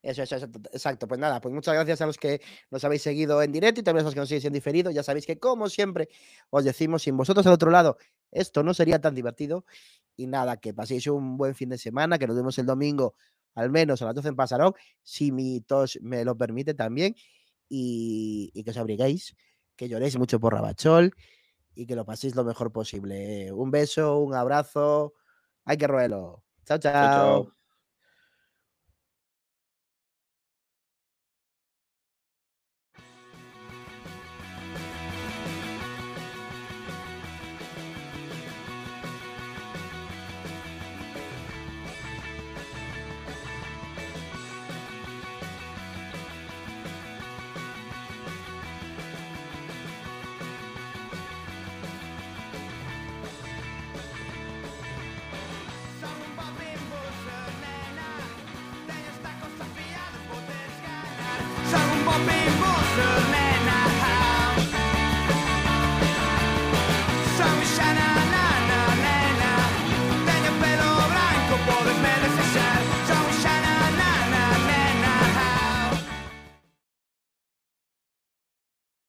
Eso, 0.00 0.22
eso, 0.22 0.36
exacto. 0.36 1.06
Pues 1.06 1.20
nada, 1.20 1.40
pues 1.40 1.52
muchas 1.52 1.74
gracias 1.74 2.00
a 2.00 2.06
los 2.06 2.16
que 2.16 2.40
nos 2.70 2.82
habéis 2.84 3.02
seguido 3.02 3.42
en 3.42 3.52
directo 3.52 3.80
y 3.80 3.84
también 3.84 4.04
a 4.04 4.06
los 4.06 4.14
que 4.14 4.20
nos 4.20 4.28
seguís 4.28 4.46
en 4.46 4.52
diferido. 4.54 4.90
Ya 4.90 5.02
sabéis 5.02 5.26
que, 5.26 5.38
como 5.38 5.68
siempre, 5.68 6.08
os 6.48 6.64
decimos, 6.64 7.02
sin 7.02 7.16
vosotros 7.16 7.46
al 7.46 7.52
otro 7.52 7.70
lado, 7.70 7.98
esto 8.30 8.62
no 8.62 8.72
sería 8.72 9.00
tan 9.00 9.14
divertido. 9.14 9.66
Y 10.16 10.26
nada, 10.26 10.56
que 10.56 10.72
paséis 10.72 11.06
un 11.08 11.36
buen 11.36 11.54
fin 11.54 11.68
de 11.68 11.78
semana, 11.78 12.18
que 12.18 12.26
nos 12.26 12.36
vemos 12.36 12.58
el 12.58 12.64
domingo, 12.66 13.14
al 13.54 13.70
menos 13.70 14.00
a 14.00 14.06
las 14.06 14.14
12 14.14 14.28
en 14.28 14.36
Pasarón, 14.36 14.72
si 15.02 15.32
mi 15.32 15.60
tos 15.60 15.98
me 16.00 16.24
lo 16.24 16.36
permite 16.36 16.72
también. 16.74 17.14
Y, 17.68 18.50
y 18.54 18.64
que 18.64 18.70
os 18.70 18.78
abriguéis 18.78 19.34
que 19.78 19.88
lloréis 19.88 20.18
mucho 20.18 20.40
por 20.40 20.52
Rabachol 20.52 21.14
y 21.74 21.86
que 21.86 21.94
lo 21.94 22.04
paséis 22.04 22.34
lo 22.34 22.44
mejor 22.44 22.72
posible. 22.72 23.52
Un 23.52 23.70
beso, 23.70 24.18
un 24.18 24.34
abrazo. 24.34 25.14
Hay 25.64 25.78
que 25.78 25.86
roerlo. 25.86 26.42
chao. 26.66 26.78
chao. 26.78 26.92
chao. 26.92 27.44
me 27.44 27.57